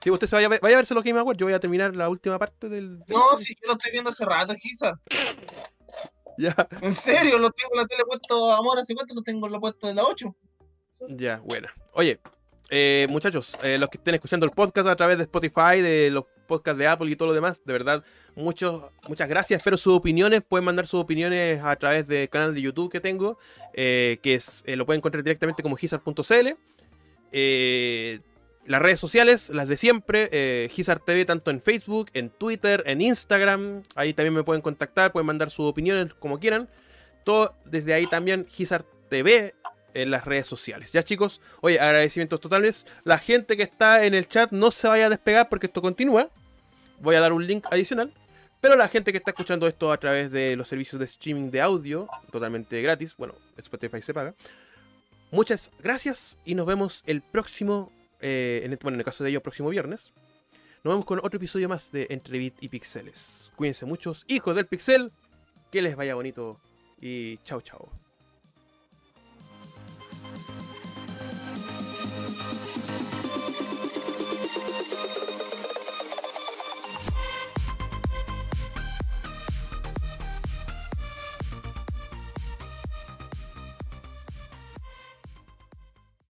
[0.02, 2.08] Sí, usted se vaya, vaya a verse los Game Awards, yo voy a terminar la
[2.08, 2.98] última parte del...
[3.00, 4.94] del- No, si yo lo estoy viendo hace rato, quizás.
[6.38, 9.52] Ya, En serio, lo tengo en la tele puesto, amor, ¿hace cuánto lo tengo en
[9.52, 10.34] la puesto de la 8?
[11.08, 11.70] ya, buena.
[11.92, 12.18] Oye,
[12.72, 16.24] eh, muchachos, eh, los que estén escuchando el podcast a través de Spotify, de los
[16.46, 18.04] podcasts de Apple y todo lo demás, de verdad,
[18.36, 19.58] muchos, muchas gracias.
[19.58, 20.42] Espero sus opiniones.
[20.48, 23.38] Pueden mandar sus opiniones a través del canal de YouTube que tengo,
[23.74, 26.48] eh, que es eh, lo pueden encontrar directamente como gizar.cl.
[28.66, 33.82] Las redes sociales, las de siempre, Gizar TV, tanto en Facebook, en Twitter, en Instagram.
[33.96, 36.68] Ahí también me pueden contactar, pueden mandar sus opiniones como quieran.
[37.24, 39.54] Todo desde ahí también, Gizar TV
[39.94, 40.92] en las redes sociales.
[40.92, 42.86] Ya chicos, oye, agradecimientos totales.
[43.04, 46.28] La gente que está en el chat no se vaya a despegar porque esto continúa.
[47.00, 48.12] Voy a dar un link adicional.
[48.60, 51.62] Pero la gente que está escuchando esto a través de los servicios de streaming de
[51.62, 54.34] audio, totalmente gratis, bueno, Spotify se paga.
[55.30, 57.90] Muchas gracias y nos vemos el próximo,
[58.20, 60.12] eh, en el, bueno, en el caso de ellos, próximo viernes.
[60.82, 63.50] Nos vemos con otro episodio más de Entre Bit y Pixeles.
[63.56, 65.12] Cuídense muchos, hijos del pixel,
[65.70, 66.60] que les vaya bonito
[67.00, 68.09] y chao chao.